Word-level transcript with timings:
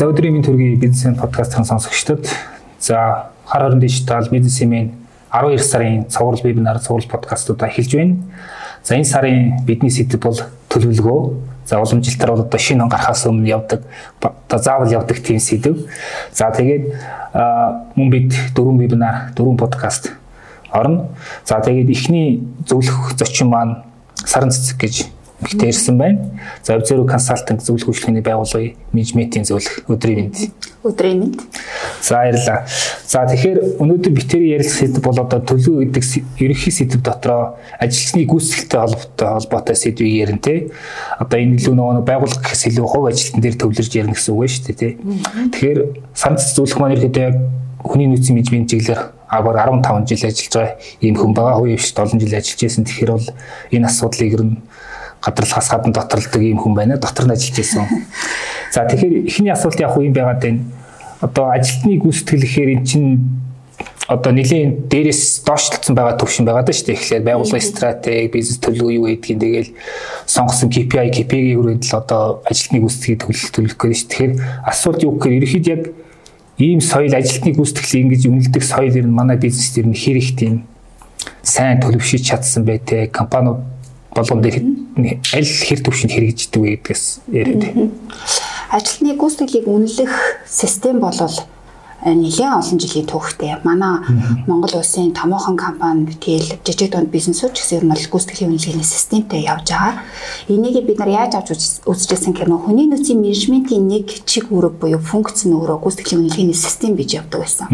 За 0.00 0.06
өдрийн 0.08 0.32
мэнд 0.32 0.46
төргийн 0.48 0.78
бизнесмен 0.80 1.18
подкастын 1.20 1.66
сонсогчдод 1.68 2.24
за 2.80 3.28
хар 3.44 3.66
хорон 3.66 3.80
дижитал 3.80 4.24
бизнесмен 4.30 4.94
12 5.30 5.60
сарын 5.60 6.06
цуврал 6.08 6.40
вебинар 6.42 6.78
цуврал 6.80 7.04
подкастуудаа 7.04 7.68
эхэлж 7.68 7.96
байна. 7.96 8.16
За 8.82 8.94
энэ 8.96 9.04
сарын 9.04 9.60
бидний 9.66 9.90
сэдэв 9.92 10.20
бол 10.24 10.40
төлөвлөгөө. 10.72 11.34
За 11.66 11.82
уламжлалтаар 11.84 12.32
бол 12.32 12.40
одоо 12.46 12.58
шинэ 12.58 12.82
он 12.82 12.88
гарахаас 12.88 13.26
өмнө 13.26 13.44
явдаг 13.44 13.84
одоо 14.22 14.58
заавал 14.58 14.88
явдаг 14.88 15.20
тийм 15.20 15.36
сэдэв. 15.38 15.84
За 16.32 16.48
тэгээд 16.48 16.96
мөн 17.92 18.08
бид 18.08 18.32
дөрвөн 18.56 18.80
вебинар, 18.80 19.36
дөрвөн 19.36 19.60
подкаст 19.60 20.14
орно. 20.72 21.12
За 21.44 21.60
тэгээд 21.60 21.90
эхний 21.92 22.40
зөвлөх 22.64 23.18
зочин 23.20 23.52
маань 23.52 23.84
саран 24.16 24.48
цэцэг 24.48 24.80
гэж 24.80 25.19
битэрсэн 25.40 25.98
байна. 25.98 26.18
За 26.62 26.76
Observe 26.76 27.08
Consulting 27.08 27.60
зөвлөх 27.60 27.88
үйлчлэгээний 27.88 28.24
байгууллагын 28.24 28.76
менежментийн 28.92 29.44
зөвлөх 29.48 29.88
өдрийн 29.88 30.28
мэнд. 30.28 30.52
Өдрийн 30.84 31.18
мэнд. 31.20 31.40
За 32.02 32.20
баярлалаа. 32.20 32.66
За 33.08 33.24
тэгэхээр 33.24 33.80
өнөөдөр 33.80 34.12
битэрийн 34.12 34.60
ярилцах 34.60 34.84
сэдв 34.84 35.00
бол 35.00 35.16
одоо 35.16 35.40
төлөв 35.40 35.80
гэдэг 35.80 36.04
ерөнхий 36.40 36.72
сэдв 36.72 37.00
дотроо 37.00 37.56
ажилчны 37.80 38.24
гүйцэтгэлтэй 38.28 38.80
холбоотой 38.80 39.28
холбоотой 39.40 39.76
сэдвийг 39.76 40.12
ярина 40.28 40.44
те. 40.44 40.68
Одоо 41.16 41.40
энэ 41.40 41.56
илүү 41.56 41.74
нөгөө 41.74 42.04
байгууллага 42.04 42.44
гэхээс 42.44 42.68
илүү 42.76 42.86
хувь 42.86 43.08
ажилтан 43.08 43.40
дээр 43.40 43.56
төвлөрж 43.56 43.92
ярина 43.96 44.12
гэсэн 44.12 44.34
үг 44.36 44.48
шүү 44.48 44.64
дээ 44.68 44.76
те. 44.76 44.88
Тэгэхээр 45.56 45.80
санц 46.12 46.52
зөвлөх 46.52 46.78
маань 46.80 46.96
ерөөдөө 47.00 47.24
яг 47.24 47.36
хүний 47.80 48.08
нөөцийн 48.08 48.36
менежмент 48.36 48.68
чиглэлээр 48.68 49.20
аваар 49.30 49.56
15 49.70 50.10
жил 50.10 50.26
ажиллаж 50.26 50.52
байгаа 50.52 50.76
ийм 51.00 51.14
хүн 51.16 51.32
байгаа. 51.34 51.56
Хувийн 51.56 51.78
хвшилт 51.78 51.98
олон 52.02 52.20
жил 52.20 52.34
ажиллаж 52.34 52.60
байсан. 52.60 52.84
Тэгэхээр 52.84 53.12
бол 53.14 53.28
энэ 53.70 53.86
асуудлыг 53.86 54.32
ер 54.34 54.42
нь 54.44 54.56
гадралхаас 55.20 55.68
гадна 55.68 55.92
доторлдог 55.92 56.42
ийм 56.42 56.58
хүн 56.58 56.74
байна. 56.74 56.96
Дотор 56.96 57.26
нь 57.26 57.32
ажиллаж 57.32 57.56
байсан. 57.56 57.86
За 58.74 58.84
тэгэхээр 58.88 59.28
эхний 59.28 59.52
асуулт 59.52 59.80
яг 59.80 59.96
уу 59.96 60.04
юм 60.04 60.12
байгаад 60.12 60.40
байна. 60.40 60.64
Одоо 61.20 61.52
ажилтны 61.52 62.00
гүйцэтгэл 62.00 62.44
гэхээр 62.44 62.70
эн 62.80 62.84
чинь 62.84 63.10
одоо 64.10 64.32
нэлийн 64.32 64.90
дээрээс 64.90 65.44
доошлцсон 65.46 65.94
байгаа 65.94 66.18
төвшин 66.18 66.42
байгаа 66.48 66.66
даа 66.66 66.74
шүү 66.74 66.86
дээ. 66.90 66.98
Тэгэхээр 66.98 67.28
байгууллагын 67.30 67.62
стратеги, 67.62 68.32
бизнес 68.32 68.58
төлөвлөгөө 68.58 68.96
юу 68.98 69.06
гэдгийг 69.06 69.38
тэгэл 69.38 69.70
сонгосон 70.26 70.68
KPI, 70.72 71.08
KPI-ийн 71.14 71.58
хүрээнд 71.62 71.84
л 71.86 71.94
одоо 71.94 72.42
ажилтны 72.42 72.82
гүйцэтгэлийг 72.82 73.22
төлөх 73.22 73.50
төлөх 73.54 73.74
гэдэг 73.78 73.98
шүү. 74.02 74.10
Тэгэхээр 74.10 74.32
асуулт 74.66 75.00
юу 75.06 75.14
гэхээр 75.14 75.38
ерөөхдөө 75.38 75.70
яг 75.70 75.82
ийм 76.58 76.80
соёл 76.82 77.14
ажилтны 77.14 77.54
гүйцэтгэлийг 77.54 78.02
ингэж 78.04 78.22
үнэлдэг 78.26 78.64
соёл 78.66 78.98
ер 78.98 79.06
нь 79.06 79.14
манай 79.14 79.38
бизнес 79.38 79.70
дээр 79.72 79.88
нь 79.88 79.96
хэр 79.96 80.18
их 80.18 80.34
тийм 80.34 80.66
сайн 81.46 81.78
төлөвшөж 81.78 82.20
чадсан 82.20 82.66
бай 82.66 82.82
тээ 82.82 83.08
компаниуд 83.08 83.62
болгон 84.14 84.42
дээр 84.42 84.56
аль 85.34 85.46
хэр 85.46 85.80
төвшөнд 85.84 86.12
хэрэгждэг 86.14 86.60
вэ 86.60 86.70
гэдгээс 86.82 87.04
яриад. 87.30 87.62
Ажилтны 88.70 89.14
гүйцэтгэлийг 89.18 89.66
үнэлэх 89.66 90.12
систем 90.46 91.00
болвол 91.02 91.34
нэлээд 92.04 92.56
олон 92.56 92.78
жилийн 92.80 93.06
түүхтэй. 93.06 93.60
Манай 93.64 94.00
Монгол 94.46 94.80
улсын 94.80 95.12
томоохон 95.12 95.56
компани 95.56 96.08
тэгэл 96.16 96.56
жижиг 96.64 96.92
дунд 96.92 97.12
бизнесүүд 97.12 97.52
ч 97.52 97.60
гэсэн 97.60 97.88
бол 97.88 98.00
гүйцэтгэлийн 98.00 98.56
үнэлгээний 98.56 98.84
системтэй 98.86 99.44
явж 99.44 99.68
байгаа. 99.68 100.00
Энийг 100.48 100.80
бид 100.86 100.98
нар 100.98 101.12
яаж 101.12 101.36
авч 101.36 101.84
үзчихсэн 101.84 102.32
гэхээр 102.32 102.56
хүний 102.56 102.88
нөөцийн 102.88 103.20
менежментийн 103.20 103.84
нэг 103.84 104.24
чиг 104.24 104.48
үүрэг 104.48 104.80
буюу 104.80 105.00
функц 105.00 105.44
нь 105.44 105.52
өөрөө 105.52 105.78
гүйцэтгэлийн 105.84 106.24
үнэлгээний 106.24 106.56
систем 106.56 106.96
гэж 106.96 107.10
явдаг 107.20 107.44
байсан. 107.44 107.68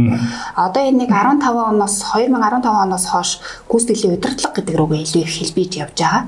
Одоо 0.58 0.82
энэ 0.82 1.06
нэг 1.06 1.10
15 1.14 1.46
оноос 1.46 2.02
2015 2.10 2.66
оноос 2.66 3.06
хойш 3.06 3.30
гүйцэтгэлийн 3.70 4.18
удирдлага 4.18 4.54
гэдэг 4.58 4.74
рүүгээ 4.74 5.02
илүү 5.06 5.22
их 5.22 5.34
хэлбэж 5.38 5.70
явж 5.78 5.96
байгаа. 6.02 6.22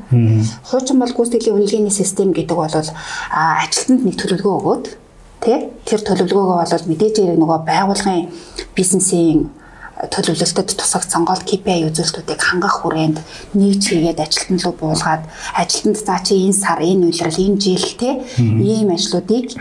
Хуучин 0.70 0.98
бол 1.02 1.12
гүйцэтгэлийн 1.12 1.56
үнэлгээний 1.58 1.94
систем 1.94 2.30
гэдэг 2.30 2.56
бол 2.56 2.70
ажилтнанд 2.70 4.02
нэг 4.06 4.16
төлөвлөгөө 4.22 4.54
өгөөд 4.58 4.86
Тэ? 5.38 5.70
Тэр 5.86 6.00
төлөвлөгөөгөө 6.02 6.56
бол 6.66 6.90
мэдээж 6.90 7.14
хэрэг 7.22 7.38
нөгөө 7.38 7.58
байгууллагын 7.68 8.26
бизнесийн 8.74 9.50
төлөвлөлтөд 9.98 10.78
тусагт 10.78 11.10
сонгоод 11.10 11.42
KPI 11.42 11.90
үзүүлэлтүүдийг 11.90 12.38
хангах 12.38 12.86
хүрээнд 12.86 13.18
нийж 13.58 13.82
хийгээд 13.90 14.22
ажилтнал 14.22 14.62
руу 14.70 14.74
буулгаад 14.78 15.26
ажилтнанд 15.58 15.98
за 15.98 16.22
чи 16.22 16.38
энэ 16.46 16.54
сар 16.54 16.78
энэ 16.78 17.10
үйлрэл 17.10 17.42
энэ 17.42 17.58
жил 17.58 17.86
те 17.98 18.22
ийм 18.38 18.94
ажлуудыг 18.94 19.58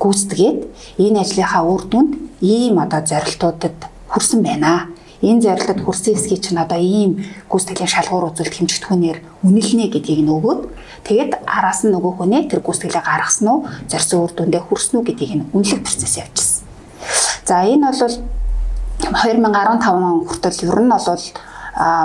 гүйцэтгээд 0.00 0.58
энэ 0.96 1.20
ажлынхаа 1.20 1.62
үр 1.68 1.84
дүнд 1.92 2.12
ийм 2.40 2.80
одоо 2.80 3.04
зорилтуудад 3.04 3.76
хүрсэн 4.08 4.40
байна 4.40 4.95
энэ 5.22 5.40
зорилтод 5.40 5.80
хүрсэн 5.84 6.14
эсхий 6.14 6.36
чинь 6.36 6.60
одоо 6.60 6.76
ийм 6.76 7.24
гүйцэтгэлийн 7.48 7.88
шалгуур 7.88 8.32
үзүүлэлт 8.32 8.56
хэмжигдэхүүнээр 8.60 9.18
үнэлнэ 9.46 9.86
гэдгийг 9.92 10.20
нь 10.24 10.32
өгөөд 10.32 10.60
тэгээд 11.08 11.32
араас 11.48 11.84
нь 11.84 11.92
нөгөө 11.94 12.12
хүнээ 12.20 12.42
тэр 12.52 12.60
гүйцэтгэлээ 12.60 13.04
гаргасан 13.04 13.48
уу 13.48 13.58
зорьсон 13.88 14.18
үр 14.24 14.32
дүндээ 14.36 14.62
хүрсэн 14.68 14.94
үү 15.00 15.04
гэдгийг 15.08 15.32
нь 15.40 15.46
үнэлэх 15.56 15.80
процесс 15.80 16.20
явуулсан. 16.20 16.64
За 17.48 17.64
энэ 17.64 17.88
бол 17.88 18.16
2015 19.00 19.88
он 19.88 20.26
хүртэл 20.26 20.64
ер 20.68 20.80
нь 20.84 20.90
бол 20.90 21.22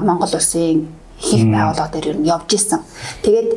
Монгол 0.04 0.34
улсын 0.36 0.88
их 1.20 1.44
байгууллага 1.48 1.92
дээр 1.94 2.08
ер 2.16 2.18
нь 2.20 2.28
явж 2.28 2.50
исэн. 2.54 2.80
Тэгээд 3.24 3.50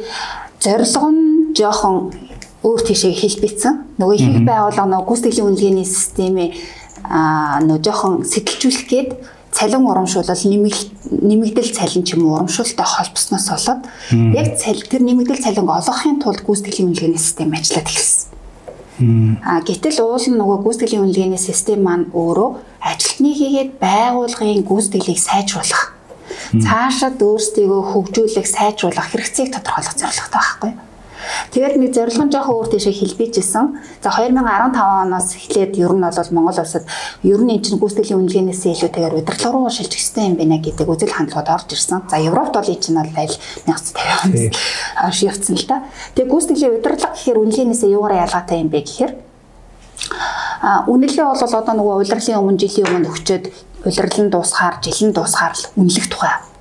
зорилго 0.61 1.09
нь 1.11 1.55
жоохон 1.55 2.15
өөр 2.63 2.81
тийшээ 2.87 3.13
хэлбэцсэн. 3.13 3.99
Нөгөө 3.99 4.17
их 4.17 4.47
байгууллага 4.47 4.89
нөгөө 4.89 5.09
гүйцэтгэлийн 5.09 5.49
үнэлгээний 5.49 5.85
системээ 5.89 6.49
аа 7.05 7.61
нөгөө 7.61 7.85
жоохон 7.85 8.15
сэтэлжүүлэх 8.25 8.87
гээд 8.89 9.11
цалин 9.55 9.87
урамшуулал 9.87 10.43
нэмэгдэл 10.45 11.71
цалин 11.71 12.03
ч 12.03 12.19
юм 12.19 12.27
уу 12.27 12.35
урамшуулттай 12.43 12.85
холбосноос 12.85 13.47
болоод 13.55 13.83
яг 14.35 14.59
тэр 14.59 15.03
нэмэгдэл 15.07 15.45
цалин 15.47 15.71
олгохын 15.71 16.19
тулд 16.19 16.43
гүйцэтгэлийн 16.43 16.91
үнэлгээний 16.91 17.23
систем 17.23 17.55
ажиллаад 17.55 17.87
эхэлсэн. 17.87 19.39
А 19.47 19.63
гэтэл 19.63 20.03
уул 20.03 20.27
нь 20.27 20.39
нөгөө 20.39 20.59
гүйцэтгэлийн 20.67 21.05
үнэлгээний 21.07 21.39
систем 21.39 21.87
маань 21.87 22.11
өөрөө 22.11 22.51
ажилтны 22.83 23.31
хийгээд 23.31 23.71
байгууллагын 23.79 24.67
гүйцэтгэлийг 24.67 25.19
сайжруулах 25.23 25.95
цаашид 26.63 27.19
өөрсдийгөө 27.23 27.83
хөгжүүлэх, 27.91 28.47
сайжруулах 28.47 29.07
хэрэгцээг 29.11 29.49
тодорхойлох 29.55 29.95
зорилготой 29.99 30.39
байхгүй 30.39 30.71
юу? 30.71 30.94
Тэгээд 31.51 31.77
нэг 31.79 31.93
зорилго 31.95 32.25
нь 32.25 32.33
жоохон 32.33 32.55
өөр 32.59 32.69
тийшээ 32.75 32.95
хэлбэжсэн. 32.95 33.67
За 34.03 34.11
2015 34.11 34.77
оноос 34.77 35.29
эхлээд 35.37 35.79
ер 35.79 35.93
нь 35.95 36.05
бол 36.05 36.31
Монгол 36.35 36.59
улсад 36.61 36.85
ер 37.23 37.41
нь 37.43 37.53
энэ 37.55 37.65
чинь 37.65 37.79
гүйцэтгэлийн 37.79 38.21
үнэлгээнээс 38.21 38.63
илүүтэйгээр 38.75 39.19
удирдлага 39.21 39.55
руу 39.55 39.71
шилжих 39.71 40.01
хэрэгтэй 40.01 40.25
юм 40.29 40.37
байна 40.39 40.59
гэдэг 40.59 40.87
үзэл 40.89 41.15
хандлагууд 41.15 41.55
орж 41.55 41.69
ирсэн. 41.73 42.07
За 42.11 42.17
Европт 42.19 42.55
бол 42.55 42.69
энэ 42.69 42.83
чинь 42.83 42.99
бол 42.99 43.15
аль 43.15 43.37
1950 43.67 44.55
оноос 45.01 45.15
шийдсэн 45.15 45.57
л 45.57 45.67
да. 45.69 45.77
Тэгээд 46.15 46.31
гүйцэтгэлийн 46.33 46.75
удирдлага 46.79 47.15
гэхээр 47.15 47.39
үнэлгээнээс 47.39 47.83
юугаараа 47.89 48.25
ялгаатай 48.27 48.59
юм 48.63 48.71
бэ 48.71 48.81
гэхээр 48.83 49.13
а 50.65 50.85
үнэлгээ 50.89 51.27
бол 51.29 51.45
одоо 51.45 51.75
нөгөө 51.77 51.95
улирлын 52.03 52.41
өмнө 52.41 52.61
жилийн 52.61 52.89
өмнө 52.89 53.11
өгчөөд 53.13 53.45
улирлан 53.85 54.29
дуусгаар 54.33 54.75
жилийн 54.81 55.13
дуусгаар 55.13 55.53
л 55.53 55.65
үнэлэх 55.77 56.09
тухай 56.09 56.54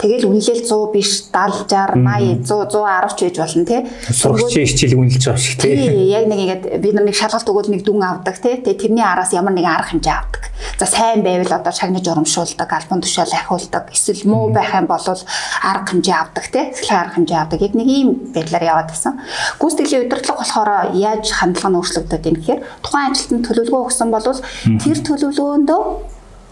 Тэгэл 0.00 0.32
үнэлэл 0.32 0.64
100 0.64 0.96
биш 0.96 1.28
70 1.28 1.68
60 1.68 2.00
80 2.00 2.48
100 2.48 2.72
110 2.72 3.12
ч 3.12 3.20
байж 3.20 3.36
болно 3.36 3.64
тий. 3.68 3.80
Сурагчийн 4.08 4.64
хичээл 4.64 4.96
үнэлж 4.96 5.24
байгаа 5.28 5.44
шиг 5.44 5.60
тий. 5.60 5.76
Яг 6.08 6.24
нэг 6.24 6.40
ингээд 6.40 6.64
бид 6.80 6.94
нар 6.96 7.04
нэг 7.04 7.16
шалгалт 7.20 7.44
өгвөл 7.44 7.68
нэг 7.68 7.84
дүн 7.84 8.00
авдаг 8.00 8.40
тий. 8.40 8.64
Тэгээ 8.64 8.80
тэрний 8.80 9.04
араас 9.04 9.36
ямар 9.36 9.52
нэгэн 9.52 9.68
арга 9.68 9.92
хэмжээ 9.92 10.16
авдаг. 10.16 10.48
За 10.80 10.88
сайн 10.88 11.20
байвал 11.20 11.52
одоо 11.52 11.68
шагнаж 11.68 12.08
урамшуулдаг, 12.08 12.72
альбом 12.72 13.04
тушаал 13.04 13.28
ахиулдаг. 13.28 13.92
Эсвэл 13.92 14.24
муу 14.24 14.48
байх 14.48 14.72
юм 14.72 14.88
бол 14.88 15.04
арга 15.04 15.88
хэмжээ 15.92 16.16
авдаг 16.16 16.48
тий. 16.48 16.64
Сэхлэх 16.72 16.96
арга 16.96 17.14
хэмжээ 17.20 17.36
авдаг. 17.44 17.60
Яг 17.60 17.76
нэг 17.76 17.88
ийм 17.92 18.08
байдлаар 18.32 18.64
яваад 18.64 18.88
байсан. 18.88 19.20
Гүйцэтгэлийн 19.60 20.08
удирдлага 20.08 20.40
болохоор 20.40 20.96
яаж 20.96 21.28
хандлага 21.28 21.68
нь 21.68 21.76
өөрчлөгдөд 21.76 22.24
юм 22.24 22.36
гэхээр 22.40 22.60
тухайн 22.80 23.12
ажилтнанд 23.12 23.44
төлөвлөгөө 23.44 23.84
өгсөн 23.84 24.08
бол 24.08 24.24
тэр 24.24 24.98
төлөвлөгөөндөө 25.04 25.82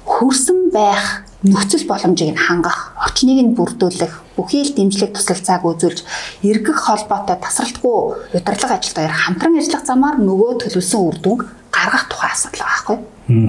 хөрсөн 0.04 0.60
байх 0.72 1.27
нөхцөл 1.46 1.86
боломжийг 1.86 2.34
нь 2.34 2.40
хангах, 2.40 2.98
орчныг 2.98 3.38
нь 3.38 3.54
бүрдүүлэх, 3.54 4.34
бүхий 4.34 4.66
л 4.66 4.74
дэмжлэг 4.74 5.14
тусалцааг 5.14 5.62
үзүүлж, 5.62 6.02
эргэх 6.42 6.78
холбоотой 6.82 7.38
тасралтгүй 7.38 8.34
удирдлага 8.34 8.74
ажилд 8.82 8.98
хоёр 8.98 9.14
хамтран 9.14 9.54
ажиллах 9.54 9.86
замаар 9.86 10.18
нөгөө 10.18 10.66
төлөвлөсөн 10.66 11.02
үр 11.06 11.16
дүнг 11.22 11.40
гаргах 11.70 12.10
тухай 12.10 12.34
асуудал 12.34 12.66
байгаа 12.66 12.74
байхгүй. 12.74 12.98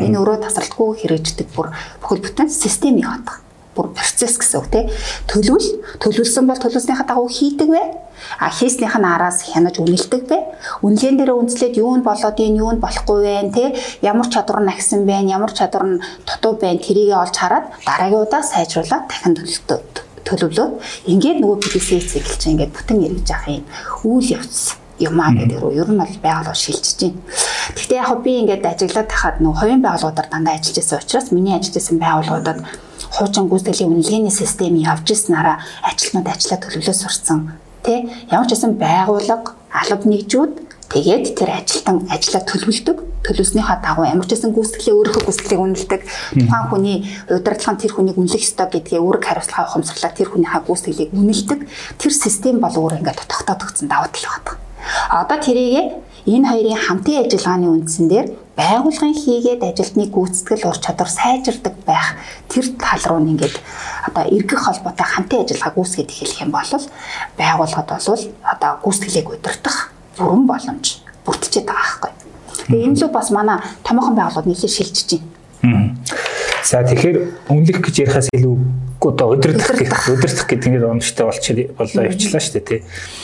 Энэ 0.06 0.18
өөрөө 0.22 0.38
тасралтгүй 0.46 0.90
хэрэгждэг 1.02 1.48
бүр 1.56 1.74
бүхэл 2.06 2.22
бүтэн 2.22 2.50
системийг 2.54 3.10
хатах 3.10 3.42
бүр 3.80 3.96
процесс 3.96 4.36
гэсэн 4.36 4.60
үг 4.60 4.68
тий. 4.68 4.84
Төлөвл 5.31 5.68
төлөвлөсөн 6.04 6.44
бол 6.44 6.60
төлөвлөснийхаа 6.60 7.08
дагуу 7.08 7.31
хийдэг 7.31 7.70
бай. 7.72 7.88
А 8.44 8.52
хийснийх 8.52 9.00
нь 9.00 9.08
араас 9.08 9.48
хянаж 9.48 9.80
үнэлдэг 9.80 10.28
бай. 10.28 10.44
Үнэлгээнд 10.84 11.20
дээр 11.24 11.31
үндэслээд 11.40 11.80
юу 11.80 11.96
нь 11.96 12.04
болоод 12.04 12.38
ийн 12.44 12.60
юу 12.60 12.76
нь 12.76 12.84
болохгүй 12.84 13.20
вэ 13.24 13.56
тий. 13.56 13.68
Ямар 14.04 14.28
чадвар 14.28 14.60
нь 14.60 14.72
агсан 14.76 15.08
бэ? 15.08 15.24
Ямар 15.31 15.56
чадвар 15.56 15.88
нь 15.88 16.04
дутуу 16.28 16.60
байна? 16.60 16.84
Тэрийг 16.84 17.16
олж 17.16 17.40
хараад 17.40 17.72
дараагийн 17.88 18.28
удаа 18.28 18.44
сайжруулаад 18.44 19.08
дахин 19.08 19.40
төлөвлөлөө. 20.28 20.70
Ингээд 21.08 21.40
нөгөө 21.40 21.58
PDCA 21.64 22.00
цикл 22.04 22.36
чинь 22.36 22.60
ингээд 22.60 22.76
бүтэн 22.76 23.00
эргэж 23.08 23.30
авах 23.31 23.56
юм 23.56 23.66
үйл 24.20 24.36
явц 24.36 24.76
юм 25.00 25.16
аа 25.20 25.31
гэдэг 25.31 25.60
рүү 25.64 25.80
ер 25.80 25.90
нь 25.90 26.00
бол 26.00 26.18
байгууллага 26.20 26.60
шилжиж 26.60 27.00
байна. 27.00 27.24
Гэхдээ 27.76 28.00
яг 28.04 28.20
би 28.22 28.31
ингээд 28.44 28.68
ажиглаад 28.68 29.10
тахад 29.10 29.38
нөгөө 29.40 29.60
хувийн 29.64 29.81
байгууллагуудаар 29.81 30.30
дандаа 30.30 30.54
ажиллаж 30.60 30.76
байсан 30.76 31.00
учраас 31.00 31.28
миний 31.31 31.56
ажиллаж 31.56 31.76
байсан 31.80 31.98
байгууллагуудад 32.04 32.60
хуучин 33.12 33.50
гүйцэтгэлийн 33.50 33.94
үнэлгээний 33.94 34.34
систем 34.34 34.76
явж 34.78 35.12
ирснараа 35.12 35.60
ажилтнууд 35.84 36.28
ажиллаа 36.28 36.60
төлөвлөө 36.62 36.96
сурцсан. 36.96 37.40
Тэ 37.84 38.06
ямар 38.32 38.48
ч 38.48 38.54
байсан 38.54 38.76
байгууллага, 38.76 39.56
алба 39.72 40.06
нэгжүүд 40.06 40.70
Тэгээд 40.90 41.38
тэр 41.38 41.54
ажилтан 41.54 42.10
ажиллаа 42.10 42.42
төлөвлөдөг. 42.50 42.98
Төлөвснийхаа 43.22 43.78
дагуу 43.78 44.10
ямар 44.10 44.26
ч 44.26 44.34
байсан 44.34 44.58
гүйцэтгэлээ 44.58 44.98
өөрийнхөө 44.98 45.24
гүйцэтгэлийг 45.30 45.62
үнэлдэг. 45.62 46.02
Тухайн 46.34 46.66
хүний 46.66 46.98
удирдлага 47.30 47.74
нь 47.78 47.82
тэр 47.86 47.94
хүнийг 47.94 48.18
үнэлэх 48.18 48.42
ёстой 48.42 48.68
гэдгээ 48.74 48.98
үүрэг 48.98 49.22
хариуцлага 49.22 49.70
ухамсарлаа 49.70 50.18
тэр 50.18 50.34
хүнийхээ 50.34 50.66
гүйцэтгэлийг 50.66 51.14
үнэлдэг. 51.14 51.60
Тэр 52.02 52.14
систем 52.18 52.58
бол 52.58 52.74
өөр 52.74 53.06
ингээд 53.06 53.22
тогтоодогдсон 53.22 53.86
давуу 53.86 54.10
тал 54.10 54.26
байна. 54.34 54.58
Одоо 55.14 55.38
тэрийг 55.38 56.02
энэ 56.26 56.50
хоёрын 56.50 56.82
хамтын 56.82 57.22
ажиллагааны 57.22 57.68
үндсэн 57.70 58.06
дээр 58.10 58.28
байгууллагын 58.60 59.16
хийгээд 59.16 59.64
ажилтны 59.64 60.12
гүйцэтгэл 60.12 60.68
ур 60.68 60.80
чадвар 60.84 61.08
сайжирдаг 61.08 61.76
байх 61.88 62.20
тэр 62.52 62.68
тал 62.76 63.04
руу 63.08 63.24
ингээд 63.24 63.56
одоо 64.12 64.24
эргэх 64.28 64.60
холбоотой 64.68 65.08
хамтын 65.08 65.48
ажиллагааг 65.48 65.80
үүсгэж 65.80 66.10
эхлэх 66.12 66.44
юм 66.44 66.52
бол 66.52 66.68
байгууллагад 67.40 67.88
бол 67.88 68.24
одоо 68.44 68.72
гүйцэтгэлийг 68.84 69.28
удирдах 69.32 69.96
бүрэн 70.20 70.44
боломж 70.44 71.00
бүрдчихэд 71.24 71.72
байгаа 71.72 71.88
байхгүй. 71.88 72.12
Тэгээ 72.68 72.88
энэ 72.92 73.00
л 73.00 73.16
бас 73.16 73.32
манай 73.32 73.64
томоохон 73.88 74.20
байгууллагууд 74.20 74.52
нэлээд 74.52 74.76
шилжиж 74.76 75.24
байна. 75.64 75.96
За 76.68 76.84
тэгэхээр 76.84 77.48
үнэлэх 77.48 77.80
гэж 77.80 77.96
ярихаас 78.04 78.28
илүү 78.36 78.56
одоо 79.00 79.40
удирдах 79.40 79.72
гэх 79.80 80.12
удирдах 80.12 80.48
гэдэг 80.52 80.68
нь 80.68 80.84
онцтой 80.84 81.26
болчихлоо 81.32 81.72
болоо 81.80 82.04
явчлаа 82.04 82.44
шүү 82.44 82.54
дээ 82.60 82.68
тий. 82.68 82.82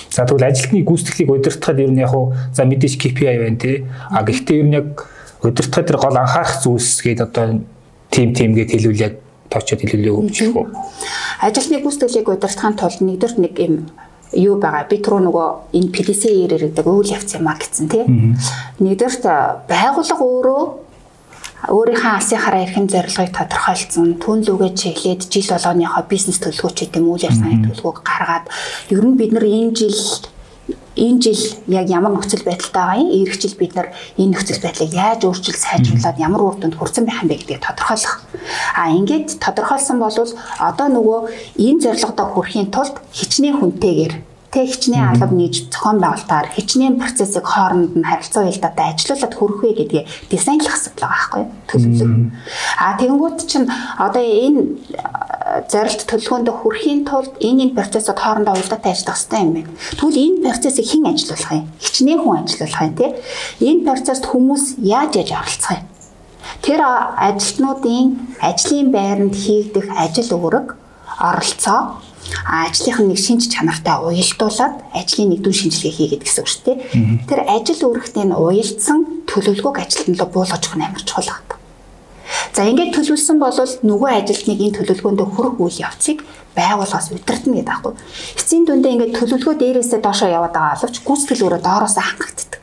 За 0.08 0.24
тэгвэл 0.24 0.48
ажилтны 0.48 0.80
гүйцэтгэлийг 0.88 1.30
удирдахад 1.30 1.84
ер 1.84 1.92
нь 1.92 2.00
яг 2.00 2.16
уу 2.16 2.31
за 2.56 2.64
мэдээж 2.64 2.96
KPI 2.96 3.36
байна 3.44 3.60
тий. 3.60 3.84
А 4.08 4.24
гэхдээ 4.24 4.64
ер 4.64 4.68
нь 4.72 4.78
яг 4.80 5.15
удирдахад 5.45 5.88
тэр 5.88 5.97
гол 6.01 6.18
анхаарах 6.18 6.62
зүйлс 6.62 7.01
гээд 7.06 7.21
одоо 7.21 7.62
тим 8.09 8.33
тимгээд 8.33 8.74
хэлүүлээд 8.74 9.15
тоочод 9.50 9.80
хэлүүлээ 9.81 10.13
өвчих 10.13 10.56
үү. 10.56 10.68
Ажилтны 11.45 11.80
гүйцэтгэлийг 11.86 12.27
удирдахын 12.30 12.75
тулд 12.75 13.00
нэгдүгээр 13.01 13.33
нэг 13.39 13.53
юм 13.62 13.75
юу 14.33 14.57
байгаа 14.59 14.89
бид 14.89 15.06
рүү 15.06 15.21
нөгөө 15.30 15.47
энэ 15.77 15.94
PDC-ээр 15.94 16.51
ирдэг 16.57 16.88
үйл 16.88 17.13
явц 17.13 17.38
юм 17.38 17.47
а 17.47 17.56
гэсэн 17.56 17.88
тий. 17.88 18.03
Нэгдүгээрт 18.81 19.24
байгууллага 19.69 20.24
өөрөө 20.25 20.63
өөрийнхөө 21.71 22.12
алсынхаараа 22.19 22.65
эрхэм 22.65 22.88
зорилгыг 22.89 23.31
тодорхойлцсон 23.33 24.19
түн 24.21 24.45
лүгээ 24.45 24.71
чиглээд 24.75 25.21
жил 25.31 25.50
болгоныхоо 25.50 26.03
бизнес 26.09 26.38
төлөвлөгөөч 26.44 26.77
гэдэг 26.83 27.01
үйл 27.01 27.25
явцны 27.25 27.50
төлөвлөгөөг 27.63 28.00
гаргаад 28.06 28.45
ер 28.94 29.06
нь 29.06 29.18
бид 29.18 29.31
нар 29.33 29.45
энэ 29.45 29.74
жил 29.74 29.97
энэ 30.95 31.19
жил 31.21 31.44
яг 31.68 31.88
ямар 31.92 32.12
нөхцөл 32.15 32.44
байдалтай 32.47 32.71
байгаа 32.71 33.00
юм 33.03 33.27
эх 33.27 33.36
жил 33.39 33.56
бид 33.59 33.75
нар 33.75 33.88
энэ 34.18 34.31
нөхцөл 34.31 34.63
байдлыг 34.63 34.92
яаж 34.95 35.21
өөрчилж 35.27 35.59
сайжруулад 35.59 36.18
ямар 36.19 36.42
үр 36.42 36.56
дүнд 36.59 36.75
хүрсэн 36.80 37.06
байх 37.06 37.24
юм 37.24 37.30
бэ 37.30 37.36
гэдгийг 37.39 37.62
тодорхойлох. 37.63 38.15
А 38.80 38.92
ингээд 38.95 39.39
тодорхойлсон 39.44 40.00
бол 40.00 40.15
одоо 40.15 40.88
нөгөө 40.88 41.19
энэ 41.59 41.83
зорилгодоо 41.83 42.27
хүрэхийн 42.31 42.71
тулд 42.71 42.95
хичнээн 43.12 43.59
хүнтэйгээр 43.59 44.35
тэг 44.56 44.72
хичнээн 44.72 45.19
алба 45.19 45.28
нийж 45.36 45.68
зохион 45.68 46.00
байгуулалтаар 46.00 46.48
хичнээн 46.56 46.96
процессыг 46.96 47.44
хооронд 47.44 47.92
нь 48.00 48.07
харилцаа 48.07 48.48
уялдаатай 48.48 48.96
ажилуулад 48.96 49.34
хүрэх 49.36 49.60
вэ 49.60 49.72
гэдгийг 49.75 50.07
дизайнлах 50.31 50.80
асуудал 50.80 51.12
байгаа 51.12 51.19
байхгүй 51.19 51.42
юу? 51.44 51.52
Төлөвлөг. 51.68 52.12
А 52.80 52.96
тэгэнгүүт 52.96 53.40
чинь 53.52 53.68
одоо 54.00 54.24
энэ 54.24 54.62
зорилт 55.68 56.02
төлөвлөгөөнд 56.07 56.50
хүрэхийн 56.56 57.02
тулд 57.04 57.34
энэ 57.44 57.62
энэ 57.68 57.75
процессыг 57.75 58.16
хоорондоо 58.16 58.56
уялдаатай 58.56 58.92
ажиллах 58.96 59.19
хэрэгтэй 59.19 59.42
юм 59.44 59.52
байна. 59.60 59.72
Тэгвэл 60.00 60.24
энэ 60.24 60.44
процессыг 60.48 60.86
хэн 60.88 61.04
ажилуулах 61.12 61.52
юм? 61.52 61.68
Хичнээн 61.84 62.19
хүн 62.24 62.38
ажилуулах 62.48 62.81
юм 62.88 62.96
тий? 62.96 63.12
Энэ 63.60 63.84
процессд 63.84 64.25
хүмүүс 64.31 64.63
яаж 64.80 65.12
яаж 65.19 65.31
оролцох 65.36 65.75
юм? 65.75 65.86
Тэр 66.63 66.80
ажилтнуудын 66.80 68.07
ажлын 68.40 68.88
байранд 68.96 69.36
хийгдэх 69.36 69.92
ажил 69.92 70.31
үүрэг 70.40 70.68
оролцоо 71.19 72.00
ажлынх 72.45 73.00
нь 73.01 73.10
нэг 73.13 73.19
шинж 73.19 73.50
чанартай 73.54 73.98
уялдуулаад 74.01 74.75
ажлын 74.94 75.30
нэг 75.33 75.39
дүн 75.45 75.56
шинжилгээ 75.56 75.94
хийгээд 75.95 76.24
гэсэн 76.25 76.42
үг 76.42 76.50
шүү 76.50 76.63
дээ. 76.66 76.77
Тэр 77.30 77.39
ажил 77.45 77.81
үүрэгтээ 77.86 78.25
нь 78.25 78.36
уялдсан 78.36 79.00
төлөвлөгөөг 79.30 79.77
ажилтан 79.81 80.16
руу 80.18 80.30
буулгаж 80.33 80.63
өгөх 80.66 80.77
нь 80.77 80.86
амар 80.86 81.04
чухал 81.06 81.30
байна. 81.30 81.56
За 82.56 82.66
ингээд 82.66 82.95
төлөвлөсөн 82.95 83.38
бол 83.38 83.54
нөгөө 83.86 84.10
ажилтныг 84.25 84.60
энэ 84.63 84.77
төлөвлөгөөнд 84.80 85.22
хүрэх 85.22 85.56
үйл 85.62 85.83
явцыг 85.86 86.18
байгууллагаас 86.56 87.12
удирдна 87.12 87.54
гэдэг 87.60 87.74
аахгүй. 87.74 87.94
Эцсийн 88.39 88.63
дүндээ 88.66 88.94
ингээд 88.95 89.16
төлөвлөгөө 89.19 89.56
дээрээсээ 89.60 90.00
доошоо 90.01 90.30
яваад 90.31 90.56
байгаа 90.56 90.80
боловч 90.80 90.95
гүйцэтгэл 91.04 91.44
өөрөө 91.45 91.62
доороос 91.62 91.95
хангагддаг 92.00 92.55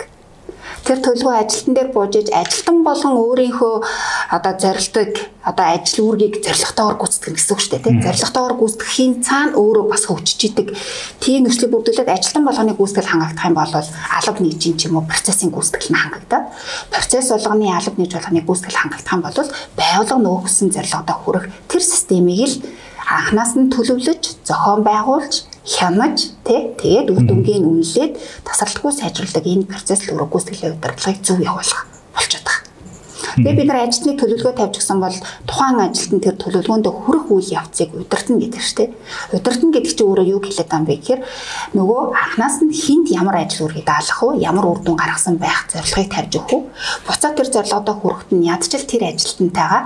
тэр 0.82 0.98
төлөвөө 0.98 1.34
ажилтан 1.38 1.74
дээр 1.74 1.90
бууж 1.94 2.14
иж 2.18 2.28
ажилтан 2.34 2.82
болгон 2.82 3.14
өөрийнхөө 3.22 3.74
одоо 4.34 4.52
зорилтыг 4.58 5.12
одоо 5.46 5.66
ажил 5.74 6.06
үүргийг 6.06 6.42
зорилготойгоор 6.42 6.98
гүйцэтгэх 6.98 7.34
гэсэн 7.38 7.52
үг 7.54 7.60
шүү 7.62 7.72
дээ 7.74 7.84
тийм. 7.86 8.02
Зорилготойгоор 8.02 8.54
гүйцэтгэхийн 8.58 9.14
цаана 9.22 9.58
өөрөө 9.58 9.84
бас 9.90 10.04
хөгжиж 10.06 10.40
идэг. 10.50 10.68
Тийм 11.22 11.46
нөхцөлийг 11.46 11.72
бүрдүүлээд 11.74 12.10
ажилтан 12.10 12.44
болгоны 12.46 12.72
гүйцэтгэл 12.74 13.10
хангагдах 13.10 13.46
юм 13.46 13.56
бол 13.58 13.74
алба 13.74 14.40
нийжин 14.42 14.74
ч 14.78 14.90
юм 14.90 14.98
уу 14.98 15.06
процессын 15.06 15.50
гүйцэтгэл 15.54 15.90
нь 15.94 16.02
хангагдаад 16.02 16.46
процесс 16.90 17.30
болгоны 17.30 17.66
алба 17.70 17.98
нийж 17.98 18.12
болгоны 18.14 18.42
гүйцэтгэл 18.42 18.80
хангагдах 18.82 19.14
юм 19.14 19.22
бол 19.22 19.38
байгууллага 19.78 20.22
нөгөө 20.22 20.42
хүссэн 20.46 20.70
зорилгодоо 20.74 21.16
хүрэх 21.22 21.44
тэр 21.70 21.82
системийг 21.82 22.50
л 22.50 22.56
анханаас 23.06 23.54
нь 23.58 23.70
төлөвлөж 23.70 24.22
зохион 24.46 24.82
байгуулж 24.86 25.51
хянаж 25.64 26.34
тий 26.42 26.74
тэгээд 26.74 27.08
үр 27.14 27.22
дүнгийн 27.22 27.62
үнэлээд 27.62 28.18
тасралтгүй 28.42 28.92
сайжруулдаг 28.92 29.46
энэ 29.46 29.70
процесс 29.70 30.10
л 30.10 30.18
өрөө 30.18 30.28
гүйцэтгэлийн 30.34 30.74
удирдлагыг 30.74 31.22
зөв 31.22 31.38
явуулах 31.38 31.86
болчиход 32.10 32.42
байгаа. 32.42 32.70
Тэгээ 33.32 33.56
бид 33.62 33.68
нар 33.70 33.86
ажилтны 33.86 34.12
төлөвлөгөө 34.18 34.54
тавьж 34.58 34.74
гисэн 34.76 34.98
бол 34.98 35.16
тухайн 35.46 35.78
ажилтан 35.86 36.20
тэр 36.20 36.36
төлөвлөгөөнд 36.36 36.86
хүрэх 36.90 37.26
үйл 37.30 37.48
явцыг 37.54 37.94
удирдна 37.94 38.36
гэдэг 38.42 38.60
шүү 38.60 38.76
дээ. 38.82 38.90
Удирдна 39.38 39.70
гэдэг 39.72 39.92
чинь 39.94 40.08
өөрөө 40.10 40.26
юу 40.34 40.40
хэлээд 40.42 40.68
байгаа 40.68 40.80
юм 40.82 40.88
бэ 40.90 40.96
гэхээр 40.98 41.20
нөгөө 41.78 42.00
анханаас 42.12 42.56
нь 42.60 42.74
хинт 42.74 43.08
ямар 43.14 43.36
ажил 43.40 43.70
үргийг 43.70 43.86
даалгах 43.86 44.20
вэ? 44.20 44.42
Ямар 44.42 44.66
үр 44.66 44.80
дүн 44.82 44.98
гаргасан 44.98 45.38
байх 45.38 45.70
зорилгыг 45.70 46.10
тавьж 46.10 46.32
өгөх 46.42 46.52
үү? 46.52 46.62
Буцаад 47.06 47.34
тэр 47.38 47.48
зорилгодоо 47.54 47.94
хүрэхэд 48.02 48.30
нь 48.34 48.46
ядчил 48.50 48.84
тэр 48.84 49.02
ажилтнтайгаа 49.08 49.82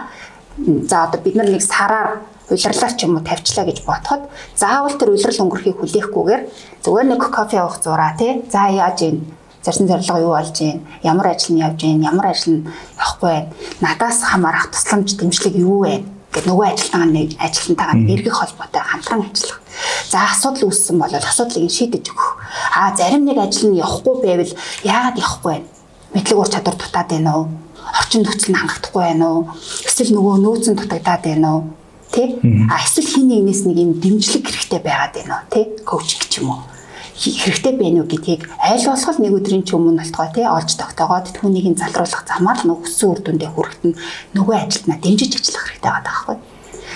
за 0.88 0.96
одоо 1.04 1.20
бид 1.20 1.36
нар 1.36 1.46
нэг 1.52 1.62
сараар 1.62 2.24
улирлаар 2.50 2.94
ч 2.94 3.00
юм 3.06 3.16
уу 3.16 3.24
тавьчлаа 3.26 3.64
гэж 3.66 3.78
бодоход 3.82 4.22
заавал 4.54 4.94
тэр 4.94 5.10
улирал 5.10 5.42
өнгөрөхийг 5.44 5.78
хүлээхгүйгээр 5.78 6.42
зүгээр 6.84 7.06
нэг 7.10 7.22
кофе 7.26 7.58
уух 7.62 7.76
зураа 7.82 8.14
тий 8.18 8.42
за 8.52 8.70
яаж 8.70 8.98
ийн 9.02 9.18
зарсан 9.66 9.90
зорилго 9.90 10.18
юу 10.22 10.32
болж 10.38 10.56
ийн 10.62 10.86
ямар 11.02 11.34
ажил 11.34 11.54
нь 11.54 11.62
явж 11.66 11.80
ийн 11.82 12.06
ямар 12.06 12.30
ажил 12.30 12.62
нь 12.62 12.66
явахгүй 12.94 13.30
байна 13.30 13.50
надаас 13.82 14.22
хамаарах 14.22 14.70
тусламж 14.70 15.18
дэмжлэг 15.18 15.54
юу 15.58 15.82
вэ 15.82 16.06
гэд 16.36 16.46
нөгөө 16.52 16.66
ажилтнаа 16.68 17.08
нэг 17.08 17.28
ажилтнтайгаа 17.40 17.96
эргэх 18.12 18.36
холбоотой 18.36 18.82
хамтран 18.84 19.24
ажиллах. 19.24 19.60
За 20.12 20.28
асуудал 20.28 20.68
үүссэн 20.68 21.00
бол 21.00 21.08
асуудлыг 21.08 21.72
шийдэж 21.72 22.12
өгөх. 22.12 22.36
А 22.76 22.92
зарим 22.92 23.24
нэг 23.24 23.40
ажил 23.40 23.72
нь 23.72 23.80
явахгүй 23.80 24.14
байвал 24.20 24.52
яагаад 24.84 25.16
явахгүй 25.16 25.52
вэ? 25.56 25.64
Мэдлэг 26.12 26.36
ур 26.36 26.50
чадвар 26.52 26.76
дутаад 26.76 27.08
байна 27.08 27.30
уу? 27.40 27.48
Орчин 27.88 28.20
нөхцөл 28.20 28.52
нь 28.52 28.58
хангахдаггүй 28.60 29.02
байна 29.02 29.26
уу? 29.32 29.42
Эсвэл 29.88 30.12
нөгөө 30.12 30.34
нөөцөн 30.44 30.74
дутагдаад 30.76 31.22
байна 31.24 31.48
уу? 31.56 31.62
Тий? 32.16 32.28
А 32.72 32.80
эсвэл 32.80 33.12
хин 33.12 33.28
нэгнээс 33.28 33.62
нэг 33.68 33.76
юм 33.76 33.92
дэмжлэг 34.00 34.48
хэрэгтэй 34.48 34.80
байгаад 34.80 35.12
байна 35.20 35.34
уу 35.36 35.52
тий? 35.52 35.64
Коуч 35.84 36.10
гэж 36.16 36.32
юм 36.40 36.56
уу? 36.56 36.60
Хэрэгтэй 37.16 37.74
байна 37.76 38.00
уу 38.00 38.08
гэдгийг 38.08 38.48
аль 38.56 38.84
болох 38.88 39.18
нэг 39.20 39.32
өдрийн 39.36 39.64
ч 39.68 39.76
өмнө 39.76 40.00
болтгой 40.00 40.28
тий? 40.32 40.46
Олж 40.48 40.70
тогтоогоод 40.80 41.36
түүнийг 41.36 41.76
залруулах 41.76 42.24
замаар 42.24 42.58
л 42.64 42.68
нөхсөн 42.72 43.08
үр 43.12 43.20
дүндээ 43.20 43.50
хүрэхэд 43.52 43.84
нь 43.92 43.98
нөгөө 44.32 44.56
ажилтнаа 44.56 44.98
дэмжиж 45.00 45.32
ажиллах 45.36 45.64
хэрэгтэй 45.68 45.92
байгаа 45.92 46.04
байхгүй? 46.08 46.36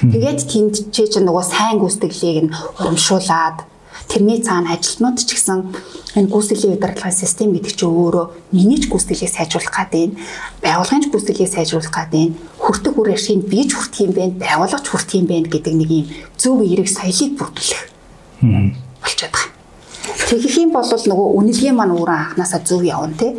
Тэгээд 0.00 0.40
тэнд 0.48 0.74
чи 0.96 1.02
чинь 1.12 1.28
нөгөө 1.28 1.44
сайн 1.44 1.76
гүйцэтгэлийг 1.76 2.38
нь 2.48 2.54
урамшуулад 2.80 3.68
тэрний 4.10 4.42
цаана 4.42 4.74
ажилтнууд 4.74 5.16
ч 5.22 5.38
гэсэн 5.38 5.70
энэ 6.18 6.28
гүйцэтгэлийн 6.34 6.74
удирдлагын 6.74 7.14
систем 7.14 7.54
гэдэг 7.54 7.74
чинь 7.78 7.94
өөрөө 7.94 8.26
миний 8.50 8.82
ч 8.82 8.90
гүйцэтгэлийг 8.90 9.30
сайжруулах 9.30 9.70
гэдэг, 9.70 10.10
байгууллагын 10.58 11.02
ч 11.02 11.06
гүйцэтгэлийг 11.14 11.54
сайжруулах 11.54 11.94
гэдэг, 11.94 12.26
хүртэх 12.58 12.98
үр 12.98 13.08
ашиг 13.14 13.46
бийж 13.46 13.70
хүртэх 13.78 14.02
юм 14.10 14.12
бэ, 14.18 14.24
байгууллагч 14.42 14.86
хүртэх 14.90 15.22
юм 15.22 15.26
бэ 15.30 15.46
гэдэг 15.46 15.74
нэг 15.78 15.90
юм 15.94 16.06
зөв 16.34 16.58
эерэг 16.58 16.90
соёлыг 16.90 17.38
бүрдүүлэх. 17.38 17.82
болчиход 19.00 19.32
байгаа. 19.32 19.49
Тэгэх 20.30 20.62
юм 20.62 20.70
бол 20.70 20.86
нөгөө 20.86 21.28
үнэлгээ 21.42 21.74
маань 21.74 21.90
өөрөө 21.90 22.38
анханасаа 22.38 22.62
зөв 22.62 22.86
явна 22.86 23.18
тий. 23.18 23.34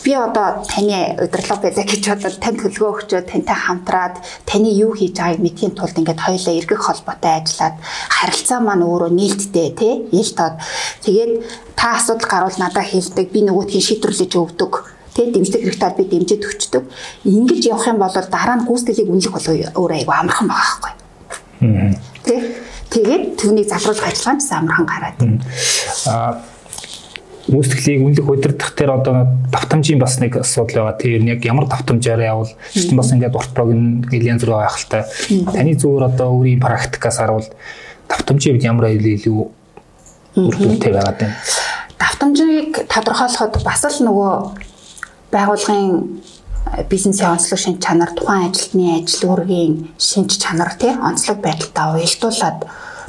Би 0.00 0.16
одоо 0.16 0.64
таны 0.64 1.12
удирдлага 1.20 1.68
байлаа 1.68 1.84
гэж 1.84 2.02
бодоод 2.08 2.40
тань 2.40 2.56
төлгөө 2.56 2.88
өгчөө 2.96 3.20
тантай 3.28 3.58
хамтраад 3.60 4.16
таны 4.48 4.72
юу 4.72 4.96
хийж 4.96 5.20
байгааг 5.20 5.44
мэдхийн 5.44 5.76
тулд 5.76 6.00
ингээд 6.00 6.24
хоёулаа 6.24 6.54
эргэх 6.56 6.80
холбоотой 6.80 7.44
ажиллаад 7.44 7.76
харилцаа 7.84 8.60
маань 8.64 8.88
өөрөө 8.88 9.12
нээлттэй 9.12 9.68
тий. 9.76 9.94
Ил 10.16 10.30
тод. 10.32 10.56
Тэгээд 11.04 11.32
та 11.76 12.00
асуудал 12.00 12.32
гарвал 12.32 12.56
надад 12.56 12.88
хэлдэг. 12.88 13.28
Би 13.28 13.44
нөгөөдхийн 13.44 13.84
шийдвэрлэж 13.84 14.32
өгдөг 14.40 14.72
тэ 15.12 15.28
дэмжлэг 15.36 15.60
хэрэгтэй 15.60 15.92
би 16.00 16.04
дэмжиж 16.08 16.40
өгчдөг. 16.40 16.84
Ингэж 17.28 17.62
явах 17.68 17.84
юм 17.92 18.00
бол 18.00 18.08
дараа 18.08 18.56
нь 18.56 18.64
гүйцэтгэлийг 18.64 19.12
үнэлэх 19.12 19.34
болов 19.36 19.52
өөр 19.76 19.92
айгу 19.92 20.12
амархан 20.16 20.48
байгаа 20.48 20.88
байхгүй. 20.88 20.92
Тэ 22.24 22.34
Тэгээд 22.90 23.24
түүнийг 23.38 23.68
залруулах 23.70 24.10
ажиллагаа 24.10 24.40
ч 24.42 24.50
амархан 24.50 24.86
гараад 24.86 25.16
байна. 25.18 25.38
Аа 26.06 26.42
гүйцэтгэлийг 27.50 28.04
үнэлэх 28.04 28.28
удирдах 28.30 28.70
дээр 28.78 28.90
одоо 29.00 29.26
давтамжийн 29.50 29.98
бас 29.98 30.20
нэг 30.22 30.38
асуудал 30.38 30.92
байгаа. 30.92 31.00
Тэр 31.00 31.24
яг 31.26 31.42
ямар 31.42 31.66
давтамжаар 31.66 32.20
явал 32.22 32.50
чинь 32.70 32.96
бас 32.96 33.10
ингээд 33.10 33.34
урт 33.34 33.50
прогн 33.56 34.06
гэлэн 34.06 34.38
зүрх 34.38 34.54
байх 34.54 34.76
л 34.78 34.86
та. 34.86 35.08
Таны 35.50 35.74
зүгээр 35.74 36.08
одоо 36.14 36.28
өөрийн 36.36 36.60
практикаас 36.62 37.18
харуул 37.18 37.48
давтамжийн 38.06 38.54
хувьд 38.54 38.68
ямар 38.70 38.94
илүү 38.94 39.40
үр 40.36 40.54
дүнтэй 40.54 40.92
байгаад 40.94 41.18
байна. 41.18 41.36
давтамжийг 41.98 42.86
тодорхойлоход 42.86 43.54
бас 43.66 43.82
л 43.82 43.98
нөгөө 44.06 44.32
байгууллагын 45.34 45.90
бизнесийн 46.90 47.30
онцлог 47.34 47.58
шинж 47.58 47.78
чанар 47.84 48.10
тухайн 48.14 48.50
ажилтны 48.50 49.02
ажил 49.02 49.30
үүргийн 49.30 49.74
шинж 49.98 50.38
чанар 50.42 50.72
тий 50.78 50.92
онцлог 50.94 51.38
байдалтай 51.42 51.86
уялдуулаад 51.94 52.58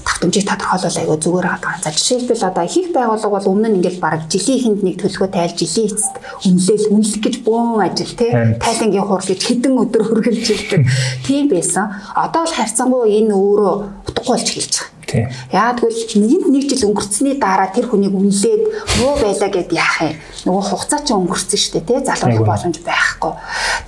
давтамжийг 0.01 0.45
тодорхойлол 0.49 0.97
айгүй 0.97 1.17
зүгээр 1.21 1.47
байгаа. 1.47 1.75
За 1.83 1.91
жишээлбэл 1.93 2.49
одоо 2.49 2.65
их 2.65 2.89
байгууллага 2.93 3.35
бол 3.37 3.51
өмнө 3.53 3.69
нь 3.69 3.77
ингээл 3.77 4.01
баг 4.01 4.25
жилийн 4.33 4.57
эхэнд 4.57 4.81
нэг 4.81 4.95
төлөвлөгөө 4.97 5.29
тайлж 5.29 5.57
жилийн 5.61 5.89
эцэст 5.93 6.15
үнэлэл 6.45 6.91
үнэлэх 6.93 7.21
гэж 7.21 7.35
бөөн 7.45 7.85
ажил 7.85 8.13
тий 8.17 8.31
тайлангийн 8.57 9.05
хурал 9.05 9.29
гэж 9.29 9.41
хэдэн 9.45 9.73
өдөр 9.77 10.03
хөргөлжилдэг. 10.09 10.81
Тийм 11.25 11.45
байсан. 11.53 11.85
Одоо 12.17 12.41
бол 12.45 12.57
харьцангуй 12.57 13.05
энэ 13.21 13.33
өөрөө 13.37 13.73
утгагүй 14.09 14.33
болж 14.33 14.47
эхэлж 14.49 14.73
байгаа. 14.81 15.00
Тийм. 15.11 15.27
Яа 15.51 15.75
тэгвэл 15.75 16.23
нэгэнт 16.23 16.47
нэг 16.47 16.63
жил 16.71 16.87
өнгөрцсөний 16.87 17.35
дараа 17.35 17.67
тэр 17.75 17.91
хүнийг 17.91 18.15
үнэлээд 18.15 18.63
муу 19.03 19.19
байлаа 19.19 19.49
гэд 19.51 19.75
яах 19.75 20.07
юм. 20.07 20.15
Нөгөө 20.47 20.63
хугацаа 20.71 20.99
чинь 21.03 21.19
өнгөрцөн 21.19 21.59
шүү 21.59 21.73
дээ, 21.75 21.87
тий? 21.91 21.99
Залруулах 22.07 22.47
боломж 22.47 22.77
байхгүй. 22.79 23.33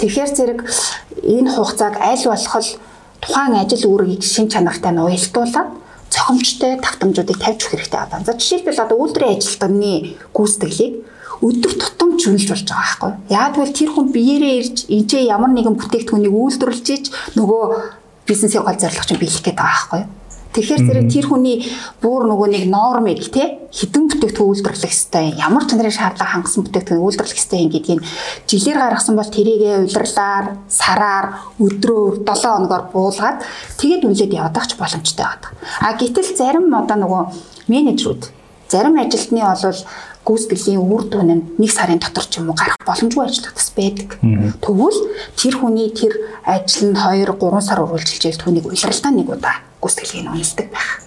Тэгэхээр 0.03 0.31
зэрэг 0.35 0.59
энэ 1.23 1.49
хугацааг 1.55 1.95
аль 2.03 2.27
болох 2.27 2.67
тухайн 3.23 3.55
ажил 3.55 3.87
үүргийг 3.87 4.19
шин 4.19 4.51
чанартай 4.51 4.91
нь 4.91 4.99
уялдуулаад 4.99 5.69
цохимжтой 6.11 6.75
давтамжуудыг 6.83 7.39
тавьж 7.39 7.59
өгөх 7.63 7.87
хэрэгтэй 7.87 8.01
одоо. 8.03 8.19
За 8.27 8.35
жишээлбэл 8.35 8.83
одоо 8.83 8.97
үйлдвэрийн 8.99 9.39
ажилтны 9.39 10.19
гүйцэтгэлийг 10.35 10.93
өдөр 11.39 11.73
тутам 11.79 12.19
чүнэлж 12.19 12.49
болж 12.51 12.67
байгаа 12.67 12.83
байхгүй. 12.83 13.11
Яг 13.31 13.55
тэгвэл 13.55 13.77
тэр 13.79 13.91
хүн 13.95 14.07
биеэрээ 14.11 14.53
ирж 14.59 14.77
энэ 14.91 15.31
ямар 15.31 15.51
нэгэн 15.55 15.75
бүтээгдэхүүнийг 15.79 16.35
үйлдвэрлэж 16.35 16.87
ич 16.93 17.05
нөгөө 17.39 17.63
бизнесийн 18.27 18.63
гол 18.63 18.77
зорилго 18.77 19.07
чинь 19.07 19.19
биелэх 19.19 19.41
гээд 19.41 19.57
байгаа 19.57 19.73
байхгүй. 19.73 20.01
Тэгэхээр 20.53 20.81
зэрэг 20.85 21.07
тэр 21.09 21.25
хүний 21.33 21.65
бүр 21.97 22.29
нөгөө 22.29 22.49
нэг 22.53 22.63
нормыг 22.69 23.25
тий 23.33 23.57
хідэн 23.73 24.05
бүтээгдэхүүн 24.05 24.49
үйлдвэрлэх 24.53 24.93
хэвээр 24.93 25.41
ямар 25.41 25.65
чанарын 25.65 25.97
шаардлага 25.97 26.29
хангасан 26.29 26.61
бүтээгдэхүүн 26.69 27.05
үйлдвэрлэх 27.09 27.41
хэвээр 27.41 27.73
гэдгийг 27.73 28.01
жилээр 28.45 28.79
гаргасан 28.85 29.17
бол 29.17 29.33
тэрийгэ 29.33 29.89
удирлаар 29.89 30.45
сараар 30.69 31.25
өдрөөр 31.57 32.21
7 32.21 32.53
хоногоор 32.53 32.83
буулгаад 32.93 33.41
тэгэд 33.81 34.05
үнэлээд 34.05 34.37
явах 34.37 34.69
ч 34.69 34.77
боломжтой 34.77 35.25
байдаг. 35.25 35.51
А 35.81 35.97
гэтэл 35.97 36.37
зарим 36.37 36.69
одоо 36.69 36.97
нөгөө 37.01 37.21
менежерүүд 37.73 38.23
зарим 38.69 39.01
ажилтны 39.01 39.41
бол 39.41 39.81
гүйцэтгэлийн 40.23 40.79
үр 40.79 41.03
дүн 41.09 41.29
нь 41.33 41.43
нэг 41.59 41.71
сарын 41.73 41.97
дотор 41.99 42.29
ч 42.29 42.39
юм 42.39 42.53
уу 42.53 42.55
гарах 42.55 42.77
боломжгүй 42.85 43.25
ажиллах 43.25 43.57
тас 43.57 43.73
байдаг. 43.75 44.21
Тэгвэл 44.61 45.01
тэр 45.35 45.53
хүний 45.57 45.89
тэр 45.91 46.13
ажил 46.45 46.93
нь 46.93 46.95
2 46.95 47.25
3 47.25 47.41
сар 47.59 47.83
үргэлжилж 47.83 48.37
түүнийг 48.39 48.69
улиралдаа 48.69 49.11
нэг 49.11 49.27
удаа 49.27 49.72
гүйцэтгэлийг 49.83 50.31
үнэлдэг 50.31 50.67
байх. 50.71 51.03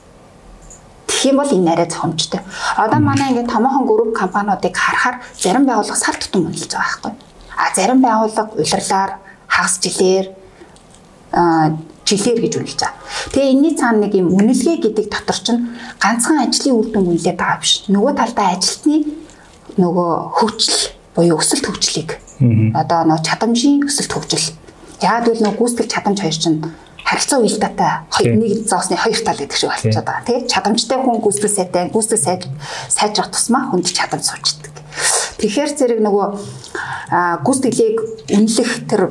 Тэгэх 1.08 1.24
юм 1.32 1.36
бол 1.40 1.52
энэ 1.56 1.72
арай 1.72 1.88
зохимжтой. 1.88 2.40
Одоо 2.76 3.00
манай 3.00 3.32
ингээд 3.32 3.48
томоохон 3.48 3.86
групп 3.88 4.12
компаниудыг 4.12 4.76
харахаар 4.76 5.16
зарим 5.40 5.64
байгууллага 5.64 5.96
сар 5.96 6.16
тутам 6.20 6.52
үнэлж 6.52 6.68
байгаа 6.68 6.84
байхгүй. 6.84 7.12
А 7.56 7.72
зарим 7.74 8.00
байгууллага 8.04 8.52
улирлаар 8.52 9.10
хагас 9.48 9.80
жилээр 9.80 10.26
жилээр 12.06 12.38
гэж 12.44 12.52
үнэлж 12.60 12.78
байгаа. 12.78 13.00
Тэгээ 13.32 13.52
энэний 13.52 13.74
цаана 13.74 13.98
нэг 14.06 14.12
юм 14.14 14.30
үнэлгээ 14.36 14.76
гэдэг 14.84 15.06
дотор 15.10 15.38
чинь 15.40 15.62
ганцхан 15.98 16.38
ажлын 16.44 16.76
үр 16.78 16.86
дүн 16.92 17.10
үнэлээд 17.10 17.38
байгаа 17.40 17.58
биш. 17.58 17.88
Нөгөө 17.90 18.12
талдаа 18.14 18.54
ажилтны 18.54 18.96
нөгөө 19.80 20.10
хөгжил 20.38 20.80
буюу 21.16 21.40
өсөлт 21.40 21.66
хөгжлийг 21.66 22.10
одоо 22.76 23.00
нөгөө 23.08 23.24
чадамжийн 23.26 23.88
өсөлт 23.88 24.12
хөгжил. 24.12 24.54
Яг 25.02 25.26
л 25.26 25.40
нөгөө 25.40 25.58
гүйцэтгэл 25.58 25.92
чадамж 25.92 26.18
хоёр 26.20 26.36
чинь 26.36 26.60
харилцаа 27.06 27.38
уялдаатай 27.38 27.92
нэг 28.34 28.66
зоосны 28.66 28.98
хоёр 28.98 29.20
тал 29.22 29.38
гэдэг 29.38 29.54
шиг 29.56 29.70
болчиход 29.70 30.02
байгаа. 30.02 30.26
Тэгээд 30.26 30.50
чадамжтай 30.50 30.98
хүн 30.98 31.22
гүйцэтгэл 31.22 31.54
сайтай, 31.54 31.84
гүйцэтгэл 31.94 32.26
сайд 32.26 32.42
сайжрах 32.90 33.30
тусмаа 33.30 33.70
хүнд 33.70 33.86
чадамж 33.86 34.26
суучдаг. 34.26 34.74
Тэгэхээр 35.38 35.70
зэрэг 35.78 36.00
нөгөө 36.02 36.26
гүйцэтгэлийг 37.46 37.96
үнэлэх 38.26 38.72
тэр 38.90 39.02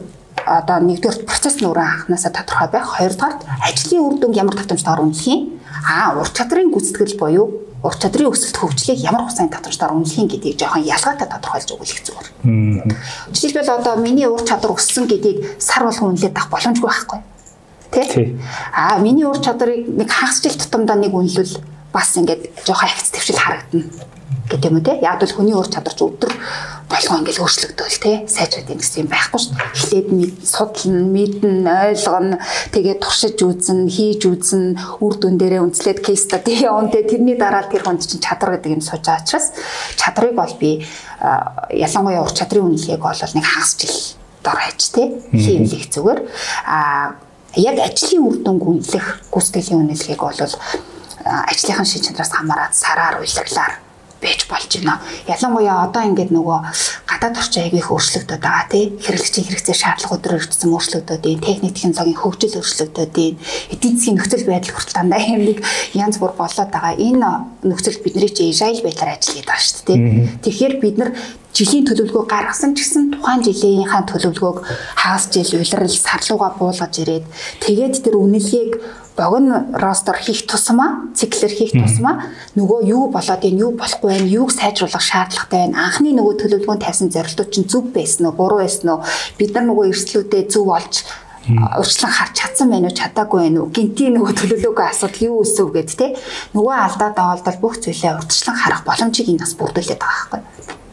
одоо 0.44 0.78
нэгдүгээр 0.84 1.24
процесс 1.24 1.64
өөрөө 1.64 2.12
анханасаа 2.12 2.36
тодорхой 2.36 2.68
байх. 2.68 3.00
Хоёрдугаар 3.00 3.36
ажлын 3.64 4.04
үр 4.04 4.16
дүнг 4.20 4.36
ямар 4.36 4.60
татамжтайгаар 4.60 5.08
үнэлэх 5.08 5.32
юм? 5.32 5.56
Аа, 5.88 6.20
ур 6.20 6.28
чадрын 6.28 6.70
гүйцэтгэл 6.76 7.16
буюу 7.16 7.48
ур 7.80 7.96
чадрын 7.96 8.30
өсөлт 8.30 8.60
хөгжлийг 8.60 9.00
ямар 9.06 9.26
хугацааны 9.26 9.54
татамжтайгаар 9.56 9.98
үнэлэх 9.98 10.36
гэдгийг 10.36 10.60
жоохон 10.60 10.86
ялгаатай 10.86 11.28
тодорхойлж 11.30 11.70
өгөх 11.74 12.02
зүгээр. 12.06 12.28
Жишээлбэл 13.34 13.78
одоо 13.80 13.96
миний 14.02 14.28
ур 14.30 14.42
чадвар 14.42 14.78
өссөн 14.78 15.06
гэдгийг 15.10 15.62
сар 15.62 15.86
болгон 15.86 16.14
үнэлээд 16.14 16.38
авах 16.38 16.50
боломжгүй 16.54 16.90
байхгүй 16.90 17.20
тий. 17.92 18.38
Аа 18.74 19.00
миний 19.00 19.26
ур 19.26 19.38
чадрыг 19.38 19.88
нэг 19.88 20.10
хагас 20.10 20.42
жил 20.42 20.58
тутамдаа 20.58 20.96
нэг 20.96 21.14
үнэлвэл 21.14 21.62
бас 21.94 22.18
ингээд 22.18 22.66
жоохон 22.66 22.90
ахиц 22.90 23.10
төвшил 23.12 23.40
харагдана 23.40 23.88
гэдэг 24.50 24.70
юм 24.70 24.78
уу 24.78 24.86
те 24.86 25.00
яг 25.02 25.24
л 25.24 25.34
хүний 25.34 25.58
ур 25.58 25.66
чадвар 25.66 25.96
ч 25.96 26.02
өдөр 26.06 26.34
болгоо 26.86 27.18
ингээд 27.18 27.42
өөрчлөгдөөл 27.42 27.98
те 27.98 28.12
сайжраад 28.30 28.70
юм 28.70 28.78
гэсэн 28.78 29.02
юм 29.06 29.10
байхгүй 29.10 29.40
шүү 29.42 29.54
дээ. 29.58 29.74
Эхлээд 29.74 30.10
мэд 30.14 30.38
судлан, 30.46 30.98
мэдэн, 31.10 31.58
ойлгоно, 31.66 32.38
тэгээд 32.70 33.00
туршиж 33.02 33.42
үзэн, 33.42 33.90
хийж 33.90 34.22
үзэн, 34.30 34.64
үр 35.02 35.14
дүн 35.18 35.42
дээрээ 35.42 35.66
үнслээд 35.66 36.00
кейс 36.06 36.30
стади 36.30 36.62
явна 36.62 36.94
те 36.94 37.02
тэрний 37.02 37.34
дараа 37.34 37.66
тэр 37.66 37.82
хүнд 37.90 38.06
чинь 38.06 38.22
чадвар 38.22 38.62
гэдэг 38.62 38.78
юм 38.78 38.84
сууж 38.86 39.02
байгаа 39.02 39.26
учраас 39.26 39.50
чадрыг 39.98 40.38
бол 40.38 40.54
би 40.62 40.86
ялангуяа 41.74 42.22
ур 42.22 42.34
чадрын 42.34 42.70
үнэлгээг 42.70 43.02
бол 43.02 43.18
нэг 43.18 43.46
хагас 43.50 43.74
жил 43.82 43.98
дор 44.46 44.62
хаяж 44.62 44.82
те 44.94 45.04
хийвлэх 45.34 45.90
зүгээр. 45.90 46.20
А 46.70 47.18
яг 47.56 47.78
ажлын 47.80 48.24
үр 48.28 48.38
дүнг 48.44 48.64
үнэлэх 48.64 49.08
гүйцэтгэлийн 49.32 49.82
үнэлгээг 49.88 50.22
бол 50.22 50.42
ажлынхаа 51.24 51.86
шин 51.88 52.04
чанараас 52.04 52.32
хамаарат 52.36 52.74
сараар 52.76 53.20
уйлаглаар 53.24 53.86
байж 54.26 54.48
болж 54.50 54.72
байна. 54.80 55.02
Ялангуяа 55.28 55.86
одоо 55.86 56.04
ингээд 56.10 56.32
нөгөө 56.34 56.60
гадаад 57.06 57.38
орчин 57.38 57.64
аяг 57.64 57.76
их 57.78 57.92
өөрчлөгдөд 57.92 58.42
байгаа 58.42 58.66
тий. 58.72 58.86
Хэрэглэгчийн 58.98 59.46
хэрэгцээ 59.46 59.76
шаардлага 59.76 60.16
өдрөөр 60.18 60.42
өртсөн 60.42 60.74
өөрчлөгдөд 60.74 61.22
байна. 61.22 61.46
Техник 61.46 61.74
технологийн 61.78 62.22
хөгжил 62.22 62.58
өөрчлөгдөд 62.58 63.12
байна. 63.14 63.38
Эдийн 63.74 63.96
засгийн 63.96 64.18
нөхцөл 64.18 64.46
байдал 64.50 64.74
хүртэл 64.74 64.98
дандаа 64.98 65.22
юм 65.22 65.42
нэг 65.50 65.60
янз 65.94 66.18
бүр 66.18 66.34
болоод 66.34 66.72
байгаа. 66.74 66.94
Энэ 66.98 67.30
нөхцөлд 67.70 68.02
бидний 68.02 68.32
чи 68.32 68.50
agile 68.50 68.82
байдлаар 68.86 69.14
ажилладаг 69.14 69.46
байгаа 69.46 69.62
шүү 69.62 69.84
дээ 69.86 69.98
тий. 69.98 70.14
Тэгэхээр 70.42 70.74
бид 70.82 70.96
нар 70.98 71.12
жилийн 71.56 71.88
төлөвлөгөө 71.88 72.26
гаргасан 72.28 72.76
ч 72.76 72.84
гэсэн 72.84 73.16
тухайн 73.16 73.40
жилийнхаа 73.48 74.04
төлөвлөгөөг 74.12 74.60
хагас 75.00 75.32
жил 75.32 75.56
улирал 75.56 75.88
сарлууга 75.88 76.52
буулгаж 76.60 76.94
ирээд 77.00 77.26
тэгээд 77.64 77.96
тэр 78.04 78.16
үнэлгээг 78.20 78.72
богино 79.16 79.72
ростер 79.72 80.20
хийх 80.20 80.44
тусмаа 80.52 81.08
циклэр 81.16 81.54
хийх 81.56 81.72
тусмаа 81.72 82.28
нөгөө 82.60 82.80
юу 82.92 83.08
болоод 83.08 83.40
байна 83.40 83.64
юу 83.64 83.72
болохгүй 83.72 84.10
байна 84.12 84.28
юуг 84.28 84.52
сайжруулах 84.52 85.00
шаардлагатай 85.00 85.72
байна 85.72 85.88
анхны 85.88 86.12
нөгөө 86.12 86.36
төлөвлөгөөнд 86.44 86.84
тавьсан 86.84 87.10
зорилтууд 87.16 87.52
чинь 87.56 87.72
зөв 87.72 87.88
байсан 87.96 88.28
уу 88.28 88.36
буруу 88.36 88.60
байсан 88.60 88.92
уу 88.92 89.00
бид 89.40 89.56
нар 89.56 89.66
нөгөө 89.72 89.96
эрсдлүүдээ 89.96 90.44
зөв 90.52 90.68
олж 90.68 91.08
урьдчилан 91.48 92.12
харж 92.12 92.34
чадсан 92.36 92.68
байна 92.68 92.92
уу 92.92 93.00
чадаагүй 93.00 93.40
байна 93.48 93.60
уу 93.64 93.72
гинтийн 93.72 94.20
нөгөө 94.20 94.34
төлөвлөгөө 94.44 94.86
асуудал 94.92 95.28
юу 95.30 95.44
өсөв 95.48 95.72
гэд 95.72 95.96
те 95.96 96.08
нөгөө 96.52 96.76
алдаад 96.84 97.16
авалдал 97.16 97.60
бүх 97.64 97.80
зүйлээ 97.80 98.18
урьдчилан 98.20 98.58
харах 98.60 98.82
боломжийг 98.84 99.32
энэ 99.32 99.44
бас 99.46 99.54
бүрдүүлээд 99.56 100.02
байгаа 100.04 100.28
байхгүй 100.44 100.85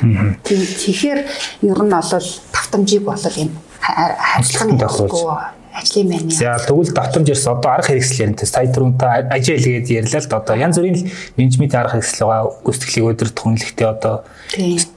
тэгэхээр 0.00 1.20
ер 1.62 1.80
нь 1.82 1.92
бол 1.92 2.28
тавтамжийг 2.52 3.04
бол 3.04 3.16
энэ 3.16 3.54
харилцааны 3.80 4.78
тохиолдол 4.78 5.56
ажлын 5.76 6.08
байна. 6.08 6.30
За 6.30 6.56
тэгвэл 6.56 6.92
давтамж 6.92 7.28
ирсэн 7.28 7.52
одоо 7.52 7.70
арга 7.72 7.92
хэрэгсэл 7.92 8.24
ярина. 8.24 8.46
Сая 8.46 8.72
түрүүнтэй 8.72 9.28
ажил 9.28 9.60
гээд 9.60 9.92
ярьлаа 9.92 10.20
л 10.24 10.28
да 10.30 10.36
одоо 10.40 10.56
янз 10.56 10.76
бүрийн 10.80 10.96
менежмент 11.36 11.74
арга 11.76 12.00
хэрэгсэл 12.00 12.26
байгаа. 12.26 12.52
Гүйцэтгэлийг 12.64 13.06
өдөрт 13.12 13.36
хүнлэхдээ 13.36 13.88
одоо 13.92 14.14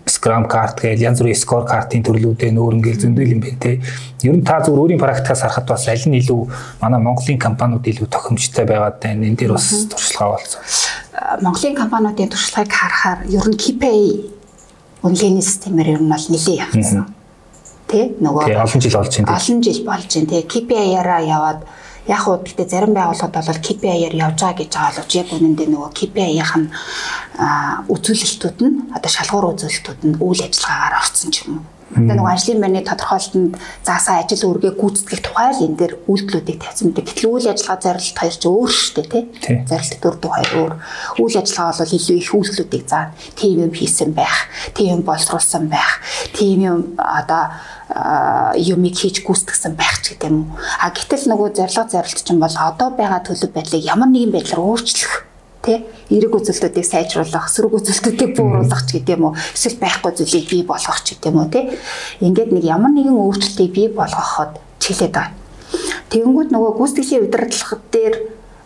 Scrum 0.08 0.48
card 0.48 0.80
гэж 0.80 1.04
янз 1.04 1.20
бүрийн 1.20 1.36
score 1.36 1.68
card-ийн 1.68 2.04
төрлүүдээ 2.04 2.52
нөр 2.56 2.80
ингээл 2.80 3.04
зөндөл 3.04 3.34
юм 3.36 3.44
байна 3.44 3.60
те. 3.60 3.84
Ер 4.24 4.36
нь 4.40 4.44
та 4.44 4.64
зүгээр 4.64 4.96
өөрийн 4.96 5.04
практикаас 5.04 5.44
харахад 5.44 5.68
бас 5.68 5.88
аль 5.92 6.08
нь 6.08 6.20
илүү 6.20 6.42
манай 6.80 7.00
Монголын 7.04 7.40
компаниуд 7.40 7.84
илүү 7.84 8.08
тохиомжтой 8.08 8.66
байгаад 8.66 9.04
байна. 9.04 9.28
Энэ 9.28 9.36
дээр 9.36 9.54
бас 9.60 9.68
туршлагаа 9.92 10.40
болсон. 10.40 10.64
Монголын 11.44 11.76
компаниудын 11.76 12.32
туршлагыг 12.32 12.72
харахаар 12.72 13.20
ер 13.28 13.46
нь 13.48 13.60
KPI 13.60 14.39
үнэлгээний 15.04 15.46
системээр 15.46 15.90
ер 15.96 16.02
нь 16.04 16.12
бол 16.12 16.26
нэлээд 16.30 16.62
явцсан 16.64 17.08
тий 17.88 18.06
нөгөө 18.20 18.44
олон 18.60 18.82
жил 18.84 18.98
болж 19.00 19.14
байна 19.16 19.36
олон 19.38 19.60
жил 19.64 19.82
болж 19.88 20.10
байна 20.14 20.30
тий 20.30 20.42
KPI-аараа 20.44 21.22
яваад 21.24 21.60
яг 22.10 22.24
уу 22.28 22.38
гэхдээ 22.44 22.68
зарим 22.68 22.94
байгууллагууд 22.94 23.48
бол 23.48 23.66
KPI-аар 23.66 24.16
явж 24.16 24.38
байгаа 24.44 24.60
гэж 24.60 24.70
байгаа 24.76 24.92
боловч 24.92 25.12
яг 25.16 25.30
үнэндээ 25.34 25.68
нөгөө 25.72 25.92
KPI-ийнх 26.00 26.54
нь 26.60 26.68
үзүүлэлтүүд 27.94 28.58
нь 28.66 28.76
одоо 28.98 29.12
шалгуур 29.14 29.46
үзүүлэлтүүд 29.56 30.00
нь 30.06 30.20
үйл 30.20 30.42
ажиллагаагаар 30.44 31.00
орцсон 31.00 31.32
ч 31.32 31.48
юм 31.48 31.62
уу 31.62 31.79
Одоо 31.90 32.16
нэг 32.22 32.28
ажлын 32.30 32.62
байрны 32.62 32.82
тодорхойлолтод 32.86 33.58
заасан 33.82 34.22
ажил 34.22 34.46
үргээ 34.54 34.74
гүйцэтгэх 34.78 35.22
тухай 35.26 35.50
л 35.58 35.66
энэ 35.66 35.78
дээр 35.80 35.94
үйлдэлүүдийг 36.06 36.62
тавьсан 36.62 36.94
мэт. 36.94 37.02
Гэтэл 37.02 37.34
үйл 37.34 37.50
ажиллагаа 37.50 37.82
зорилт 37.82 38.18
хоёр 38.20 38.36
ч 38.38 38.44
өөр 38.46 38.70
шүү 38.70 38.94
дээ, 38.94 39.08
тий? 39.10 39.24
Зорилт 39.66 39.98
дөрөв 39.98 40.22
хоёр 40.30 40.52
өөр. 40.54 40.74
Үйл 41.18 41.38
ажиллагаа 41.42 41.74
бол 41.82 41.98
илүү 41.98 42.18
их 42.22 42.30
үйлдэлүүдийг 42.30 42.86
заана. 42.86 43.18
Тим 43.34 43.58
юм 43.66 43.74
хийсэн 43.74 44.12
байх, 44.14 44.38
тим 44.78 44.88
юм 44.94 45.02
боловсруулсан 45.02 45.66
байх, 45.66 45.98
тим 46.38 46.62
юм 46.62 46.80
одоо 46.98 47.44
юмыг 48.54 48.94
хийж 48.94 49.26
гүйцэтгсэн 49.26 49.74
байх 49.74 49.98
ч 50.06 50.14
гэдэг 50.14 50.30
юм. 50.30 50.54
А 50.78 50.94
гэтэл 50.94 51.26
нөгөө 51.26 51.58
зорилго 51.58 51.90
зорилт 51.90 52.22
чинь 52.22 52.38
бол 52.38 52.54
одоо 52.54 52.94
байгаа 52.94 53.26
төлөв 53.26 53.50
байдлыг 53.50 53.82
ямар 53.82 54.14
нэгэн 54.14 54.30
байдлаар 54.30 54.62
өөрчлөх 54.62 55.29
тий 55.70 55.86
эрэг 56.10 56.34
үзүүлэлтүүдийг 56.34 56.88
сайжруулах, 56.90 57.46
сөрөг 57.54 57.78
үзүүлэлтүүдийг 57.78 58.32
бууруулах 58.34 58.82
ч 58.90 58.98
гэдэм 58.98 59.22
үү, 59.22 59.34
эсвэл 59.54 59.78
байхгүй 59.78 60.12
зүйлийг 60.18 60.48
бий 60.50 60.64
болгох 60.66 61.00
ч 61.06 61.14
гэдэм 61.14 61.38
үү 61.38 61.48
тий. 61.54 61.64
Ингээд 62.26 62.50
нэг 62.50 62.66
ямар 62.66 62.92
нэгэн 62.98 63.14
өөрчлөлтийг 63.14 63.70
бий 63.70 63.88
болгоход 63.94 64.58
чиглээд 64.82 65.14
байна. 65.14 65.38
Тэгэнгүүт 66.10 66.50
нөгөө 66.50 66.72
гүйцэтгэлийн 66.82 67.26
удирдлагад 67.30 67.84
дээр 67.94 68.16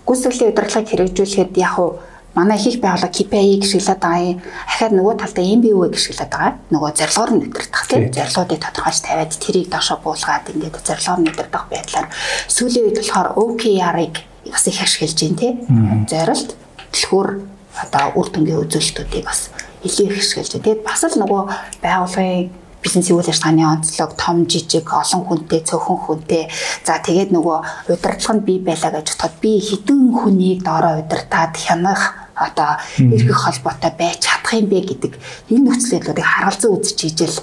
гүйцэтгэлийн 0.08 0.52
удирдлагыг 0.56 0.88
хэрэгжүүлэхэд 0.88 1.54
яг 1.60 1.76
уу 1.76 2.00
манай 2.36 2.58
их 2.58 2.68
их 2.68 2.82
байгууллага 2.82 3.12
KPI-г 3.12 3.62
гэрчлээд 3.62 4.00
байгаа 4.00 4.24
юм. 4.24 4.42
Ахаад 4.66 4.94
нөгөө 4.96 5.16
талдаа 5.20 5.44
MBO-г 5.44 5.92
гэрчлээд 5.94 6.32
байгаа. 6.32 6.52
Нөгөө 6.72 6.92
зорилгоор 6.98 7.32
нь 7.36 7.44
өдөртөх 7.46 7.84
тийм 7.92 8.04
зорилгуудыг 8.10 8.60
тодорхойлж 8.64 9.02
тавиад 9.04 9.34
тэрийг 9.38 9.68
доошоо 9.70 9.98
буулгаад 10.02 10.50
ингээд 10.50 10.88
зорилгоор 10.88 11.20
нь 11.22 11.30
өдөртөх 11.30 11.64
байдлаар 11.70 12.08
сүүлийн 12.50 12.86
үед 12.90 12.98
болохоор 13.04 13.30
OKR-ыг 13.38 14.16
бас 14.50 14.66
их 14.68 14.82
ашиглаж 14.82 15.14
байна 15.20 15.38
тийм. 15.38 15.56
Зорилт 16.10 16.50
дэлгүүр 16.94 17.30
одоо 17.84 18.06
үр 18.16 18.28
дүнгийн 18.30 18.62
үзүүлэлтүүдийг 18.64 19.26
бас 19.26 19.50
илүү 19.84 20.06
их 20.14 20.24
байна. 20.38 20.54
Тэгээд 20.54 20.82
бас 20.86 21.02
л 21.04 21.18
нөгөө 21.18 21.42
байгууллагын 21.82 22.64
бизнесийн 22.84 23.18
үйл 23.18 23.32
ажиллагааны 23.32 23.64
онцлог 23.64 24.12
том 24.20 24.46
жижиг 24.46 24.88
олон 24.92 25.24
хүнтэй 25.26 25.62
цөөхөн 25.64 26.00
хүнтэй 26.04 26.44
за 26.84 27.00
тэгээд 27.00 27.32
нөгөө 27.32 27.58
удирдлага 27.96 28.34
нь 28.36 28.46
бий 28.48 28.60
байлаа 28.60 28.92
гэж 28.92 29.08
бодоход 29.16 29.36
би 29.40 29.52
хідэн 29.64 30.02
хүнийг 30.20 30.60
доороо 30.68 31.00
удирдаад 31.00 31.56
хянах 31.56 32.02
одоо 32.36 32.72
эргэх 33.00 33.40
холбоотой 33.40 33.92
байж 33.96 34.28
чадах 34.28 34.54
юм 34.60 34.68
бэ 34.68 34.80
гэдэг 34.84 35.14
энэ 35.50 35.64
нөхцөл 35.64 35.96
байдлуудыг 35.96 36.28
харгалзан 36.28 36.72
үзэж 36.76 37.00
ижил 37.08 37.38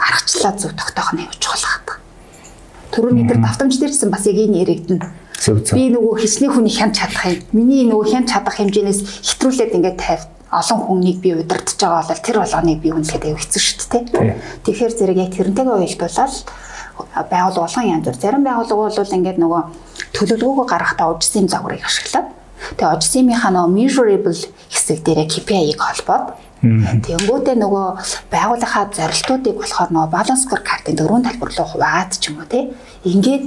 аргачлаа 0.00 0.52
зөв 0.56 0.72
тогтоох 0.72 1.12
нь 1.12 1.22
явж 1.28 1.44
байгаа. 1.44 1.85
Төрөний 2.96 3.28
дээр 3.28 3.44
давтамж 3.44 3.76
дээрсэн 3.76 4.08
бас 4.08 4.24
яг 4.24 4.40
энэ 4.40 4.64
яригдана. 4.64 5.12
Би 5.76 5.92
нөгөө 5.92 6.16
хичнээн 6.24 6.52
хүний 6.56 6.72
хянч 6.72 6.96
чадах 6.96 7.28
юм. 7.28 7.44
Миний 7.52 7.84
нөгөө 7.84 8.08
хянч 8.08 8.32
чадах 8.32 8.56
хэмжээнээс 8.56 9.00
хитрүүлээд 9.20 9.76
ингээд 9.76 10.00
тавь 10.00 10.24
олон 10.48 10.80
хүнийг 10.80 11.20
би 11.20 11.36
удирдах 11.36 11.76
байгаа 11.76 12.08
бол 12.08 12.24
тэр 12.24 12.36
болгоныг 12.40 12.80
би 12.80 12.88
үнэлэхэд 12.96 13.24
аяг 13.28 13.38
хэцүү 13.44 13.60
шүү 13.60 13.88
дээ. 13.92 14.34
Тэгэхээр 14.64 14.92
зэрэг 14.96 15.18
яг 15.20 15.30
тэрнтэйгээ 15.36 15.76
уялдуулаад 15.76 16.34
байгууллага 17.28 17.60
болгон 17.68 17.90
янз 17.92 18.04
бүр 18.08 18.16
зарим 18.16 18.42
байгууллага 18.48 18.96
бол 18.96 19.16
ингээд 19.20 19.38
нөгөө 19.44 19.62
төлөвлөгөөгөө 20.16 20.66
гаргахтаа 20.72 21.12
ужсын 21.12 21.52
загварыг 21.52 21.84
ашиглаад 21.84 22.32
тэгээ 22.80 22.96
ужсынхаа 22.96 23.52
нөгөө 23.52 23.74
measurable 23.76 24.40
хэсэг 24.72 25.04
дээрээ 25.04 25.28
KPI-г 25.28 25.80
холбоод 25.82 26.24
Тэгэнгүүтээ 27.06 27.56
нөгөө 27.58 27.86
байгууллагаа 28.30 28.84
зорилтуудыг 28.92 29.54
болохоор 29.58 29.90
нөгөө 29.92 30.10
баланс 30.12 30.42
скоркартын 30.46 30.96
дөрвөн 30.96 31.26
талбар 31.26 31.50
руу 31.52 31.68
хуваагаад 31.70 32.12
ч 32.16 32.30
юм 32.30 32.42
уу 32.42 32.48
те 32.50 32.70
ингээд 33.04 33.44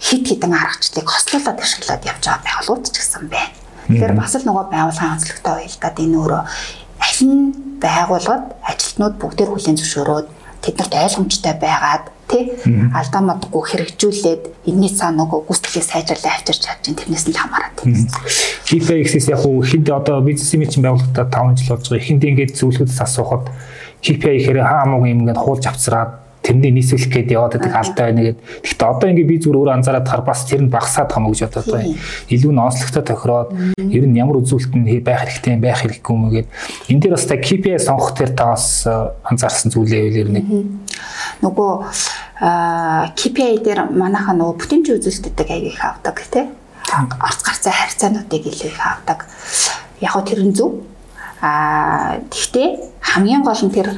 хит 0.00 0.24
хитэн 0.28 0.52
аргачлалыг 0.52 1.08
хослуулаад 1.08 1.58
ашиглаад 1.60 2.02
явж 2.04 2.22
байгаа 2.26 2.44
байгууллагууд 2.44 2.84
ч 2.90 2.96
гэсэн 3.00 3.24
байна. 3.30 3.54
Тэгэхээр 3.86 4.14
бас 4.18 4.32
л 4.34 4.46
нөгөө 4.46 4.64
байгууллагын 4.74 5.14
онцлогтой 5.14 5.54
уялдаад 5.62 5.96
энэ 6.02 6.16
өөрөө 6.20 6.42
аль 7.06 7.22
нь 7.24 7.44
байгууллагад 7.80 8.44
ажилтнууд 8.66 9.14
бүгдээр 9.20 9.50
хүлээн 9.52 9.78
зөвшөөрөөд 9.78 10.28
тэднэрт 10.64 10.94
ойлгомжтой 10.96 11.54
байгаад 11.60 12.04
тий? 12.28 12.52
Алдаа 12.94 13.22
модгүй 13.22 13.62
хэрэгжүүлээд 13.70 14.42
энэний 14.66 14.92
цаа 14.92 15.10
нөгөө 15.14 15.46
гүйцэтгэлийг 15.46 15.86
сайжруулах 15.86 16.34
авчирч 16.36 16.60
чадж 16.66 16.84
ин 16.90 16.98
тэрнээс 16.98 17.26
нь 17.30 17.38
хамаарат. 17.38 17.78
KPI-ээс 18.66 19.30
яг 19.30 19.40
хөө 19.46 19.62
ихэнд 19.62 19.88
одоо 19.90 20.20
бизнесийн 20.20 20.66
чинь 20.66 20.84
байгууллагатаа 20.84 21.54
5 21.54 21.58
жил 21.62 21.70
болж 21.76 21.86
байгаа. 21.86 22.02
Ихэнд 22.02 22.22
ингээд 22.26 22.52
зөвлөхөдс 22.58 22.98
асуухад 22.98 23.46
KPI 24.02 24.42
гэхээр 24.42 24.60
хаа 24.62 24.84
муу 24.90 25.06
юм 25.06 25.22
ингээд 25.22 25.38
хуулж 25.38 25.64
авцраад 25.66 26.26
тэрний 26.46 26.70
нийсвэлэх 26.70 27.10
гээд 27.10 27.34
яваад 27.34 27.58
байдаг 27.58 27.74
алдаа 27.74 28.04
байна 28.06 28.22
гэд. 28.22 28.38
Гэхдээ 28.62 28.86
одоо 28.86 29.08
ингээд 29.10 29.30
би 29.30 29.36
зүгээр 29.42 29.58
өөрөө 29.58 29.76
анзаараад 29.82 30.06
хар 30.06 30.22
бас 30.22 30.46
тэр 30.46 30.62
нь 30.62 30.70
багасаад 30.70 31.10
хамаа 31.10 31.30
гэж 31.34 31.40
бодоод 31.42 31.68
байна. 31.74 31.94
Илүү 32.30 32.52
нь 32.54 32.62
онцлогтой 32.62 33.02
тохироод 33.02 33.50
ер 33.82 34.04
нь 34.06 34.14
ямар 34.14 34.38
үзүүлэлт 34.38 34.74
нь 34.78 34.86
байх 35.02 35.26
хэрэгтэй 35.26 35.58
юм 35.58 35.62
байх 35.66 35.78
хэрэггүй 35.82 36.14
юм 36.14 36.30
гээд 36.30 36.48
энэ 36.86 37.00
дээр 37.02 37.14
бас 37.18 37.26
та 37.26 37.34
KPI 37.34 37.82
сонгох 37.82 38.14
тэр 38.14 38.30
та 38.38 38.54
бас 38.54 38.86
анзаарсан 39.26 39.74
зүйлээ 39.74 40.22
ер 40.22 40.28
нь 40.30 40.85
нөгөө 41.42 41.72
KPI 43.16 43.64
дээр 43.64 43.88
манайхаа 43.90 44.34
нөгөө 44.36 44.56
бүтэмжийн 44.60 44.98
үзүүлэлтүүдийг 45.00 45.50
аяг 45.50 45.66
их 45.72 45.80
авдаг 45.80 46.16
тий. 46.28 46.46
Орц 47.22 47.40
гарцаа 47.40 47.72
харьцаануудыг 47.72 48.44
илүү 48.46 48.70
их 48.70 48.80
авдаг. 48.80 49.24
Яг 50.00 50.12
хөө 50.12 50.24
тэр 50.28 50.40
нь 50.44 50.52
зөв. 50.52 50.84
Аа 51.40 52.20
тэгтээ 52.28 52.68
хамгийн 53.00 53.42
гол 53.42 53.62
нь 53.64 53.72
тэр 53.72 53.96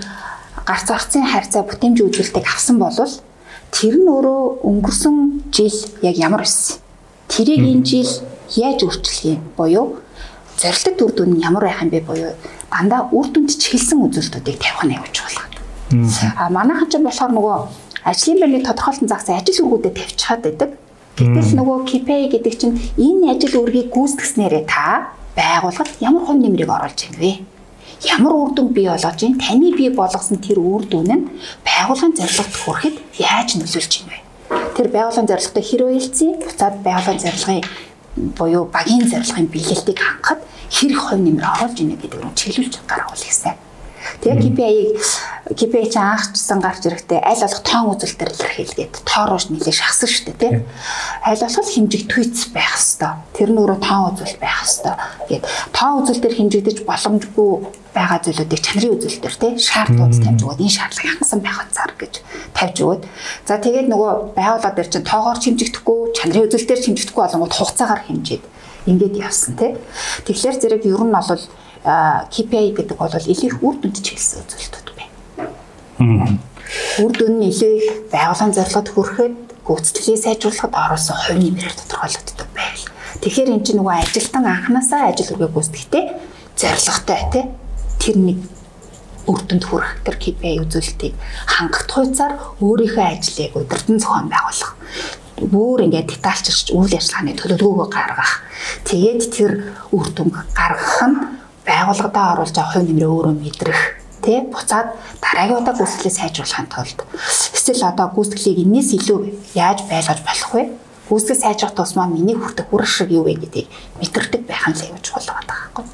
гарц 0.62 0.88
орцын 0.90 1.26
харьцаа 1.26 1.66
бүтээмж 1.66 1.98
үзүүлэлтийг 1.98 2.46
авсан 2.46 2.78
бол 2.78 2.94
тэр 3.72 3.94
нь 3.98 4.08
өөрөө 4.08 4.62
өнгөрсөн 4.62 5.16
жил 5.50 5.78
яг 6.02 6.16
ямар 6.16 6.46
байсан. 6.46 6.78
Тэрийг 7.28 7.64
энэ 7.64 7.84
жил 7.84 8.12
яаж 8.56 8.86
өөрчлөх 8.86 9.20
юм 9.24 9.42
боёо 9.56 10.00
зорилт 10.58 11.02
үр 11.02 11.12
дүн 11.12 11.30
нь 11.36 11.42
ямар 11.44 11.64
байх 11.68 11.82
юм 11.82 11.90
бэ 11.90 12.00
боёо 12.06 12.32
дандаа 12.72 13.08
үр 13.12 13.26
дүнд 13.30 13.50
чиглэсэн 13.52 13.98
үзүүлэлтүүдийг 14.06 14.58
тавих 14.58 14.84
нь 14.84 14.96
явж 14.96 15.16
байгаа. 15.22 15.57
А 16.36 16.50
манайхан 16.52 16.88
ч 16.90 17.00
болохоор 17.00 17.32
нөгөө 17.32 17.56
ажлын 18.04 18.38
байрны 18.40 18.60
тодорхойлсон 18.64 19.08
загсаа 19.08 19.40
ажил 19.40 19.64
үргүүдэд 19.64 19.96
тавьчихад 19.96 20.40
байдаг. 20.44 20.70
Гэтэл 21.16 21.56
нөгөө 21.58 21.78
KPI 21.88 22.26
гэдэг 22.30 22.54
чинь 22.60 22.76
энэ 23.00 23.34
ажил 23.34 23.64
үргийг 23.64 23.88
гүйцэтгснээрээ 23.90 24.64
та 24.68 25.16
байгууллагад 25.34 25.90
ямар 26.04 26.22
хувь 26.28 26.40
нэмрийг 26.44 26.68
оруулж 26.68 27.00
байна 27.08 27.18
вэ? 27.18 27.32
ямар 28.06 28.32
үр 28.32 28.50
дүн 28.54 28.68
бий 28.70 28.86
болгож 28.86 29.22
ин 29.26 29.38
таны 29.38 29.74
бий 29.74 29.90
болгосон 29.90 30.38
тэр 30.38 30.62
үр 30.62 30.86
дүн 30.86 31.10
нь 31.10 31.24
байгууллагын 31.66 32.14
зорилгот 32.14 32.54
хүрэхэд 32.62 32.96
яаж 33.18 33.58
нөлөөлж 33.58 33.92
байна 33.98 34.14
вэ? 34.14 34.22
Тэр 34.78 34.88
байгууллагын 34.94 35.26
зорилготой 35.26 35.64
хэр 35.66 35.82
уялдсан 35.82 36.30
буцаад 36.38 36.76
байгууллагын 36.86 37.24
зорилгын 37.24 37.62
буюу 38.38 38.64
багийн 38.70 39.08
зорилгын 39.10 39.50
биелэлтийг 39.50 39.98
хангахад 39.98 40.40
хэр 40.70 40.92
хувь 40.94 41.22
нэмэр 41.26 41.46
оруулж 41.58 41.78
ийнэ 41.82 41.96
гэдэг 41.98 42.22
нь 42.22 42.38
чиглүүлж 42.38 42.74
гаргавал 42.86 43.18
гэсэн. 43.18 43.58
Тэгээ 44.20 44.42
KPI-ийг 44.42 45.00
KPI 45.48 45.86
чи 45.88 45.98
анхчсан 45.98 46.60
гарч 46.60 46.84
ирэхдээ 46.84 47.20
аль 47.24 47.40
болох 47.40 47.62
тоон 47.64 47.86
үзүүлэлтээр 47.96 48.32
илэрхийлгээд 48.36 48.94
тоороош 49.08 49.48
нэлээ 49.48 49.76
шахсан 49.76 50.08
шүү 50.08 50.24
дээ 50.36 50.38
тий. 50.38 50.52
Аль 51.24 51.40
болох 51.40 51.68
хэмжигдвэц 51.72 52.38
байх 52.52 52.76
хэвээр. 52.76 53.16
Тэр 53.32 53.48
нь 53.52 53.60
өөрөө 53.60 53.78
тоон 53.80 54.04
үзүүлэлт 54.12 54.40
байх 54.44 54.60
хэвээр. 54.60 54.96
Тэгээд 55.28 55.44
тоон 55.72 55.94
үзүүлэлтээр 56.04 56.36
хэмжигдэж 56.36 56.78
боломжгүй 56.84 57.52
байгаа 57.96 58.18
зүйлүүдийг 58.22 58.60
чанарын 58.62 58.94
үзүүлэлтээр 58.94 59.36
тий 59.40 59.52
шаардлууд 59.58 60.14
тавьж 60.20 60.40
өгөөд 60.44 60.62
энэ 60.62 60.76
шаардлага 60.76 61.08
хангасан 61.08 61.40
байх 61.42 61.58
цаар 61.72 61.92
гэж 61.98 62.14
тавьж 62.54 62.76
өгөөд 62.84 63.02
за 63.48 63.54
тэгээд 63.58 63.88
нөгөө 63.90 64.10
байгууллага 64.38 64.76
дээр 64.76 64.90
чинь 64.92 65.08
тоогоор 65.08 65.38
хэмжигдэхгүй 65.40 65.98
чанарын 66.14 66.46
үзүүлэлтээр 66.46 66.84
хэмжигдэхгүй 66.84 67.22
болонгууд 67.24 67.56
хугацаагаар 67.56 68.02
хэмжээд 68.06 68.44
ингээд 68.86 69.14
явсан 69.18 69.52
тий. 69.56 69.72
Тэгэхээр 70.28 70.56
зэрэг 70.60 70.84
ер 70.86 71.02
нь 71.02 71.14
бол 71.16 71.42
KPI 71.84 72.74
гэдэг 72.74 72.96
бол 72.98 73.12
илүү 73.12 73.62
үр 73.62 73.76
дүнд 73.78 73.98
чиглэсэн 74.02 74.42
үзүүлэлтүүд 74.46 74.88
байна. 74.98 76.38
Үр 76.98 77.12
дүн 77.14 77.34
нь 77.38 77.48
илүү 77.50 77.74
байгууллагын 78.12 78.56
зорилгод 78.56 78.88
хүрэхэд 78.92 79.36
гүйцэтгэлийг 79.64 80.20
сайжруулахад 80.22 80.74
оруулсан 80.74 81.16
хувь 81.16 81.38
нэмрээр 81.38 81.74
тодорхойлогддог 81.76 82.48
байл. 82.56 82.84
Тэгэхээр 83.22 83.52
эн 83.52 83.62
чинь 83.64 83.78
нөгөө 83.80 83.96
ажилтан 84.04 84.44
анханасаа 84.46 85.12
ажил 85.12 85.32
үргээ 85.36 85.52
гүйцэтгэхдээ 85.52 86.04
зорилготой 86.58 87.20
тий 87.32 87.44
тэр 87.98 88.16
нэг 88.18 88.38
үр 89.28 89.40
дүнд 89.44 89.64
хүрэх 89.68 89.92
тэр 90.04 90.16
KPI 90.16 90.64
үзүүлэлтийг 90.64 91.14
хангах 91.46 91.84
хуйцаар 91.88 92.34
өөрийнхөө 92.64 93.06
ажлыг 93.12 93.52
удирдан 93.56 94.00
зохион 94.00 94.28
байгуулах 94.32 94.72
бүр 95.38 95.84
ингээд 95.86 96.10
детальчилж 96.16 96.72
үйл 96.74 96.96
ажиллагааны 96.96 97.36
төлөвлөгөөгөө 97.38 97.88
гаргах. 97.92 98.42
Тэгээд 98.88 99.22
тэр 99.30 99.52
үр 99.92 100.08
дүн 100.16 100.32
гаргах 100.56 100.98
нь 101.06 101.16
байгууллагадаа 101.68 102.26
оруулж 102.32 102.54
байгаа 102.56 102.72
хувь 102.72 102.88
нэмрээ 102.88 103.10
өөрөө 103.12 103.34
мэдрэх. 103.36 103.80
Тий 104.24 104.40
буцаад 104.48 104.88
дараагийн 105.22 105.60
удаа 105.60 105.74
гүйцэтгэлийг 105.76 106.16
сайжруулахын 106.16 106.68
тулд. 106.72 106.98
Эсвэл 107.54 107.84
одоо 107.92 108.06
гүйцэтгэлийг 108.16 108.58
энэс 108.64 108.88
илүү 108.98 109.18
яаж 109.54 109.84
байлгаж 109.86 110.18
болох 110.24 110.50
вэ? 110.56 110.62
Гүйцэтгэл 111.08 111.40
сайжрах 111.40 111.72
тусмаа 111.72 112.06
миний 112.06 112.36
хүртэх 112.36 112.68
үр 112.72 112.84
ашиг 112.84 113.08
юу 113.10 113.24
вэ 113.24 113.40
гэдгийг 113.40 113.68
мэдэрдэг 114.00 114.42
байх 114.44 114.68
нь 114.68 114.76
л 114.76 114.84
аюулж 114.84 115.08
болох 115.08 115.36
байгаа 115.40 115.72
байхгүй. 115.72 115.84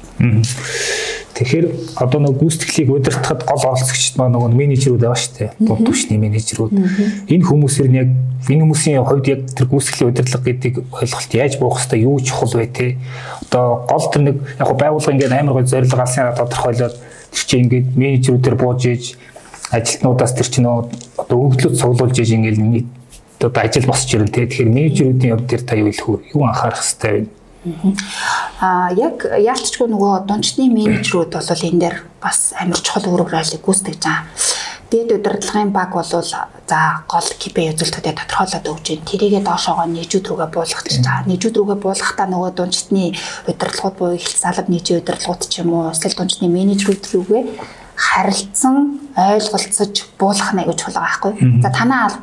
Тэгэхээр 1.35 1.65
одоо 1.99 2.19
нөгөө 2.23 2.39
гүйцэтгэлийг 2.47 2.89
удирдахад 2.95 3.43
гол 3.43 3.63
оролцогчд 3.67 4.15
маань 4.15 4.35
нөгөө 4.39 4.55
менежерүүд 4.55 5.03
байгаа 5.03 5.19
шүү 5.19 5.35
дээ. 5.35 5.51
Дунд 5.67 5.83
түвшний 5.83 6.19
менежерүүд. 6.19 6.71
Энэ 7.27 7.47
хүмүүсээр 7.47 7.89
нь 7.91 7.99
яг 7.99 8.09
энэ 8.47 8.63
хүмүүсийн 8.63 9.03
хувьд 9.03 9.27
яг 9.27 9.41
тэр 9.51 9.67
гүйцэтгэлийн 9.67 10.11
удирдлага 10.15 10.47
гэдэг 10.47 10.73
ойлголт 10.95 11.31
яаж 11.35 11.53
буух 11.59 11.75
хэвээр 11.83 12.07
юу 12.07 12.19
чухал 12.23 12.55
вэ 12.55 12.67
те. 12.71 12.95
Одоо 13.51 13.83
гол 13.83 14.07
тэр 14.07 14.23
нэг 14.31 14.35
яг 14.55 14.69
байгууллага 14.79 15.11
ингээд 15.11 15.35
амар 15.35 15.55
гой 15.59 15.67
зорилго 15.67 15.99
алсын 15.99 16.31
тодорхойлоод 16.39 16.95
тэр 16.95 17.43
чинь 17.43 17.63
ингээд 17.67 17.87
менежерүүдээр 17.99 18.55
бууж 18.55 18.81
ээж 18.87 19.03
ажилтнуудаас 19.75 20.33
тэр 20.39 20.47
чинь 20.47 20.71
одоо 20.71 21.35
өгдлөд 21.35 21.75
цуглуулж 21.75 22.15
ээж 22.15 22.31
ингээд 22.31 22.87
одоо 23.39 23.63
ажил 23.63 23.85
босч 23.85 24.13
ирэн 24.15 24.31
те. 24.31 24.45
Тэгэхээр 24.47 24.69
менежерүүдийн 24.69 25.33
хувьд 25.35 25.49
тэр 25.49 25.63
та 25.63 25.75
юу 25.75 25.91
хэлэх 25.91 26.07
вэ? 26.07 26.17
Юу 26.33 26.43
анхаарах 26.45 26.83
хэвээр 26.83 27.25
вэ? 27.25 27.27
Аа 28.61 28.93
яг 28.93 29.25
яалтчгүй 29.25 29.89
нөгөө 29.89 30.29
дончны 30.29 30.69
менежерүүд 30.69 31.33
бол 31.33 31.65
энэ 31.65 31.81
дээр 31.81 31.97
бас 32.21 32.53
амар 32.61 32.77
чухал 32.77 33.09
үр 33.09 33.25
өгүүлэлт 33.25 33.57
гүйцэтгэж 33.65 33.99
байгаа. 34.05 34.29
дээд 34.85 35.17
удирдлагын 35.17 35.71
баг 35.73 35.91
бол 35.97 36.05
за 36.05 36.47
гол 37.09 37.29
KPI 37.41 37.73
үзүүлэлтүүдэд 37.73 38.21
тодорхойлоод 38.21 38.69
өгч 38.69 38.85
байна. 38.85 39.09
Тэрийгээ 39.09 39.43
доошоогоо 39.43 39.87
нэгжүүд 39.89 40.25
рүүгээ 40.29 40.49
буулгах 40.53 40.83
гэж 40.85 40.95
байгаа. 41.01 41.25
Нэгжүүд 41.25 41.55
рүүгээ 41.57 41.79
буулгахдаа 41.81 42.27
нөгөө 42.29 42.51
дундчтны 42.53 43.03
удирдлагууд 43.49 43.95
буюу 43.97 44.15
их 44.15 44.29
залб 44.29 44.69
нийтийн 44.69 45.01
удирдлагууд 45.01 45.41
ч 45.49 45.53
юм 45.65 45.73
уу 45.73 45.89
эсвэл 45.89 46.15
дундчтны 46.15 46.47
менежерүүд 46.53 47.03
рүүгээ 47.11 47.43
харилцсан 47.97 48.75
ойлголцож 49.17 49.93
буулгах 50.21 50.53
нэ 50.53 50.69
гэж 50.69 50.77
чухал 50.79 51.01
байгаа 51.01 51.33
байхгүй. 51.33 51.33
За 51.65 51.69
танаа 51.73 52.13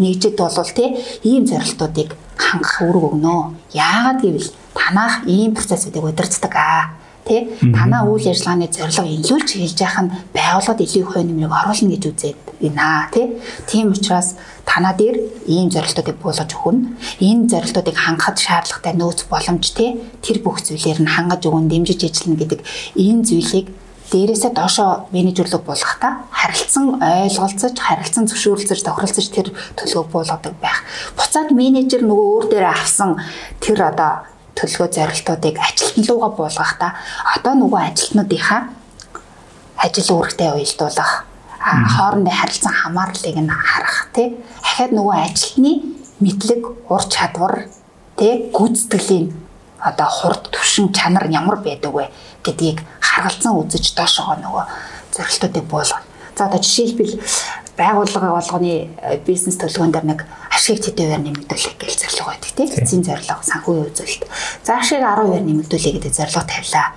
нэгжид 0.00 0.36
бол 0.40 0.72
тий 0.74 0.96
ийм 1.22 1.44
зорилтуудыг 1.46 2.16
хангах 2.40 2.80
үүрэг 2.82 3.04
өгнө. 3.08 3.36
Яагаад 3.76 4.18
гэвэл 4.24 4.50
танаах 4.74 5.14
ийм 5.28 5.54
процессыг 5.54 5.94
удирддаг 6.00 6.54
аа. 6.56 6.84
Тий 7.24 7.52
танаа 7.60 8.08
үйл 8.08 8.32
ажиллагааны 8.32 8.72
зорилго 8.72 9.04
илүүл 9.04 9.44
чиглэж 9.44 9.78
яхах 9.84 10.04
нь 10.08 10.12
байгууллагад 10.32 10.80
илүү 10.80 11.02
их 11.04 11.12
хойномыг 11.12 11.52
оруулна 11.52 11.92
гэж 11.92 12.04
үзээд 12.10 12.38
байна 12.60 13.12
тий 13.12 13.26
тийм 13.68 13.92
учраас 13.92 14.40
танаа 14.64 14.96
дээр 14.96 15.16
ийм 15.44 15.68
зорилтуудыг 15.68 16.16
буулгаж 16.16 16.50
өгнө. 16.56 16.96
Энэ 17.20 17.48
зорилтуудыг 17.52 17.96
хангахад 17.96 18.40
шаардлагатай 18.40 18.94
нөөц 18.96 19.28
боломж 19.28 19.64
тий 19.76 20.00
тэр 20.24 20.40
бүх 20.40 20.64
зүйлээр 20.64 21.04
нь 21.04 21.12
хангаж 21.12 21.44
өгөн 21.44 21.68
дэмжиж 21.68 22.00
ажиллана 22.08 22.40
гэдэг 22.40 22.60
энэ 22.96 23.24
зүйлийг 23.28 23.66
дээрээсээ 24.10 24.52
доошоо 24.54 25.06
менежерлөг 25.14 25.62
болгохдаа 25.62 26.26
харилцсан 26.34 26.98
ойлголцож, 26.98 27.74
харилцсан 27.78 28.26
зөвшөөрлөж, 28.26 28.82
тохиролцож 28.82 29.26
тэр 29.30 29.48
төлөвөг 29.78 30.08
буулгадаг 30.10 30.54
байх. 30.58 30.82
Буцаад 31.14 31.54
менежер 31.54 32.02
нөгөө 32.02 32.28
өөр 32.34 32.46
дээрээ 32.50 32.74
авсан 32.74 33.22
тэр 33.62 33.78
одоо 33.86 34.26
төлөвлөгөө 34.58 34.90
зорилтуудыг 34.98 35.56
ажилтан 35.62 36.04
руугаа 36.10 36.30
буулгахдаа 36.34 36.92
одоо 37.38 37.54
нөгөө 37.54 37.80
ажилтнуудынхаа 37.86 38.60
ажил 39.78 40.10
үүрэгтэй 40.10 40.50
уялдуулах 40.52 41.12
хоорондын 41.60 42.34
харилцан 42.34 42.74
хамаарлыг 42.74 43.36
нь 43.38 43.48
харах 43.48 44.10
тий? 44.12 44.36
Ахаад 44.64 44.92
нөгөө 44.92 45.16
ажилтны 45.24 45.72
мэдлэг 46.20 46.62
ур 46.90 47.02
чадвар 47.06 47.70
тий? 48.18 48.50
Гүйцэтгэлийн 48.52 49.26
одоо 49.80 50.08
хурд 50.08 50.52
түвшин 50.52 50.92
чанар 50.92 51.28
ямар 51.28 51.60
байдаг 51.60 51.92
вэ 51.92 52.08
гэдгийг 52.44 52.78
харгалзан 53.00 53.56
үзэж 53.58 53.94
доошоо 53.96 54.36
нөгөө 54.40 54.64
зорилтуудыг 55.16 55.64
буулгана. 55.64 56.04
За 56.36 56.46
одоо 56.46 56.60
жишээлбэл 56.60 57.20
байгууллага 57.76 58.28
болгоны 58.36 58.88
бизнес 59.26 59.56
төлөвлөгөөн 59.60 59.92
дээр 59.92 60.06
нэг 60.08 60.20
ашиг 60.52 60.80
тэдэвээр 60.84 61.24
нэмэгдүүлэх 61.24 61.76
гэж 61.80 61.96
зорилго 62.04 62.32
байдаг 62.32 62.52
тийм 62.56 62.68
эцсийн 62.76 63.04
зорилго 63.04 63.40
санхүүгийн 63.44 63.88
үзүүлэлт. 63.92 64.24
За 64.64 64.76
ашиг 64.80 65.00
10%-аар 65.00 65.44
нэмэгдүүлэх 65.44 65.94
гэдэг 65.96 66.12
зорилго 66.12 66.44
тавилаа. 66.44 66.88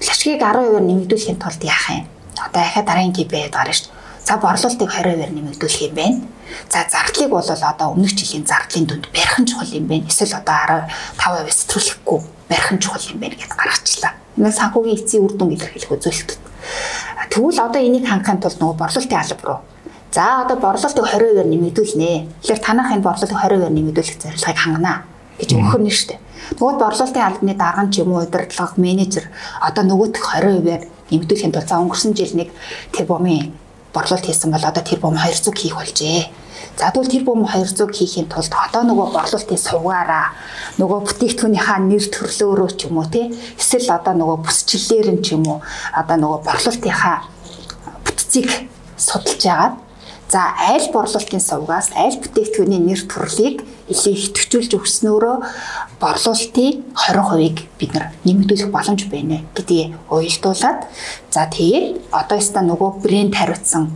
Ашгийг 0.00 0.40
10%-аар 0.40 0.84
нэмэгдүүлэхийн 0.84 1.40
тулд 1.40 1.62
яах 1.64 1.86
юм? 1.92 2.06
Одоо 2.40 2.62
ахаа 2.62 2.84
дараагийн 2.84 3.16
KPI 3.16 3.48
гарна 3.52 3.72
шүү 3.72 3.88
дээ. 3.88 3.98
За 4.24 4.36
борлуулалтыг 4.36 4.88
20%-аар 4.88 5.32
нэмэгдүүлэх 5.32 5.82
юм 5.88 5.94
байна. 5.96 6.20
За 6.68 6.84
зардлыг 6.88 7.30
бол 7.30 7.44
одоо 7.44 7.88
өмнөх 7.92 8.12
жилийн 8.16 8.44
зардлын 8.44 8.86
дүнд 8.86 9.06
барих 9.12 9.36
нь 9.40 9.48
чухал 9.48 9.72
юм 9.72 9.86
байна. 9.88 10.08
Эсвэл 10.08 10.36
одоо 10.40 10.88
15% 11.16 11.52
сэтгүүлэхгүй 11.52 12.18
барих 12.48 12.68
нь 12.72 12.82
чухал 12.82 13.04
юм 13.12 13.18
байна 13.20 13.36
гэдээ 13.36 13.56
гаргачлаа. 13.56 14.12
Энэ 14.38 14.52
санхүүгийн 14.52 14.98
эцсийн 14.98 15.24
үр 15.24 15.34
дүн 15.34 15.54
илэрхийлэх 15.56 15.94
үзүүлэлт. 15.96 16.30
Тэгвэл 17.30 17.64
одоо 17.64 17.80
энийг 17.82 18.06
хангахын 18.06 18.42
тулд 18.42 18.58
нөгөө 18.60 18.76
борлуулалтын 18.78 19.22
алба 19.22 19.44
руу 19.46 19.60
За 20.10 20.42
одоо 20.42 20.56
борлуулалтыг 20.58 21.06
20%-аар 21.06 21.46
нэмэгдүүлнэ. 21.46 22.42
Тэгэхээр 22.42 22.60
танах 22.66 22.90
энэ 22.90 23.06
борлуулалтыг 23.06 23.38
20%-аар 23.38 23.70
нэмэгдүүлэх 23.70 24.18
зорилгыг 24.18 24.58
хангана 24.58 25.06
гэж 25.38 25.50
өгөхөр 25.54 25.82
нь 25.86 25.94
шүү 25.94 26.08
дээ. 26.10 26.20
Тэгвэл 26.58 26.82
борлуулалтын 26.82 27.26
албаны 27.30 27.54
дарга 27.54 27.86
ч 27.94 28.02
юм 28.02 28.10
уу 28.10 28.26
удирдлага 28.26 28.74
менежер 28.74 29.30
одоо 29.62 29.82
нөгөөх 29.86 30.18
20%-аар 30.18 30.82
нэмэгдүүлэхийн 31.14 31.54
тулд 31.54 31.70
за 31.70 31.78
өнгөрсөн 31.78 32.12
жил 32.18 32.34
нэг 32.34 32.50
тэр 32.90 33.06
бомын 33.06 33.54
борлуулалт 33.94 34.26
хийсэн 34.26 34.50
бол 34.50 34.66
одоо 34.66 34.82
тэр 34.82 34.98
бом 34.98 35.14
200 35.14 35.54
хийх 35.54 35.78
болжээ. 35.78 36.26
За 36.78 36.90
тэгвэл 36.90 37.12
тэр 37.12 37.24
бом 37.24 37.44
200 37.46 37.90
хийхийн 37.92 38.28
тулд 38.30 38.52
одоо 38.52 38.82
нөгөө 38.86 39.08
борлуулалтын 39.14 39.60
сувгаараа 39.60 40.26
нөгөө 40.80 41.00
бүтээгдэхүүнийхаа 41.06 41.78
нэр 41.84 42.04
төрлөөрөө 42.14 42.70
ч 42.78 42.88
юм 42.88 42.98
уу 43.00 43.08
тий? 43.10 43.32
Эсвэл 43.58 43.90
одоо 43.96 44.14
нөгөө 44.16 44.38
бүсчлэлээр 44.44 45.08
нь 45.14 45.22
ч 45.24 45.36
юм 45.36 45.44
уу 45.50 45.58
одоо 45.92 46.16
нөгөө 46.16 46.40
борлуулалтынхаа 46.46 47.18
бүтцийг 48.04 48.48
судалж 48.96 49.42
яагаад 49.44 49.74
За 50.30 50.54
аль 50.54 50.86
борлуулалтын 50.94 51.42
сувгаас 51.42 51.90
аль 51.98 52.14
бүтээгдэхүүний 52.22 52.78
нэр 52.78 53.02
төрлийг 53.10 53.64
илүү 53.90 54.14
ихэвчлүүлж 54.14 54.72
өгснөөрөө 54.78 55.36
борлуулалтын 55.98 56.86
20%-ыг 56.94 57.56
бид 57.82 57.98
нэмэгдүүлэх 58.22 58.70
боломж 58.70 59.10
байна 59.10 59.42
гэдгийг 59.58 59.98
уялдуулад 60.06 60.86
за 61.34 61.42
тэгээд 61.50 62.14
одоо 62.14 62.38
яста 62.38 62.62
нөгөө 62.62 63.02
брэнд 63.02 63.34
хариуцсан 63.34 63.90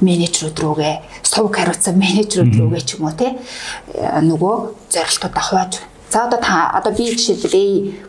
менежерүүд 0.00 0.58
рүүгээ 0.58 0.94
сувг 1.22 1.58
хариуцсан 1.58 1.96
менежерүүд 1.98 2.54
рүүгээ 2.58 2.82
ч 2.86 2.90
юм 2.96 3.08
уу 3.08 3.14
те 3.16 3.36
нөгөө 4.22 4.56
зорилтуудаа 4.92 5.44
хувааж 5.44 5.72
За 6.08 6.24
одоо 6.24 6.40
та 6.40 6.72
одоо 6.72 6.92
би 6.96 7.12
жишээлбэл 7.12 7.52
A 7.52 7.66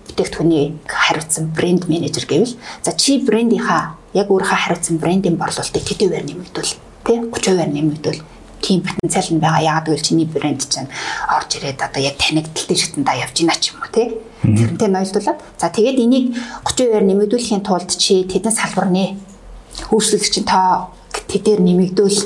бүтээгдэхүүний 0.07 0.79
хариуцсан 0.87 1.51
брэнд 1.51 1.91
менежер 1.91 2.23
гэвэл 2.23 2.55
за 2.55 2.91
чи 2.95 3.19
брендийнхаа 3.19 3.99
яг 4.15 4.31
өөрийнхөө 4.31 4.55
хариуцсан 4.55 5.03
брендийн 5.03 5.35
борлуулалтыг 5.35 5.83
тэтгэвээр 5.83 6.23
нэмэгдүүл 6.31 6.71
тий 7.03 7.17
30%-аар 7.27 7.71
нэмэгдвэл 7.75 8.23
тийм 8.63 8.87
потенциал 8.87 9.29
нь 9.35 9.43
байгаа. 9.43 9.63
Яг 9.67 9.83
гэвэл 9.91 10.07
чиний 10.07 10.27
брэнд 10.31 10.63
чинь 10.63 10.87
орж 11.27 11.59
ирээд 11.59 11.79
одоо 11.83 11.99
яг 11.99 12.15
танигдaltaй 12.15 12.77
шатанда 12.79 13.19
явж 13.19 13.35
байна 13.35 13.59
ч 13.59 13.75
юм 13.75 13.83
уу 13.83 13.91
тий. 13.91 14.07
Тэрнтэй 14.47 14.87
нойлдуулаад 14.87 15.39
за 15.59 15.67
тэгээд 15.67 15.99
энийг 15.99 16.25
30%-аар 16.63 17.03
нэмэгдүүлэхийн 17.03 17.63
тулд 17.67 17.91
чи 17.99 18.23
тэдэн 18.23 18.55
салбарны 18.55 19.19
хөгжлөлтчин 19.91 20.47
тоо 20.47 20.95
тэдээр 21.29 21.61
нэмэгдүүл. 21.61 22.19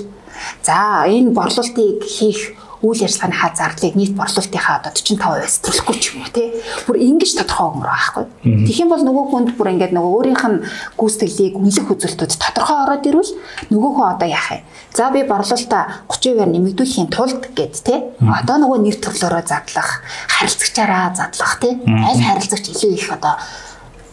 За 0.63 1.03
энэ 1.05 1.35
борлуулалтыг 1.35 2.03
хийх 2.07 2.55
үйл 2.83 2.99
ажиллагааныхаа 3.07 3.51
зардлыг 3.55 3.95
нийт 3.95 4.11
борлуулалтынхаа 4.11 4.83
одоо 4.83 4.91
45%-аас 4.91 5.55
төлөхгүй 5.63 5.97
ч 6.03 6.05
юм 6.11 6.27
уу 6.27 6.31
тий. 6.35 6.51
Бүр 6.83 6.99
ингэж 6.99 7.31
тодорхой 7.39 7.67
өгмөр 7.71 7.87
байхгүй. 7.87 8.25
Тэгэх 8.67 8.81
юм 8.83 8.91
бол 8.91 9.03
нөгөө 9.07 9.25
хүнд 9.31 9.49
бүр 9.55 9.71
ингээд 9.71 9.95
нөгөө 9.95 10.11
өөрийнх 10.19 10.43
нь 10.51 10.59
гүйцэтгэлийг 10.99 11.55
үнэлэх 11.63 11.87
үзүүлэлтүүд 11.95 12.33
тодорхой 12.43 12.77
ороод 12.83 13.07
ирвэл 13.07 13.31
нөгөө 13.71 13.91
хүн 13.95 14.07
одоо 14.11 14.27
яах 14.27 14.49
юм? 14.51 14.63
За 14.91 15.07
би 15.15 15.23
борлуулалтаа 15.23 15.83
30%-аар 16.11 16.51
нэмэгдүүлэхийн 16.51 17.07
тулд 17.07 17.43
гэд 17.55 17.75
тий. 17.87 17.99
Одоо 18.19 18.55
нөгөө 18.59 18.79
нэр 18.83 18.97
төрлөөрөө 18.99 19.43
задлах, 19.47 20.03
харилцагчаараа 20.27 21.15
задлах 21.15 21.53
тий. 21.63 21.79
Аль 21.87 22.19
харилцагч 22.19 22.67
илүү 22.75 22.91
их 22.99 23.07
одоо 23.15 23.39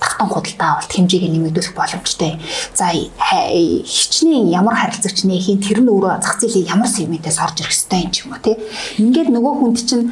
татан 0.01 0.29
худалдаа 0.33 0.81
авалт 0.81 0.93
хэмжээг 0.97 1.29
нэмэгдүүлэх 1.29 1.77
боломжтой. 1.77 2.41
За 2.75 2.89
хичнээн 2.91 4.49
ямар 4.49 4.75
харилцагч 4.81 5.29
нээхийн 5.29 5.61
тэр 5.61 5.85
нь 5.85 5.93
өөрөө 5.93 6.25
зах 6.25 6.41
зээлийн 6.41 6.73
ямар 6.75 6.89
сегментээс 6.89 7.39
орж 7.39 7.61
ирэх 7.61 7.77
ёстой 7.77 8.09
юм 8.09 8.11
ч 8.11 8.25
юм 8.25 8.33
уу 8.33 8.41
тий. 8.41 8.57
Ингээд 8.99 9.29
нөгөө 9.29 9.55
хүнд 9.61 9.79
чинь 9.85 10.09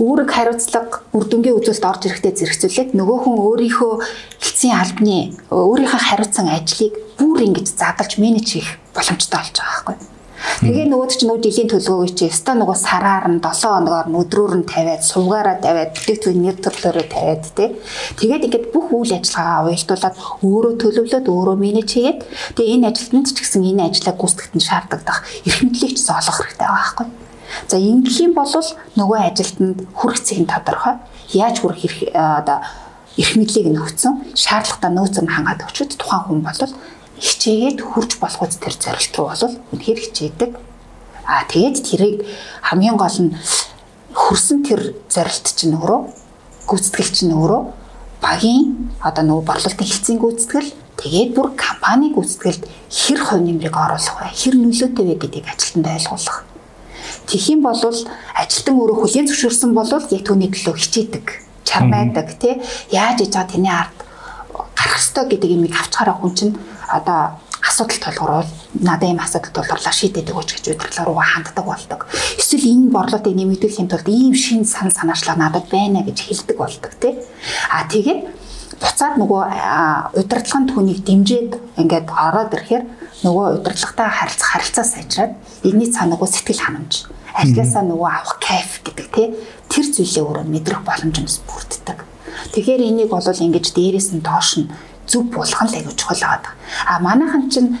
үүрэг 0.00 0.28
хариуцлага 0.32 1.04
үр 1.12 1.24
дүнгийн 1.28 1.60
үзүүлэлт 1.60 1.84
орж 1.84 2.02
ирэхдээ 2.08 2.32
зэрэгцүүлээд 2.32 2.90
нөгөө 2.96 3.18
хүн 3.20 3.36
өөрийнхөө 3.44 3.92
эцсийн 4.40 4.80
албаны 4.80 5.36
өөрийнхөө 5.52 6.00
хариуцсан 6.00 6.48
ажлыг 6.48 6.96
бүр 7.20 7.44
ингэж 7.44 7.68
задлж 7.76 8.16
менеж 8.16 8.48
хийх 8.48 8.80
боломжтой 8.96 9.44
болж 9.44 9.56
байгаа 9.60 9.92
байхгүй. 9.92 10.19
Тэгээ 10.40 10.86
нөгөөд 10.88 11.12
чинь 11.12 11.28
нөгөө 11.28 11.44
жилийн 11.44 11.68
төлөвлөгөөг 11.68 12.12
чи 12.16 12.24
өстой 12.32 12.56
нөгөө 12.56 12.78
сараар 12.80 13.26
нь 13.28 13.40
7 13.44 13.60
хоногоор 13.60 14.08
өдрөөр 14.08 14.54
нь 14.60 14.68
тавиад, 14.68 15.04
сувгаараа 15.04 15.56
тавиад, 15.60 15.92
бүтээгдэхүүн 15.96 16.40
нэр 16.40 16.56
төрлөөрөө 16.64 17.06
тавиад 17.12 17.44
тий. 17.56 17.68
Тэгээд 18.16 18.44
ингээд 18.48 18.66
бүх 18.72 18.88
үйл 18.88 19.12
ажиллагаагаа 19.20 19.68
уялдуулаад 19.68 20.16
өөрөө 20.44 20.72
төлөвлөд 20.80 21.26
өөрөө 21.28 21.56
менеж 21.60 21.88
хийгээд 21.92 22.20
тэгээ 22.56 22.74
энэ 22.76 22.88
ажилтнанд 22.88 23.28
ч 23.28 23.38
гэсэн 23.40 23.68
энэ 23.68 23.84
ажлаа 23.88 24.14
гүйцэтгэхэд 24.16 24.64
шаардлагатай 24.64 25.16
эрх 25.44 25.60
мэдлийг 25.60 25.94
ч 25.96 26.00
олох 26.08 26.36
хэрэгтэй 26.40 26.68
байгаа 26.68 26.76
байхгүй. 26.88 27.08
За 27.68 27.76
ингэх 27.76 28.16
юм 28.24 28.32
бол 28.32 28.52
нөгөө 28.96 29.18
ажилтнанд 29.28 29.78
хүрэх 29.92 30.20
цэг 30.24 30.38
нь 30.40 30.48
тодорхой. 30.48 30.96
Яаж 31.36 31.56
хүрэх 31.60 31.84
эрх 31.84 31.98
одоо 32.16 32.58
эрх 33.18 33.32
мэдлийг 33.36 33.68
нөхцөн 33.74 34.14
шаардлагатай 34.38 34.90
нөөцөөр 34.94 35.28
хангаад 35.28 35.66
өчөд 35.68 35.98
тухайн 35.98 36.24
хүн 36.24 36.40
бол 36.46 36.60
хичээгээд 37.20 37.78
хурж 37.84 38.16
болох 38.16 38.42
үз 38.48 38.56
тэр 38.56 38.74
зорилт 38.74 39.12
руу 39.16 39.28
бол 39.28 39.54
үнэхээр 39.76 40.00
хичээдэг. 40.00 40.50
Аа 41.28 41.44
тэгээд 41.52 41.76
тэрийг 41.84 42.16
хамгийн 42.64 42.96
гол 42.96 43.18
нь 43.20 43.36
хөрсөн 44.16 44.64
тэр 44.64 44.96
зорилт 45.12 45.46
чинь 45.52 45.76
өөрөө 45.76 46.00
гүйцэтгэл 46.64 47.12
чинь 47.12 47.36
өөрөө 47.36 47.62
багийн 48.24 48.90
одоо 49.04 49.24
нөгөө 49.24 49.44
борлуулалтын 49.46 49.86
хэлцийн 49.86 50.18
гүйцэтгэл 50.18 50.70
тэгээд 50.96 51.30
бүр 51.36 51.48
компани 51.56 52.12
гүйцэтгэлд 52.16 52.62
хэр 52.88 53.20
хувь 53.20 53.44
нэмрийг 53.44 53.76
оруулах 53.76 54.16
вэ? 54.20 54.32
Хэр 54.32 54.54
нөлөөтэй 54.56 55.04
вэ 55.04 55.14
гэдгийг 55.20 55.46
ажилтнанд 55.48 55.88
ойлгуулах. 55.92 56.38
Тэгхийн 57.28 57.60
бол 57.62 57.78
ажилтан 57.80 58.76
өөрөө 58.80 58.96
хүлээн 59.00 59.28
зөвшөөрсөн 59.28 59.70
бол 59.76 59.88
яг 59.88 60.24
түүний 60.26 60.50
төлөө 60.50 60.74
хичээдэг, 60.76 61.26
чармайдаг 61.64 62.28
тий. 62.42 62.58
Яаж 62.90 63.22
иж 63.22 63.32
байгаа 63.32 63.52
тэний 63.52 63.70
ард 63.70 63.96
гарах 64.74 64.98
ёстой 64.98 65.24
гэдэг 65.30 65.50
юмыг 65.54 65.74
авч 65.76 65.92
хараа 65.94 66.16
хүн 66.18 66.34
чинь 66.34 66.54
одоо 66.90 67.38
асуудал 67.62 68.00
толгорвол 68.00 68.50
надад 68.74 69.08
ийм 69.10 69.20
асуудал 69.20 69.52
тулгарлаа 69.52 69.92
шийдэдэг 69.92 70.34
өгч 70.34 70.50
гэж 70.56 70.64
удирдлага 70.74 71.06
руугаа 71.06 71.28
ханддаг 71.28 71.64
болдог. 71.64 72.00
Эсвэл 72.40 72.66
энэ 72.72 72.90
борлуулалтыг 72.90 73.34
нэмэгдүүлэхийн 73.36 73.90
тулд 73.90 74.08
ийм 74.08 74.34
шин 74.34 74.64
сан 74.64 74.90
санаачлага 74.90 75.38
надад 75.38 75.66
байна 75.68 76.02
гэж 76.02 76.18
хэлдэг 76.24 76.56
болдог 76.56 76.92
тий. 76.98 77.14
А 77.70 77.84
тэгээд 77.84 78.20
буцаад 78.80 79.14
нөгөө 79.20 79.42
удирдлагын 80.16 80.66
түүнийг 80.72 81.00
дэмжиж 81.04 81.50
ингээд 81.76 82.08
ороод 82.08 82.56
ирэхээр 82.56 82.84
нөгөө 83.24 83.46
удирдлагатай 83.60 84.08
харилцах 84.08 84.48
харилцаа 84.56 84.84
сайжраад 84.88 85.32
энэний 85.68 85.92
цаана 85.92 86.16
нөгөө 86.16 86.28
сэтгэл 86.32 86.64
ханамж 86.64 86.92
ажлаасаа 87.36 87.84
нөгөө 87.84 88.08
авах 88.08 88.36
кайф 88.40 88.80
гэдэг 88.82 89.06
тий 89.12 89.28
тэр 89.68 89.84
зүйлээ 89.84 90.24
өөрөө 90.24 90.46
мэдрэх 90.48 90.80
боломж 90.82 91.16
нь 91.20 91.30
бүрддэг. 91.46 91.98
Тэгэхээр 92.56 92.82
энийг 92.88 93.10
бол 93.12 93.22
ингэж 93.22 93.66
дээрээс 93.76 94.08
нь 94.16 94.24
доош 94.24 94.50
нь 94.58 94.70
зөв 95.10 95.22
болгох 95.34 95.62
нь 95.66 95.70
л 95.70 95.76
аягүй 95.76 95.94
чухал 95.98 96.22
байгаа. 96.22 96.54
А 96.86 96.92
манайхан 97.02 97.50
чинь 97.50 97.76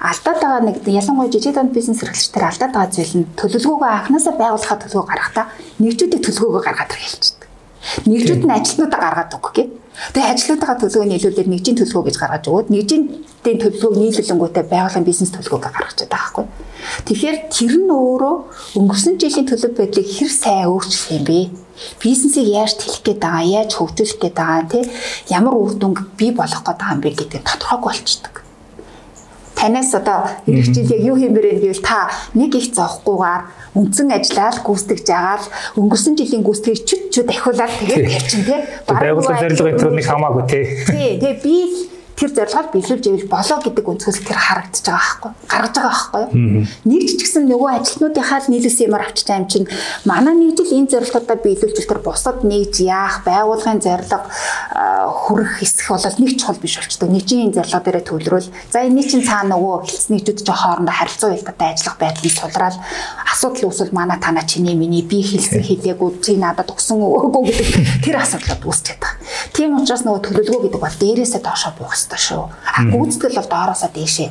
алдаад 0.00 0.40
байгаа 0.40 0.60
нэг 0.64 0.76
ялангуяа 0.88 1.28
жижиг 1.28 1.54
дунд 1.54 1.72
бизнес 1.76 2.02
эрхлэгчдэр 2.02 2.48
алдаад 2.48 2.72
байгаа 2.72 2.94
зүйл 2.96 3.14
нь 3.20 3.28
төлөвлөгөөгөө 3.36 3.90
анханасаа 3.92 4.34
байгуулахад 4.40 4.80
төлөвлөгөө 4.88 5.10
гаргахдаа 5.12 5.46
нэгжүүдийг 5.82 6.22
төлөвлөгөөгөө 6.24 6.64
гаргаад 6.64 6.92
хэлчихдэг. 6.96 7.48
Нэгжүүд 8.08 8.42
нь 8.44 8.54
ажилтнуудаа 8.56 9.00
гаргаад 9.00 9.36
өгөх 9.36 9.52
гээ. 9.56 9.68
Тэгээ 9.90 10.30
ажилтнуудаа 10.32 10.78
төлөвлөгөө 10.80 11.10
нийлүүлээд 11.10 11.50
нэгжийн 11.50 11.78
төлөвлөгөө 11.78 12.06
гэж 12.08 12.16
гаргаж 12.22 12.44
өгөөд 12.48 12.68
нэгжийн 12.72 13.04
төлөвлөгөөг 13.44 13.96
нийлүүлэнгүүтээ 14.00 14.64
байгууллагын 14.70 15.08
бизнес 15.08 15.30
төлөвлөгөөг 15.34 15.64
гаргаж 15.66 15.98
байгаа 15.98 16.14
байхгүй. 16.14 16.46
Тэгэхээр 17.04 17.36
тэр 17.52 17.74
нь 17.84 17.90
өөрөө 17.92 18.36
өнгөрсөн 18.80 19.20
жилийн 19.20 19.48
төлөв 19.50 19.72
байдлыг 19.76 20.08
хэр 20.08 20.30
сайн 20.32 20.70
өөрчлөх 20.72 21.10
юм 21.20 21.24
бэ? 21.28 21.40
Бизнесийг 22.00 22.48
яаж 22.48 22.72
тэлэх 22.80 23.02
гээд 23.04 23.20
байгаа, 23.20 23.44
яаж 23.60 23.70
хөгжүүлэх 23.76 24.18
гээд 24.20 24.36
байгаа, 24.40 24.64
тий 24.72 24.84
ямар 25.28 25.54
үр 25.58 25.72
дүнг 25.76 25.98
бий 26.16 26.32
болгох 26.32 26.64
гээд 26.64 26.80
байгаа 26.80 26.96
юм 26.96 27.02
бэ 27.04 27.10
гэдэг 27.20 27.42
тодорхойг 27.44 27.84
болчдөг 27.84 28.39
танаас 29.60 29.92
одоо 29.94 30.24
эх 30.48 30.72
жил 30.72 30.88
яг 30.88 31.02
юу 31.04 31.16
хиймээр 31.20 31.60
гэвэл 31.60 31.84
та 31.84 32.08
нэг 32.34 32.56
их 32.56 32.72
зоохгүйгээр 32.72 33.42
үндсэн 33.76 34.08
ажиллаад 34.16 34.56
гүйцэтгэж 34.64 35.08
агаал 35.12 35.46
өнгөрсөн 35.76 36.16
жилийн 36.16 36.42
гүйцэтгийг 36.42 36.80
чүт 36.88 37.02
чүт 37.12 37.26
дахиулаад 37.28 37.72
тэгээд 37.76 38.08
тавьчин 38.08 38.42
тий. 38.48 38.60
Байгууллага 38.88 39.40
зорилго 39.44 39.68
энэ 39.68 39.96
нэг 40.00 40.06
хамаагүй 40.08 40.44
тий. 40.48 40.64
Тий. 40.88 41.10
Тэгээ 41.20 41.36
би 41.44 41.56
тэр 42.20 42.30
зорилгоор 42.36 42.68
биелүүлж 42.76 43.04
ивэл 43.08 43.32
болоо 43.32 43.58
гэдэг 43.64 43.86
өнцгөөс 43.88 44.20
тэр 44.28 44.36
харагдаж 44.36 44.84
байгаа 44.84 45.00
байхгүй 45.00 45.32
гаргаж 45.48 45.74
байгаа 45.80 45.88
байхгүй. 45.88 46.24
Нэг 46.84 47.02
ч 47.08 47.12
гэсэн 47.16 47.48
нөгөө 47.48 47.70
ажилтнуудынхаа 47.80 48.40
л 48.44 48.50
нийлүүлсэн 48.52 48.86
юмар 48.92 49.02
авчиж 49.08 49.24
байгаа 49.24 49.40
юм 49.40 49.48
чинь 49.48 49.68
манай 50.04 50.34
нэгжил 50.36 50.76
энэ 50.76 50.90
зорилгоудаа 50.92 51.38
биелүүлж 51.40 51.78
тэр 51.80 52.00
бусад 52.04 52.44
нэгж 52.44 52.74
яах 52.84 53.24
байгуулгын 53.24 53.80
зорилго 53.80 54.20
хүрэх 55.24 55.52
хэсэх 55.64 55.88
бол 55.88 56.20
нэг 56.20 56.30
чухал 56.36 56.60
биш 56.60 56.76
болчтой. 56.76 57.08
Нэгжийн 57.08 57.56
зорилго 57.56 57.80
дээрээ 57.80 58.04
төвлөрүүл. 58.04 58.52
За 58.68 58.84
энэ 58.84 59.02
чинь 59.08 59.24
цаана 59.24 59.56
нөгөө 59.56 59.88
хэлсэн 59.88 60.12
нэгжүүд 60.20 60.38
чинь 60.44 60.60
хоорондоо 60.60 60.92
харилцаа 60.92 61.32
уялдаатай 61.32 61.68
ажиллах 61.72 61.96
байдлыг 61.96 62.34
сулраал 62.36 62.78
асуудал 63.24 63.72
үүсвэл 63.72 63.96
манай 63.96 64.20
танаа 64.20 64.44
чиний 64.44 64.76
миний 64.76 65.02
би 65.02 65.24
хэлсэн 65.24 65.64
хэлээгүй 65.64 66.10
чи 66.20 66.36
надад 66.36 66.68
өгсөн 66.68 67.00
өгөөгүй 67.00 67.42
гэдэг 67.48 67.68
тэр 68.04 68.16
асуудлууд 68.20 68.62
үүсчихэд 68.68 69.00
байгаа. 69.00 69.14
Тийм 69.56 69.78
учраас 69.80 70.04
нөгөө 70.04 70.20
төлөвлөгөө 70.26 70.62
гэдэг 70.68 70.82
бол 70.82 70.96
дээрээсээ 71.00 71.42
доошоо 71.42 71.72
буух 71.78 71.94
хэрэгтэй 72.10 72.18
шүү. 72.18 72.42
А 72.66 72.78
гүйцэтгэл 72.90 73.38
бол 73.38 73.50
доороосоо 73.50 73.90
дээшээ 73.94 74.28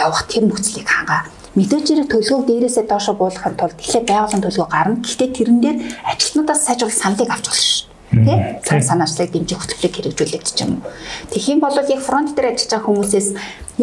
явах 0.00 0.24
тэр 0.28 0.44
нөхцөлийг 0.48 0.88
хангаа. 0.88 1.28
Мэдээж 1.54 1.86
хэрэг 1.90 2.08
төлөвлөгөөг 2.08 2.46
дээрээсээ 2.48 2.84
доошоо 2.88 3.14
буулгахын 3.18 3.56
тулд 3.58 3.76
эхлээд 3.76 4.06
байгууллагын 4.08 4.44
төлөвлөгөө 4.44 4.72
гарна. 4.72 5.02
Гэхдээ 5.04 5.30
тэрэн 5.36 5.58
дээр 5.60 5.76
ажилтнуудаас 6.08 6.60
сайжруулах 6.64 6.96
саналыг 6.96 7.30
авч 7.32 7.46
болно 7.48 7.64
шүү. 7.66 7.86
Тэ? 8.08 8.34
Цаг 8.64 8.80
санаачлалыг 8.88 9.32
дэмжих 9.32 9.58
хөтөлбөрийг 9.60 9.94
хэрэгжүүлээд 10.16 10.44
ч 10.48 10.64
юм 10.64 10.80
уу. 10.80 10.92
Тэгхийн 11.28 11.60
бол 11.60 11.76
яг 11.76 12.00
фронт 12.00 12.32
дээр 12.32 12.56
ажиллаж 12.56 12.72
байгаа 12.72 12.88
хүмүүсээс 12.88 13.28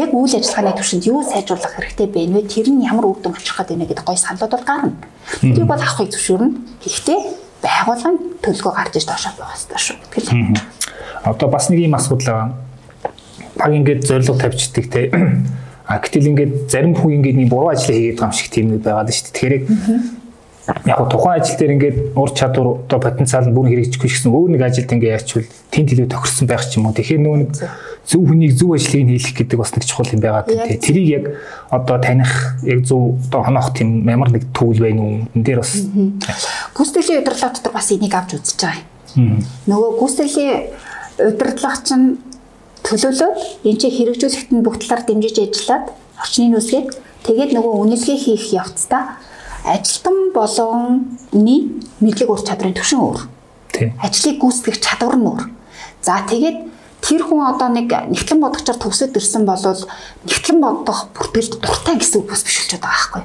яг 0.01 0.09
үйл 0.17 0.33
ажиллагааны 0.33 0.77
түвшинд 0.81 1.05
юу 1.05 1.21
сайжруулах 1.21 1.73
хэрэгтэй 1.77 2.07
бэ 2.09 2.21
нэ 2.33 2.41
тэр 2.49 2.67
нь 2.73 2.81
ямар 2.89 3.05
үр 3.05 3.21
дүн 3.21 3.37
авчрах 3.37 3.69
гэдэг 3.69 3.77
нэ 3.77 3.85
гэдэг 3.85 4.05
гой 4.07 4.17
саналууд 4.17 4.53
бол 4.55 4.65
гарна. 4.65 4.97
Тэр 5.45 5.65
бол 5.69 5.77
авахыг 5.77 6.09
зөвшөөрнө. 6.09 6.57
Гэхдээ 6.81 7.19
байгууллагын 7.61 8.17
төлөвлөгөө 8.41 8.73
гарч 8.73 8.93
иж 8.97 9.05
доошоо 9.05 9.33
байх 9.37 9.53
хэрэгтэй 9.53 9.81
шүү. 9.83 9.97
Тэгэхээр 10.09 10.57
одоо 11.29 11.47
бас 11.49 11.69
нэг 11.69 11.85
юм 11.85 11.93
асуудал 11.93 12.25
байгаа 12.25 12.64
баг 13.55 13.71
ингээд 13.73 14.05
зорилго 14.05 14.37
тавьчихдаг 14.39 14.85
те. 14.91 15.11
А 15.85 15.99
гэтэл 16.01 16.29
ингээд 16.33 16.53
зарим 16.71 16.95
хүн 16.95 17.21
ингээд 17.21 17.37
нэг 17.45 17.49
буруу 17.49 17.69
ажил 17.69 17.93
хийгээд 17.93 18.17
байгаа 18.17 18.33
юм 18.33 18.37
шиг 18.37 18.49
тийм 18.49 18.67
нэг 18.73 18.81
байгаад 18.81 19.13
шүү 19.13 19.23
дээ. 19.29 19.33
Тэгэхээр 19.37 19.63
яг 20.65 20.99
тухайн 21.13 21.41
ажил 21.41 21.57
дээр 21.61 21.73
ингээд 21.77 21.97
ур 22.17 22.31
чадвар 22.33 22.67
одоо 22.81 22.99
потенциал 22.99 23.45
нь 23.45 23.53
бүр 23.53 23.69
хэрэгжихгүй 23.69 24.09
гэсэн 24.09 24.33
өөр 24.33 24.49
нэг 24.57 24.65
ажилд 24.65 24.89
ингээд 24.97 25.13
яачвал 25.13 25.45
тэнд 25.69 25.93
илүү 25.93 26.07
тохирсон 26.09 26.47
байх 26.49 26.65
ч 26.65 26.81
юм 26.81 26.89
уу. 26.89 26.97
Тэгэхээр 26.97 27.21
нөгөө 27.21 27.39
нэг 27.45 27.51
зөв 28.01 28.21
хүнийг 28.25 28.53
зөв 28.57 28.73
ажлыг 28.73 29.05
хийх 29.13 29.37
гэдэг 29.37 29.57
бас 29.61 29.71
нэг 29.77 29.85
чухал 29.85 30.09
юм 30.09 30.21
байгаа 30.25 30.49
тийм. 30.49 30.81
Тэрийг 30.81 31.09
яг 31.13 31.25
одоо 31.69 31.97
таних 32.01 32.33
яг 32.65 32.81
зөв 32.81 33.21
одоо 33.29 33.45
хоноох 33.45 33.69
тийм 33.77 34.09
ямар 34.09 34.33
нэг 34.33 34.49
түүл 34.57 34.81
байна 34.81 35.01
уу? 35.05 35.29
Энд 35.37 35.45
дээр 35.45 35.61
бас 35.61 35.85
гүйцэтгэлийн 36.73 37.21
удирдлага 37.21 37.53
дотор 37.61 37.73
бас 37.77 37.93
энийг 37.93 38.13
авч 38.17 38.41
үзэж 38.41 38.57
байгаа. 38.65 38.81
Нөгөө 39.69 39.89
гүйцэтгэлийн 40.01 40.57
удирдлага 41.29 41.77
чинь 41.85 42.17
төлөөлөөд 42.85 43.65
энэ 43.65 43.79
чинь 43.81 43.95
хэрэгжүүлэхэд 43.97 44.49
нь 44.53 44.61
бүх 44.61 44.77
талаар 44.77 45.01
дэмжиж 45.09 45.35
ажиллаад 45.41 45.85
орчны 46.21 46.53
нүсгээд 46.53 46.89
тэгээд 47.25 47.51
нөгөө 47.57 47.73
үнэлгээ 47.81 48.17
хийх 48.21 48.45
явцдаа 48.53 49.17
ажилтан 49.65 50.29
болгоны 50.37 51.57
мэдлэг 51.97 52.29
ур 52.29 52.41
чадрын 52.45 52.77
түвшин 52.77 53.01
өөр. 53.01 53.19
Ажлыг 54.05 54.37
гүйцэтгэх 54.37 54.77
чадвар 54.77 55.17
нь 55.17 55.25
өөр. 55.25 55.43
За 56.05 56.21
тэгээд 56.29 56.57
тэр 57.01 57.21
хүн 57.25 57.41
одоо 57.49 57.73
нэг 57.73 57.89
нэгтлэн 57.89 58.41
бодгочоор 58.45 58.77
төвсөд 58.77 59.17
ирсэн 59.17 59.49
бол 59.49 59.57
нэгтлэн 60.29 60.59
бодох 60.61 61.09
бүртгэлд 61.17 61.65
дуртай 61.65 61.97
гэсэн 61.97 62.21
үг 62.21 62.29
бас 62.29 62.45
биш 62.45 62.61
болж 62.61 62.71
байгаа 62.77 62.93
байхгүй. 62.93 63.23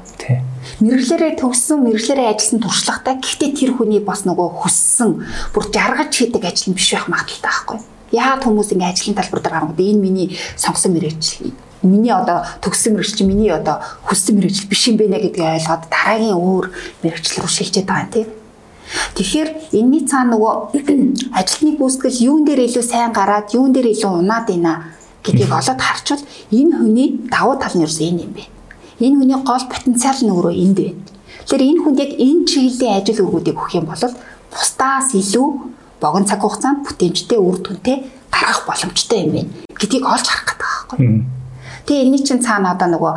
Мэргэлээрээ 0.80 1.32
төвсөн, 1.36 1.78
мэргэлээрээ 1.84 2.32
ажилласан 2.32 2.60
туршлагатай. 2.64 3.14
Гэхдээ 3.20 3.50
тэр 3.52 3.70
хүний 3.76 4.00
бас 4.00 4.24
нөгөө 4.24 4.48
хүссэн, 4.64 5.10
бүр 5.52 5.64
жаргаж 5.68 6.12
хийдэг 6.16 6.44
ажил 6.48 6.72
нь 6.72 6.76
биш 6.76 6.88
байх 6.96 7.08
магадaltaй 7.08 7.44
байхгүй 7.44 7.99
яагаад 8.12 8.44
хүмүүс 8.44 8.72
ингэ 8.74 8.86
ажлын 8.90 9.18
талбар 9.18 9.40
дээр 9.42 9.54
гаргав 9.54 9.78
энэ 9.78 10.00
миний 10.00 10.28
сонгосон 10.56 10.92
мэрэгжил 10.94 11.52
миний 11.82 12.12
одоо 12.12 12.44
төгссөн 12.60 12.94
мэрэгжил 12.94 13.26
миний 13.26 13.50
одоо 13.50 13.80
хүссэн 14.04 14.36
мэрэгжил 14.36 14.68
биш 14.68 14.82
юм 14.88 14.96
нэ 14.98 15.18
гэдгийг 15.18 15.46
ойлгоод 15.56 15.82
дараагийн 15.88 16.36
өөр 16.36 16.66
мэрэгжил 17.02 17.40
рүү 17.42 17.50
шилжээд 17.50 17.86
байгаа 17.88 18.04
юм 18.04 18.12
тий 18.12 18.26
Тэгэхээр 18.90 19.48
энэний 19.78 20.02
цаана 20.02 20.34
нөгөө 20.34 20.54
ажилтны 21.38 21.78
гүйцэтгэл 21.78 22.18
юун 22.26 22.42
дээр 22.42 22.66
илүү 22.66 22.82
сайн 22.82 23.14
гараад 23.14 23.54
юун 23.54 23.70
дээр 23.70 23.94
илүү 23.94 24.10
унаад 24.18 24.50
ийна 24.50 24.90
гэдгийг 25.22 25.52
олоод 25.54 25.78
харчвал 25.78 26.22
энэ 26.50 26.74
хүний 26.74 27.08
давуу 27.30 27.54
тал 27.62 27.74
нь 27.78 27.86
ерөөсөө 27.86 28.06
энэ 28.10 28.22
юм 28.26 28.32
бэ. 28.34 28.44
Энэ 28.98 29.18
хүний 29.22 29.38
гол 29.46 29.64
потенциал 29.70 30.18
нь 30.26 30.34
өөрөө 30.34 30.54
энд 30.58 30.78
байна. 30.82 31.02
Тэгэхээр 31.46 31.66
энэ 31.70 31.82
хүнд 31.86 31.98
яг 32.02 32.12
энэ 32.18 32.46
чиглэлийн 32.50 32.96
ажил 32.98 33.22
үргүүдийг 33.22 33.56
өгөх 33.56 33.78
юм 33.78 33.86
бол 33.86 34.04
бусдаас 34.50 35.08
илүү 35.14 35.48
богино 36.00 36.26
цаг 36.26 36.40
хугацаанд 36.40 36.84
бүтээмжтэй 36.88 37.38
үр 37.38 37.60
дүнтэй 37.60 37.96
гаргах 38.32 38.64
боломжтой 38.66 39.18
юм 39.24 39.32
байна 39.36 39.52
гэдгийг 39.76 40.04
олж 40.04 40.26
харах 40.26 40.46
гэдэг 40.48 40.60
байхгүй. 40.60 40.98
Тэгээ 41.86 42.02
энэний 42.04 42.24
чинь 42.24 42.42
цаана 42.42 42.72
одоо 42.72 42.88
нөгөө 42.88 43.12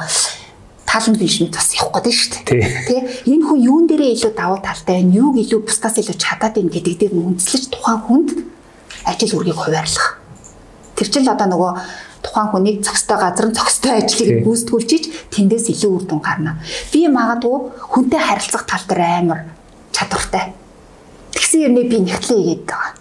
талан 0.88 1.16
биш 1.18 1.40
мэт 1.42 1.56
бас 1.56 1.74
явах 1.74 2.04
гэдэг 2.04 2.14
шүү 2.14 2.32
дээ. 2.44 2.62
Тэ 2.88 2.96
энэ 3.32 3.44
хүн 3.48 3.60
юун 3.64 3.86
дээрээ 3.88 4.14
илүү 4.20 4.34
давуу 4.36 4.60
талтай 4.60 5.02
байна, 5.02 5.16
юуг 5.16 5.36
илүү 5.40 5.62
бусдаас 5.66 5.98
илүү 5.98 6.18
чадаад 6.20 6.54
байна 6.54 6.72
гэдэг 6.72 6.96
дээр 7.00 7.14
нь 7.16 7.26
үндэслэж 7.34 7.64
тухайн 7.72 8.02
хүнд 8.04 8.30
ажил 9.08 9.36
үргийг 9.40 9.58
хуваарлах. 9.58 10.20
Тэр 10.96 11.08
чинь 11.10 11.28
одоо 11.28 11.48
нөгөө 11.50 11.72
тухайн 12.24 12.50
хүнийг 12.52 12.78
зохистой 12.86 13.18
газар 13.20 13.48
нь 13.50 13.58
зохистой 13.58 13.92
ажлыг 14.00 14.46
гүйцэтгүүлж 14.46 14.92
тэндээс 15.34 15.68
илүү 15.74 15.92
үр 15.92 16.04
дүн 16.08 16.22
гарна. 16.24 16.62
Би 16.94 17.08
магадгүй 17.10 17.74
хүнтэй 17.90 18.22
харилцах 18.22 18.64
тал 18.70 18.86
дээр 18.88 19.02
амар 19.02 19.40
чадвартай 19.92 20.54
Тэгсэн 21.34 21.66
юмний 21.68 21.86
би 21.90 21.98
нэгтлээ 22.00 22.40
игээд 22.42 22.64
байгаа. 22.70 22.92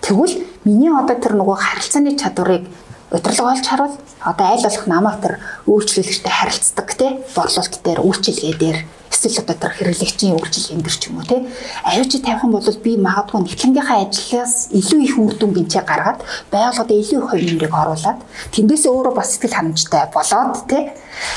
Тэгвэл 0.00 0.34
миний 0.64 0.90
одоо 0.90 1.16
тэр 1.16 1.36
нөгөө 1.36 1.56
харилцааны 1.60 2.16
чадварыг 2.16 2.64
удирдлага 3.12 3.52
олж 3.54 3.66
харуул 3.68 3.96
одоо 4.20 4.46
аль 4.50 4.64
болох 4.64 4.86
намайг 4.86 5.20
тэр 5.22 5.34
үйлчлүүлэгчтэй 5.70 6.32
харилцдаг 6.32 6.88
те 6.98 7.06
борлуулалт 7.36 7.82
дээр 7.84 8.00
үйлчилгээ 8.02 8.54
дээр 8.58 8.78
эсвэл 9.10 9.40
одоо 9.46 9.56
тэр 9.56 9.72
хэрэглэгчийн 9.78 10.34
үйлчлэгийн 10.34 10.82
дээр 10.82 10.96
ч 10.98 11.02
юм 11.06 11.22
уу 11.22 11.26
те 11.30 11.46
авчи 11.86 12.18
тавих 12.18 12.42
юм 12.42 12.52
бол 12.58 12.82
би 12.82 12.92
магадгүй 12.98 13.40
нэгтлэнгийнхаа 13.46 13.98
ажлаас 14.10 14.54
илүү 14.74 15.00
их 15.06 15.14
үр 15.22 15.34
дүн 15.38 15.52
бинчээ 15.54 15.82
гаргаад 15.86 16.20
байгууллагад 16.50 16.90
илүү 16.90 17.18
их 17.22 17.30
хувийн 17.30 17.70
оруулаад 17.70 18.18
тэндээсээ 18.54 18.90
өөрөө 18.90 19.14
бас 19.14 19.28
сэтгэл 19.38 19.56
ханамжтай 19.56 20.02
болоод 20.10 20.54
те 20.66 20.78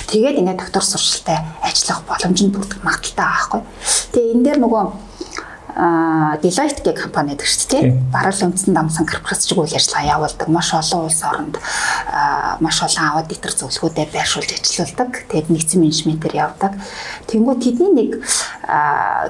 тэгээд 0.09 0.39
ингээд 0.41 0.59
доктор 0.59 0.83
сурчлалтай 0.83 1.37
ажиллах 1.61 2.01
боломж 2.09 2.39
нь 2.41 2.53
бүрдэх 2.53 2.81
магадaltaй 2.81 3.27
аахгүй. 3.29 3.61
Тэгээ 4.13 4.33
энэ 4.33 4.45
дээр 4.45 4.59
нөгөө 4.65 4.83
Deloitte 5.79 6.83
гэх 6.83 7.07
компани 7.07 7.39
гэдэг 7.39 7.47
шүү 7.47 7.69
дээ. 7.71 7.83
Баруун 8.11 8.51
үндэстэн 8.51 8.75
дамсан 8.75 9.07
корпорац 9.07 9.47
шиг 9.47 9.63
үйл 9.63 9.71
ажиллагаа 9.71 10.11
явуулдаг. 10.19 10.47
Маш 10.51 10.75
олон 10.75 11.07
улс 11.07 11.23
оронд 11.23 11.55
маш 12.59 12.83
олон 12.83 13.07
аудитор 13.15 13.55
зөвлөгөөдөө 13.55 14.11
байршуулж 14.11 14.51
ажилладаг. 14.59 15.23
Тэгээд 15.31 15.47
нэгдсэн 15.47 15.79
менежментээр 15.79 16.35
явдаг. 16.35 16.75
Тэнгүү 17.31 17.55
тэдний 17.63 17.91
нэг 17.95 18.11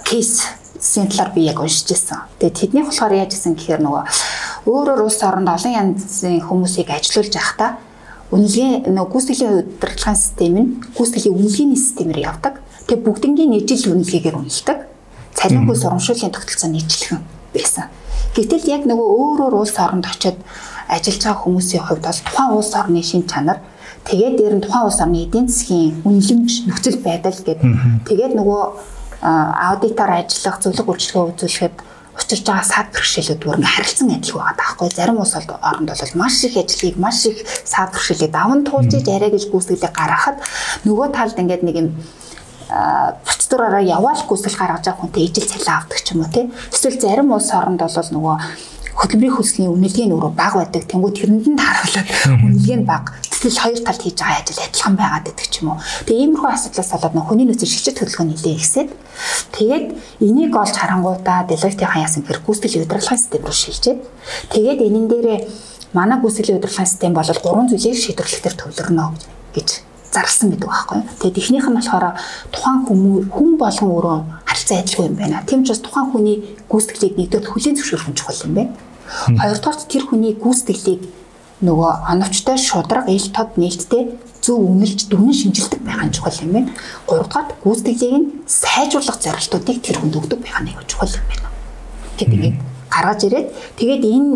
кейс 0.09 0.49
сентлаар 0.81 1.37
би 1.37 1.45
яг 1.45 1.61
уншиж 1.61 1.93
ирсэн. 1.93 2.25
Тэгээд 2.41 2.57
тэдний 2.57 2.81
болохоор 2.81 3.13
яаж 3.13 3.37
исэн 3.37 3.53
гэхээр 3.53 3.85
нөгөө 3.85 4.03
өөрөөр 4.73 5.05
улс 5.05 5.21
оронд 5.21 5.53
олон 5.53 6.01
янзын 6.01 6.41
хүмүүсийг 6.49 6.89
ажилуулж 6.89 7.29
байхдаа 7.29 7.77
үнэлгээ 8.33 8.89
нөгөө 8.89 9.11
гүйцэтгэлийн 9.13 9.53
удирдлагын 9.53 10.17
систем 10.17 10.55
нь 10.57 10.69
гүйцэтгэлийн 10.97 11.37
үнэлгээний 11.37 11.77
системээр 11.77 12.25
явдаг. 12.25 12.57
Тэгээд 12.89 13.05
бүгднгийн 13.05 13.53
жил 13.69 13.93
үнэлгээгээр 13.93 14.37
үнэлдэг 14.39 14.88
цалингүй 15.39 15.75
сурамшууллын 15.79 16.35
тогтолцоо 16.35 16.69
нийтлэхэн 16.69 17.23
байсан. 17.55 17.87
Гэтэл 18.35 18.69
яг 18.75 18.83
нөгөө 18.85 19.07
өөрөөр 19.23 19.55
улс 19.55 19.75
оронд 19.79 20.05
очиод 20.05 20.37
ажиллаж 20.91 21.23
байгаа 21.23 21.43
хүмүүсийн 21.43 21.83
хувьд 21.87 22.03
бол 22.03 22.21
тухайн 22.27 22.51
улс 22.53 22.71
орны 22.75 23.01
шин 23.01 23.23
чанар 23.23 23.59
Тэгээд 24.05 24.35
дээр 24.37 24.53
нь 24.57 24.63
тухайн 24.63 24.87
улс 24.87 24.99
орны 25.03 25.21
эдийн 25.27 25.47
засгийн 25.47 26.01
үнэлэмж 26.07 26.51
нөхцөл 26.65 26.97
байдал 27.03 27.35
гэдэг. 27.35 27.69
Тэгээд 28.07 28.33
нөгөө 28.39 28.61
аудитор 29.21 30.09
ажиллах 30.09 30.57
зөвлөг 30.63 30.87
үйлчлэгээ 30.87 31.29
үзүүлэхэд 31.35 31.75
учирч 32.19 32.43
байгаа 32.47 32.65
сад 32.65 32.87
бэрхшээлүүд 32.95 33.39
бүр 33.43 33.59
ингээ 33.59 33.75
харилцан 33.75 34.09
адилгүй 34.15 34.39
байгаа 34.39 34.59
таахгүй 34.59 34.89
зарим 34.91 35.19
улс 35.19 35.35
оронд 35.35 35.89
бол 35.91 36.15
маш 36.19 36.35
их 36.43 36.55
ажлыг 36.57 36.95
маш 36.97 37.19
их 37.27 37.37
сад 37.67 37.91
бэрхшээлийг 37.91 38.31
даван 38.31 38.63
туулж 38.63 38.91
иж 38.95 39.07
арай 39.07 39.31
гэж 39.31 39.51
гүйцэтгэлийг 39.51 39.95
гаргахад 39.95 40.37
нөгөө 40.87 41.07
талд 41.15 41.37
ингээд 41.39 41.63
нэг 41.63 41.75
юм 41.79 41.87
процедураараа 42.69 43.81
яваал 43.81 44.21
гүйцэл 44.29 44.57
гаргаж 44.57 44.85
байгаа 44.85 45.01
хүнтэй 45.01 45.25
ижил 45.25 45.49
цалин 45.49 45.73
авдаг 45.73 45.99
ч 46.05 46.13
юм 46.13 46.21
уу 46.21 46.29
тий. 46.29 46.45
Эсвэл 46.69 47.01
зарим 47.01 47.33
улс 47.33 47.49
оронд 47.49 47.81
бол 47.81 47.89
нөгөө 47.89 48.35
хөдөлмөрийн 48.99 49.35
хөлсний 49.35 49.69
үнэлгээ 49.71 50.07
нь 50.11 50.13
өөрөө 50.13 50.33
бага 50.35 50.61
байдаг. 50.61 50.83
Тэнгүүд 50.85 51.15
тэрэнд 51.17 51.45
нь 51.47 51.57
харуулад 51.57 52.07
үнэлгээ 52.45 52.77
нь 52.83 52.85
бага. 52.85 53.15
Тэгтэл 53.31 53.57
хоёр 53.63 53.79
талд 53.79 54.01
хийж 54.03 54.17
байгаа 54.19 54.43
ажил 54.43 54.59
адилхан 54.59 54.95
байгаад 54.99 55.25
байдаг 55.25 55.47
ч 55.47 55.55
юм 55.63 55.67
уу. 55.71 55.79
Тэгээ 56.05 56.23
иймэрхүү 56.27 56.49
асуудлаас 56.51 56.91
болоод 56.91 57.15
нөх 57.15 57.25
хүний 57.31 57.47
нөөцийн 57.47 57.71
шигчэд 57.71 57.99
хөдөлгөөн 58.03 58.29
нэлээ 58.35 58.55
ихсээд 58.59 58.89
тэгээд 59.55 59.87
энийг 60.19 60.53
олж 60.53 60.75
харангуудаа 60.75 61.47
Deloitte-ийн 61.47 62.03
яасан 62.03 62.27
хэрэг 62.27 62.43
гүйцэтгэлийн 62.43 62.85
удирдлагын 62.85 63.21
систем 63.23 63.43
рүү 63.47 63.55
шилжээд 63.55 63.99
тэгээд 64.51 64.79
энэн 64.83 65.05
дээрээ 65.07 65.39
манай 65.95 66.17
гүйцэтгэлийн 66.19 66.59
удирдлагын 66.59 66.91
систем 66.91 67.13
бол 67.15 67.31
гурван 67.39 67.67
зүйлийг 67.71 67.95
шийдвэрлэхээр 67.95 68.55
төвлөрнө 68.59 69.05
гэж 69.55 69.88
зарласан 70.13 70.49
гэдэг 70.53 70.69
байхгүй. 70.69 70.99
Тэгээд 71.21 71.39
эхнийх 71.39 71.67
нь 71.69 71.77
болохоор 71.77 72.05
тухайн 72.51 72.81
хүмүүс 72.87 73.25
хүн 73.29 73.51
болгон 73.61 73.89
өөрөө 73.93 74.17
харилцаа 74.45 74.77
адилгүй 74.81 75.05
юм 75.05 75.15
байна. 75.15 75.43
Тийм 75.45 75.61
ч 75.63 75.73
бас 75.73 75.81
тухайн 75.85 76.09
хүний 76.11 76.37
гүйцэтгэлийг 76.69 77.15
нэгдүгээр 77.17 77.51
хүлийн 77.53 77.75
зөвшөөрөх 77.77 78.09
нь 78.09 78.17
чухал 78.17 78.43
юм 78.45 78.53
байна. 78.57 78.73
Хоёрдугаар 79.37 79.77
тэр 79.85 80.03
хүний 80.09 80.33
гүйцэтгэлийг 80.33 81.01
нөгөө 81.61 81.91
оновчтой 82.11 82.57
шудраг 82.57 83.05
ил 83.11 83.27
тод 83.35 83.59
нээлттэй 83.59 84.03
зөв 84.41 84.57
үнэлж 84.63 85.11
дүнэн 85.11 85.35
шинжилдэг 85.35 85.81
байх 85.83 86.01
нь 86.05 86.15
чухал 86.15 86.39
юм 86.41 86.51
байна. 86.55 86.71
Гуравдугаар 87.05 87.47
гүйцэтгэлийг 87.63 88.15
нь 88.17 88.27
сайжруулах 88.47 89.19
зорилтуудыг 89.19 89.77
тэр 89.83 89.99
хүнд 89.99 90.15
өгдөг 90.15 90.39
байх 90.39 90.57
нь 90.63 90.71
чухал 90.87 91.11
юм 91.11 91.25
байна. 91.27 91.47
Гэт 92.17 92.33
ингээд 92.33 92.57
гаргаж 92.89 93.21
ирээд 93.25 93.47
тэгээд 93.77 94.03
энэ 94.03 94.29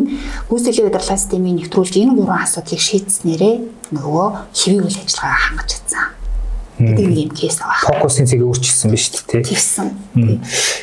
гүйцэтгэлийн 0.50 0.88
удирдлагын 0.90 1.20
системийг 1.20 1.56
нэвтрүүлж 1.60 1.94
энэ 1.98 2.16
гурван 2.18 2.46
асуудлыг 2.46 2.82
шийдснээрээ 2.82 3.56
нөгөө 3.98 4.28
хэвийн 4.54 4.86
үйл 4.86 5.00
ажиллагаа 5.02 5.42
хангаж 5.42 5.70
чадсан 5.74 6.08
гэдэг 6.80 7.06
юм 7.14 7.32
кейс 7.34 7.58
байгаа. 7.62 8.02
Фокусын 8.02 8.26
цэгийг 8.26 8.50
өөрчилсөн 8.50 8.90
шүү 8.98 9.22
дээ. 9.30 9.44
Тэгсэн. 9.46 9.88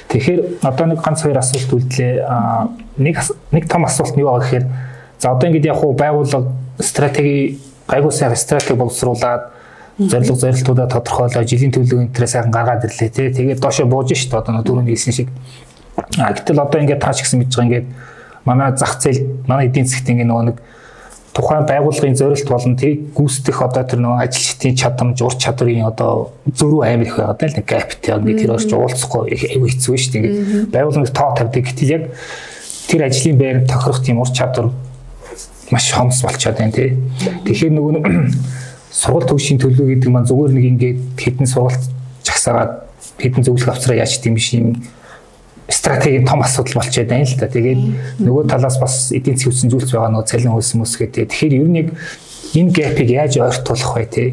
Тэгэхээр 0.08 0.40
одоо 0.62 0.86
нэг 0.86 1.02
ганц 1.02 1.22
хоёр 1.22 1.38
асуулт 1.42 1.70
үлдлээ. 1.74 2.12
Нэг 3.02 3.16
нэг 3.50 3.64
том 3.66 3.82
асуулт 3.84 4.14
нь 4.14 4.22
юу 4.22 4.30
байгаа 4.30 4.46
гэхээр 4.46 4.66
за 5.18 5.34
одоо 5.34 5.46
ингэж 5.50 5.64
яг 5.66 5.78
хуу 5.82 5.92
байгууллага 5.98 6.54
стратеги 6.78 7.58
гайгүй 7.90 8.12
сайн 8.14 8.36
стратеги 8.38 8.78
боловсруулад 8.78 9.50
зорилго 9.98 10.36
зорилтуудаа 10.38 10.88
тодорхойлоо 10.88 11.44
жилийн 11.44 11.74
төлөв 11.74 12.00
интерес 12.06 12.32
сайхан 12.32 12.54
гаргаад 12.54 12.86
ирлээ 12.86 13.10
тий. 13.10 13.28
Тэгээд 13.34 13.60
доошо 13.60 13.84
бууж 13.84 14.14
шít 14.14 14.32
одоо 14.32 14.62
түрүүний 14.62 14.94
хэлсэн 14.94 15.12
шиг. 15.12 15.28
А 16.18 16.32
гэтэл 16.32 16.60
одоо 16.60 16.80
ингээд 16.80 17.00
тааш 17.00 17.22
гисэн 17.22 17.40
мэдж 17.40 17.54
байгаа 17.56 17.66
ингээд 17.68 17.88
манай 18.44 18.76
зах 18.76 19.00
зээл 19.00 19.44
манай 19.46 19.66
эдийн 19.68 19.86
засгт 19.86 20.10
ингээд 20.10 20.30
нөгөө 20.30 20.46
нэг 20.50 20.58
тухайн 21.32 21.66
байгууллагын 21.66 22.18
зорилт 22.18 22.48
болон 22.48 22.74
тэрийг 22.76 23.14
гүйцэтгэх 23.14 23.62
одоо 23.62 23.84
тэр 23.86 24.02
нөгөө 24.02 24.22
ажилчдын 24.26 24.74
чадамж, 24.74 25.22
ур 25.22 25.34
чадрын 25.38 25.86
одоо 25.86 26.34
зөрүү 26.50 26.82
амар 26.82 27.06
их 27.06 27.16
байгаа 27.16 27.36
даа 27.38 27.50
нэг 27.54 27.70
яг 27.70 27.88
нэг 28.26 28.36
тэр 28.42 28.54
орч 28.58 28.70
уулзахгүй 28.74 29.38
айгүй 29.38 29.70
хэцүү 29.70 29.94
шүү 29.94 30.10
дээ. 30.10 30.20
Ингээд 30.26 30.74
байгууллагын 30.74 31.14
тоо 31.14 31.30
тавьдаг. 31.38 31.62
Гэтэл 31.70 31.94
яг 31.94 32.04
тэр 32.90 33.06
ажлын 33.06 33.38
байр 33.38 33.62
тохирох 33.70 34.02
тийм 34.02 34.18
ур 34.18 34.30
чадвар 34.34 34.74
маш 35.70 35.86
хомс 35.94 36.18
болчиход 36.26 36.58
байна 36.58 36.74
тий. 36.74 36.98
Тэгэхээр 37.46 37.72
нөгөө 37.78 37.92
сургалт 39.00 39.30
төвшин 39.30 39.62
төлөв 39.62 39.86
гэдэг 39.86 40.10
маань 40.10 40.26
зүгээр 40.26 40.52
нэг 40.58 40.66
ингээд 40.74 40.98
хэдэн 41.14 41.46
сургалт 41.46 41.84
жагсаагаад 42.26 42.72
хэдэн 43.22 43.46
зөвлөх 43.46 43.70
авцраа 43.70 44.02
яач 44.02 44.18
тийм 44.18 44.34
биш 44.34 44.50
юм 44.58 44.82
стратегийн 45.70 46.26
том 46.26 46.42
асуудал 46.42 46.74
болчиход 46.74 47.08
байна 47.08 47.24
л 47.24 47.38
да. 47.38 47.46
Тэгээд 47.46 47.80
нөгөө 48.20 48.44
талаас 48.50 48.76
бас 48.82 49.12
эдийн 49.14 49.38
засгийн 49.38 49.54
хүчин 49.54 49.70
зүйлс 49.70 49.92
байгаа 49.94 50.10
нөгөө 50.10 50.26
цалин 50.26 50.52
хөлс 50.54 50.74
мөсгээд 50.74 51.30
тэгэхээр 51.30 51.54
ер 51.54 51.68
нь 51.70 51.78
яг 51.78 51.88
энэ 52.54 52.74
гэпийг 52.74 53.10
яаж 53.14 53.38
ойртуулах 53.38 53.94
вэ 53.94 54.06
те? 54.10 54.24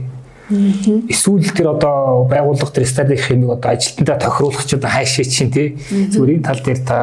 Эсвэл 0.50 1.52
тэр 1.54 1.78
одоо 1.78 2.26
байгууллага 2.26 2.74
тэр 2.74 2.88
стратеги 2.90 3.22
хэмиг 3.22 3.62
одоо 3.62 3.72
ажилтнаа 3.78 4.18
тохируулах 4.18 4.66
ч 4.66 4.74
одоо 4.74 4.90
хайшаа 4.90 5.26
чинь 5.26 5.52
те. 5.52 5.78
Зүгээр 5.92 6.42
энэ 6.42 6.48
тал 6.48 6.62
дээр 6.64 6.82
та 6.82 6.98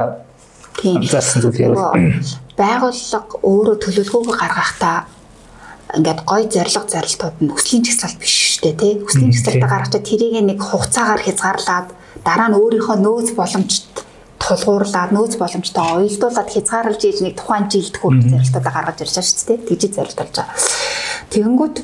анзаарсан 0.82 1.42
зүйл 1.42 1.60
ярил. 1.60 2.24
Байгууллага 2.58 3.34
өөрөө 3.38 3.76
төлөвлөгөөгөө 3.84 4.34
гаргахдаа 4.34 5.06
ингээд 5.94 6.20
гой 6.26 6.42
зориг 6.50 6.86
зарилтууд 6.90 7.36
нь 7.38 7.52
хүслийн 7.54 7.84
жагсаалт 7.86 8.18
биш 8.18 8.34
шүү 8.58 8.62
дээ 8.66 8.74
тий. 8.82 8.92
Хүслийн 9.04 9.30
жагсаалтаа 9.30 9.70
гаргачаа 9.70 10.02
тэрийг 10.02 10.34
нэг 10.42 10.58
хугацаагаар 10.58 11.22
хязгаарлаад 11.22 11.88
дараа 12.26 12.48
нь 12.50 12.58
өөрийнхөө 12.58 12.96
нөөц 12.98 13.28
боломжтой 13.38 14.02
тулгуурлаад 14.44 15.10
нөөц 15.16 15.40
боломжтой 15.40 16.04
уялдуулаад 16.04 16.48
хязгаарлаж 16.52 17.02
ийж 17.08 17.18
нэг 17.24 17.34
тухайн 17.40 17.72
жилд 17.72 17.96
хүрэх 17.96 18.28
зорилтуудаа 18.28 18.72
гаргаж 18.76 18.98
ирж 19.00 19.16
байгаа 19.16 19.24
шүү 19.24 19.48
дээ. 19.48 19.66
Тэгжиж 19.68 19.92
зорилтолж 19.96 20.34
байгаа. 20.36 20.56
Тэгэнгүүт 21.32 21.76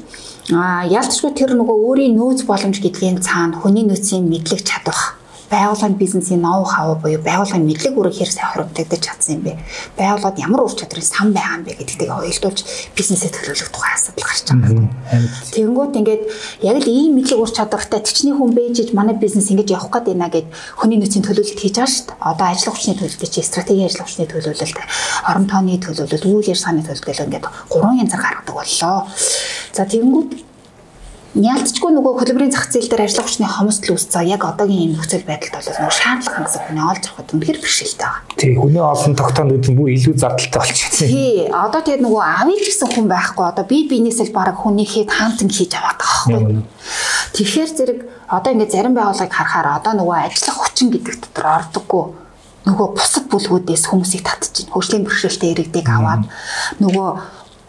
а 0.53 0.85
ялцчгүй 0.85 1.33
тэр 1.33 1.57
нөгөө 1.57 1.77
өөрийн 1.89 2.15
нөөц 2.21 2.45
боломж 2.45 2.77
гэдгийн 2.85 3.25
цаана 3.25 3.57
хүний 3.57 3.87
нөөцийн 3.89 4.29
мэдлэг 4.29 4.61
чадвах 4.67 5.20
байгууллагын 5.51 5.99
бизнесийн 5.99 6.41
ноу 6.41 6.65
хав 6.65 7.03
буюу 7.03 7.19
байгууллагын 7.19 7.67
мэдлэг 7.67 7.95
үүрэг 7.99 8.15
хэр 8.15 8.31
сайн 8.31 8.51
хоригдож 8.55 9.01
чадсан 9.03 9.35
юм 9.35 9.43
бэ? 9.43 9.59
Байгууллагад 9.99 10.39
ямар 10.39 10.63
ур 10.63 10.71
чадрын 10.71 11.03
сан 11.03 11.35
байгаа 11.35 11.59
юм 11.59 11.65
бэ 11.67 11.75
гэдэгтэйг 11.75 12.11
ойлдуулж 12.11 12.61
бизнесээ 12.95 13.31
төлөвлөх 13.35 13.71
тухай 13.75 13.93
асуудал 13.99 14.27
гарч 14.31 14.47
байгаа. 14.47 14.89
Тэгэнгүүт 15.51 15.95
ингээд 15.99 16.23
яг 16.63 16.77
л 16.79 16.87
ийм 16.87 17.19
мэдлэг 17.19 17.39
ур 17.43 17.51
чадвартай 17.51 17.99
төчний 17.99 18.35
хүн 18.35 18.55
бэжж 18.55 18.95
манай 18.95 19.19
бизнес 19.19 19.51
ингэж 19.51 19.75
явах 19.75 19.91
гээд 19.91 20.07
байна 20.15 20.31
гэд 20.31 20.47
хүний 20.79 20.99
нөөцийн 21.03 21.27
төлөвлөлт 21.27 21.59
хийж 21.59 21.75
байгаа 21.83 21.91
шүү 21.91 22.07
дээ. 22.15 22.23
Одоо 22.31 22.47
ажил 22.47 22.71
хүчний 22.71 22.95
төлөвлөлт 22.95 23.35
чи 23.35 23.43
стратеги 23.43 23.91
ажил 23.91 24.07
хүчний 24.07 24.29
төлөвлөлт, 24.31 24.79
орон 25.27 25.47
тооны 25.51 25.83
төлөвлөлт, 25.83 26.25
үйл 26.31 26.47
ажиллагааны 26.47 26.87
төлөвлөлт 26.87 27.27
ингээд 27.27 27.47
гурван 27.67 27.99
янзаар 27.99 28.23
гаргадаг 28.23 28.55
боллоо. 28.55 29.11
За 29.75 29.83
тэгэнгүүт 29.83 30.50
Яалтчгүй 31.31 31.95
нөгөө 31.95 32.27
хөдөлмөрийн 32.27 32.51
зах 32.51 32.67
зээл 32.75 32.91
дээр 32.91 33.07
ажиллах 33.07 33.31
хүчний 33.31 33.47
хомсдол 33.47 33.95
үүсцээ. 33.95 34.35
Яг 34.35 34.43
одоогийн 34.43 34.83
ийм 34.91 34.93
нөхцөл 34.99 35.23
байдалд 35.23 35.63
бол 35.63 35.71
нөгөө 35.79 35.95
шаардлага 35.95 36.35
хангасан 36.43 36.63
хүний 36.67 36.83
олж 36.91 37.05
авахд 37.07 37.31
үнэхээр 37.31 37.63
бэрхшээлтэй 37.63 38.03
байгаа. 38.03 38.35
Тий, 38.35 38.53
хүний 38.59 38.83
олон 38.83 39.15
тогтоонд 39.15 39.53
үүдэн 39.55 39.75
бүр 39.79 39.95
илүү 39.95 40.15
зардалтай 40.19 40.59
болчихсон. 40.59 41.07
Тий, 41.07 41.47
одоо 41.55 41.81
тэгээд 41.87 42.03
нөгөө 42.03 42.23
авъя 42.35 42.59
гэсэн 42.67 42.89
хүн 42.91 43.07
байхгүй. 43.07 43.45
Одоо 43.47 43.65
би 43.71 43.79
биенээсээ 43.87 44.35
баг 44.35 44.59
хүнийхээ 44.59 45.07
хаантан 45.07 45.51
хийж 45.55 45.73
аваад 45.79 45.99
байгаа 46.03 46.19
байхгүй. 46.35 46.67
Тэгэхээр 47.39 47.71
зэрэг 47.79 48.01
одоо 48.27 48.51
ингээд 48.51 48.75
зарим 48.75 48.95
байгууллагыг 48.99 49.31
харахаар 49.31 49.69
одоо 49.79 49.93
нөгөө 50.03 50.17
ажиллах 50.27 50.59
хүчин 50.59 50.91
гэдэг 50.91 51.15
дотор 51.31 51.47
ордоггүй 51.63 52.05
нөгөө 52.67 52.89
бусад 52.99 53.25
бүлгүүдээс 53.31 53.87
хүмүүсийг 53.87 54.27
татчихна. 54.27 54.75
Хөгжлийн 54.75 55.07
бэрхшээлтэй 55.07 55.51
иргэдэг 55.55 55.87
аваад 55.87 56.27
нөгөө 56.83 57.09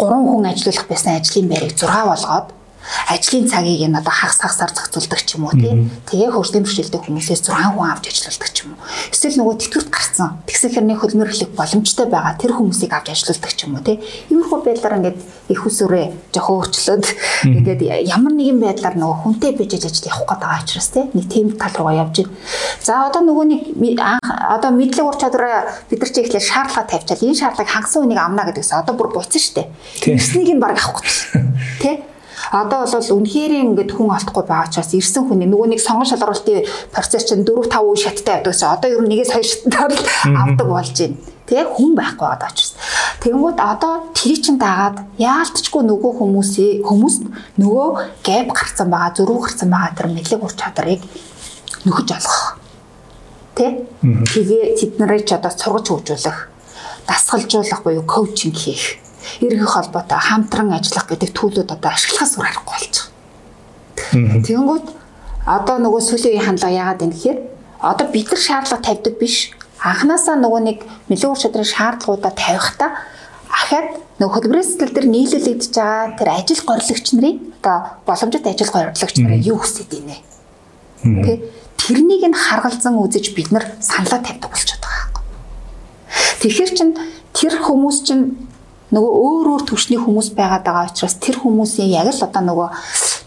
гурван 0.02 0.26
хүн 0.26 0.50
ажиллах 0.50 0.90
байсан 0.90 1.22
ажлын 1.22 1.46
байрыг 1.46 1.78
6 1.78 1.86
болгоод 2.10 2.48
ажлын 3.08 3.48
цагийг 3.48 3.88
нь 3.88 3.96
одоо 3.96 4.12
хагас 4.12 4.40
хагасаар 4.42 4.72
зохицуулдаг 4.74 5.22
ч 5.22 5.36
юм 5.38 5.46
уу 5.46 5.56
тий. 5.56 5.90
Тэгээ 6.10 6.32
хөгжлийн 6.34 6.64
бэрхшээлтэй 6.66 7.02
хүмүүсээс 7.02 7.42
6 7.46 7.78
хүн 7.78 7.88
авч 7.92 8.06
ажилладаг 8.10 8.50
ч 8.52 8.58
юм 8.66 8.74
уу. 8.74 8.82
Эсвэл 9.12 9.38
нөгөө 9.38 9.56
тэтгэврт 9.62 9.90
гарсан 9.92 10.30
тэгсэн 10.48 10.72
хэрний 10.74 10.98
хөдөлмөрлөх 10.98 11.52
боломжтой 11.54 12.08
байгаа 12.10 12.34
тэр 12.42 12.52
хүмүүсийг 12.58 12.92
авч 12.92 13.08
ажилладаг 13.14 13.52
ч 13.54 13.60
юм 13.68 13.76
уу 13.78 13.86
тий. 13.86 13.98
Иймэрхүү 14.32 14.60
байдлаар 14.66 14.98
ингээд 14.98 15.20
их 15.52 15.62
усүрээ 15.62 16.06
жоохон 16.34 16.56
өөрчлөөд 16.62 17.06
ингээд 17.52 17.82
ямар 18.08 18.34
нэгэн 18.34 18.60
байдлаар 18.60 18.96
нөгөө 18.98 19.18
хүнтэй 19.24 19.52
бижиж 19.56 19.84
ажил 19.86 20.10
явах 20.10 20.26
гээд 20.26 20.42
байгаа 20.42 20.62
учраас 20.64 20.90
тий. 20.90 21.06
Нэг 21.14 21.26
тийм 21.30 21.48
тал 21.60 21.76
руугаа 21.78 22.02
явж 22.08 22.16
байна. 22.24 22.34
За 22.82 23.08
одоо 23.08 23.22
нөгөө 23.22 23.46
нэг 23.78 24.00
одоо 24.02 24.72
мэдлэг 24.72 25.06
ур 25.06 25.18
чадвараа 25.20 25.70
бид 25.90 26.00
нар 26.02 26.12
чи 26.12 26.22
ихлээр 26.24 26.46
шаардлага 26.46 26.90
тавьчаал 26.90 27.26
энэ 27.28 27.40
шаардлагыг 27.40 27.72
хангасан 27.72 28.04
үнийг 28.08 28.20
авна 28.22 28.48
гэдэгс 28.48 28.74
одоо 28.74 28.96
бүр 28.96 29.12
буцсан 29.14 29.42
штэ. 29.42 29.70
Тэрснийг 30.02 30.56
нь 30.56 30.64
баг 30.64 30.80
авахгүй. 30.80 31.06
Тий 31.82 31.96
Одоо 32.52 32.84
бол 32.84 33.16
үнэхээр 33.16 33.64
ингээд 33.64 33.96
хүн 33.96 34.12
олдохгүй 34.12 34.44
байгаа 34.44 34.68
учраас 34.68 34.92
ирсэн 34.92 35.24
хүний 35.24 35.48
нөгөө 35.48 35.72
нэг 35.72 35.80
сонгон 35.80 36.04
шалгаруулалтын 36.04 36.68
процесс 36.92 37.24
чинь 37.24 37.48
4 37.48 37.72
5 37.72 37.80
үе 37.80 37.96
шаттай 37.96 38.44
байдаг 38.44 38.52
чинь 38.60 38.68
одоо 38.76 38.90
ер 38.92 39.02
нь 39.08 39.10
нэгээс 39.16 39.32
хоёр 39.32 39.48
шаттаар 39.48 39.92
авдаг 40.36 40.68
болж 40.68 40.92
байна. 41.00 41.16
Тэгээ 41.48 41.68
хүн 41.72 41.92
байхгүй 41.96 42.28
байгаа 42.28 42.52
учраас. 42.52 42.76
Тэгэнгүүт 43.24 43.60
одоо 43.64 43.94
тэр 44.12 44.36
чин 44.44 44.58
дагаад 44.60 44.98
яалтчгүй 45.16 45.84
нөгөө 45.88 46.12
хүмүүсээ 46.20 46.72
хүмүүс 46.84 47.16
нөгөө 47.56 47.88
гэп 48.20 48.48
гарцсан 48.52 48.88
байгаа, 48.92 49.16
зөрүү 49.16 49.40
гарцсан 49.48 49.70
байгаа 49.72 49.96
тэр 49.96 50.08
мэдлэг 50.12 50.44
ур 50.44 50.52
чадрыг 50.52 51.02
нөхөж 51.88 52.10
олгох. 52.20 52.60
Тэ? 53.56 53.88
Тэгээ 54.04 54.64
тэд 54.76 54.94
нарыг 55.00 55.24
ч 55.24 55.40
одоо 55.40 55.52
сургаж 55.56 55.88
хөгжүүлэх, 55.88 56.40
дасгалжуулах 57.08 57.80
буюу 57.84 58.04
коучинг 58.04 58.60
хийх 58.60 59.00
эргэх 59.42 59.70
холбоотой 59.70 60.20
хамтран 60.20 60.74
ажиллах 60.74 61.08
гэдэг 61.10 61.30
төлөвлөд 61.36 61.70
одоо 61.72 61.90
ашиглахаас 61.92 62.38
өөр 62.38 62.48
аргагүй 62.50 62.74
болж 62.74 62.96
байгаа. 62.96 64.42
Тэгэнгүүт 64.46 64.88
одоо 65.46 65.78
нөгөө 65.82 66.02
сүүлийн 66.06 66.34
үеийн 66.38 66.48
хандлага 66.48 66.78
яагаад 66.78 67.04
юм 67.06 67.12
гэхээр 67.12 67.40
одоо 67.82 68.08
бид 68.14 68.28
нар 68.30 68.42
шаардлага 68.42 68.86
тавьдаг 68.86 69.16
биш. 69.18 69.52
Анханасаа 69.82 70.38
нөгөө 70.38 70.62
нэг 70.62 70.78
мэлүүр 71.10 71.40
шадрын 71.42 71.66
шаардлагуудаа 71.66 72.34
тавихтаа 72.38 72.90
ахаад 73.50 73.90
нөгөө 74.22 74.34
хөдөлмөрийн 74.38 74.68
сэтгэл 74.70 74.96
дээр 74.96 75.08
нийлүүлэгдэж 75.10 75.74
байгаа 75.74 76.14
тэр 76.14 76.30
ажил 76.30 76.62
горилагч 76.70 77.08
нарын 77.18 77.38
одоо 77.58 77.78
боломжит 78.06 78.46
ажил 78.46 78.70
горилагч 78.70 79.18
нарын 79.18 79.42
юу 79.42 79.58
хүсэж 79.58 79.88
байна 79.90 80.14
вэ? 80.14 80.18
Тэ 81.26 81.34
тэрнийг 81.82 82.24
нь 82.30 82.38
харгалзан 82.38 83.02
үзэж 83.02 83.34
бид 83.34 83.50
нар 83.50 83.66
саналаа 83.82 84.22
тавьдаг 84.22 84.50
болчиход 84.54 84.86
байгаа 84.86 85.10
юм. 85.10 85.26
Тэгэхээр 86.46 86.72
чин 86.78 86.90
тэр 87.34 87.54
хүмүүс 87.66 87.98
чин 88.06 88.20
нөгөө 88.92 89.12
өөр 89.24 89.48
өөр 89.56 89.64
төвшний 89.72 90.00
хүмүүс 90.00 90.36
байгаад 90.36 90.68
байгаа 90.68 90.92
учраас 90.92 91.16
тэр 91.24 91.40
хүмүүсийн 91.40 91.96
яг 91.96 92.12
л 92.12 92.26
одоо 92.28 92.44
нөгөө 92.44 92.68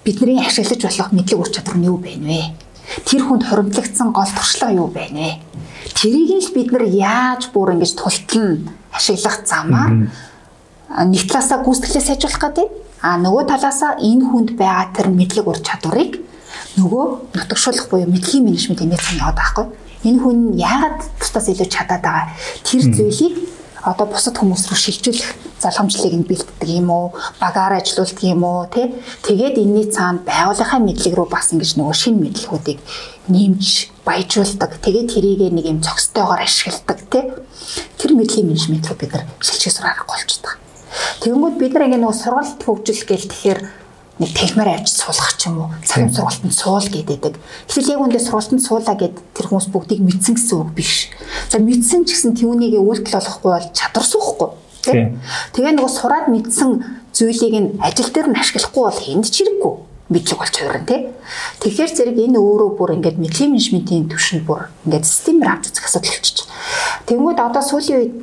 бидний 0.04 0.40
ашиглаж 0.44 0.80
болох 0.84 1.10
мэдлэг 1.16 1.40
ур 1.40 1.48
чадвар 1.48 1.76
нь 1.80 1.88
юу 1.88 1.96
байна 1.96 2.28
вэ? 2.28 2.42
Тэр 3.08 3.22
хүнд 3.24 3.48
хуримтлагдсан 3.48 4.12
гол 4.12 4.28
туршлага 4.28 4.76
юу 4.76 4.88
байна 4.92 5.24
вэ? 5.24 5.32
Тэрийг 5.96 6.44
л 6.44 6.52
бид 6.52 6.68
нар 6.68 6.84
яаж 6.84 7.48
бүр 7.48 7.80
ингэж 7.80 7.96
тултална 7.96 8.76
ашиглах 8.92 9.40
замаар 9.48 10.12
нэг 11.08 11.22
талаасаа 11.32 11.64
гүйцэтгэлээ 11.64 12.04
сайжруулах 12.12 12.42
гэдэг. 12.44 12.68
А 13.00 13.16
нөгөө 13.16 13.44
талаасаа 13.48 13.96
энэ 14.04 14.24
хүнд 14.28 14.50
байгаа 14.60 14.92
тэр 14.92 15.08
мэдлэг 15.08 15.48
ур 15.48 15.58
чадварыг 15.64 16.20
нөгөө 16.76 17.04
нутагшуулах 17.34 17.88
буюу 17.88 18.08
мэдлэгийн 18.12 18.44
менежмент 18.44 18.84
эмээ 18.84 19.00
цан 19.00 19.16
яваад 19.16 19.38
байхгүй. 19.40 19.66
Энэ 20.04 20.20
хүн 20.20 20.38
яагаад 20.60 21.00
тусдаас 21.20 21.48
илүү 21.48 21.68
чадаад 21.72 22.02
байгаа? 22.04 22.28
Тэр 22.64 22.82
зүйлийг 22.92 23.34
одоо 23.84 24.08
бусад 24.08 24.40
хүмүүс 24.40 24.64
рүү 24.72 24.80
шилжүүлэх 24.80 25.28
залхамжлалыг 25.60 26.16
нь 26.16 26.28
бэлддэг 26.28 26.68
юм 26.72 26.88
уу? 26.88 27.12
Багаар 27.36 27.84
ажилуулдаг 27.84 28.24
юм 28.24 28.42
уу? 28.48 28.64
Тэ? 28.72 28.96
Тэгээд 29.28 29.60
энэний 29.60 29.92
цаана 29.92 30.24
байгууллагын 30.24 30.88
мэдлэг 30.88 31.12
рүү 31.12 31.28
бас 31.28 31.52
ингэж 31.52 31.76
нөгөө 31.76 31.92
шин 31.92 32.16
мэдлэгүүдийг 32.24 32.80
нэмж 33.28 33.92
баяжуулдаг. 34.08 34.80
Тэгээд 34.80 35.08
тэрийг 35.12 35.52
нэг 35.52 35.66
юм 35.68 35.80
цогцтойгоор 35.84 36.40
ашигладаг 36.40 36.98
тий. 37.12 37.24
Тэр 38.00 38.16
мэдлэгийн 38.16 38.48
менежмент 38.48 38.88
рүү 38.88 38.96
бид 39.04 39.12
нар 39.12 39.28
шилжих 39.44 39.72
сургаарах 39.76 40.08
болчихдог. 40.08 40.56
Тэгэнгүүт 41.20 41.56
бид 41.60 41.72
нар 41.76 41.84
ингэ 41.84 42.00
нөгөө 42.00 42.16
сургалт 42.16 42.60
хөгжил 42.64 43.04
гээл 43.04 43.28
тэгэхээр 43.28 43.60
нэг 44.18 44.30
техмээр 44.30 44.78
авч 44.78 44.94
суулгах 44.94 45.34
ч 45.34 45.50
юм 45.50 45.66
уу 45.66 45.70
цагийн 45.82 46.14
сургалтанд 46.14 46.54
суул 46.54 46.86
гэдэг. 46.86 47.34
Эсвэл 47.66 47.98
яг 47.98 48.00
үндэ 48.02 48.22
сургалтанд 48.22 48.62
суулаа 48.62 48.94
гэд 48.94 49.16
тэр 49.34 49.46
хүмүүс 49.50 49.68
бүгдийг 49.74 50.00
мэдсэн 50.06 50.38
гэсэн 50.38 50.58
үг 50.62 50.70
биш. 50.74 51.10
За 51.50 51.58
мэдсэн 51.58 52.06
ч 52.06 52.14
гэсэн 52.14 52.38
түүнийг 52.38 52.78
үйлдэл 52.78 53.18
болохгүй 53.18 53.50
бол 53.50 53.68
чадвар 53.74 54.06
суухгүй. 54.06 54.50
Тэгээ 55.56 55.74
нөгөө 55.74 55.90
сураад 55.90 56.26
мэдсэн 56.30 56.70
зүйлийг 57.10 57.54
нь 57.58 57.68
ажил 57.82 58.10
дээр 58.14 58.30
нь 58.30 58.38
ашиглахгүй 58.38 58.82
бол 58.86 59.00
хэнд 59.02 59.26
ч 59.26 59.42
хэрэггүй 59.42 59.93
мэдлэг 60.12 60.38
болж 60.38 60.52
хувирна 60.52 60.84
тий. 60.84 61.08
Тэгэхээр 61.64 61.92
зэрэг 61.96 62.18
энэ 62.20 62.36
өөрөө 62.36 62.70
бүр 62.76 63.00
ингээд 63.00 63.16
мэдлэг 63.16 63.48
менежментийн 63.48 64.04
түвшинд 64.12 64.44
бүр 64.44 64.68
ингээд 64.84 65.08
системээр 65.08 65.48
авч 65.48 65.72
үзэх 65.72 65.88
асуудал 65.88 66.12
болчих. 66.12 66.46
Тэнгүүд 67.08 67.38
одоо 67.40 67.62
сүүлийн 67.64 67.98
үед 68.04 68.16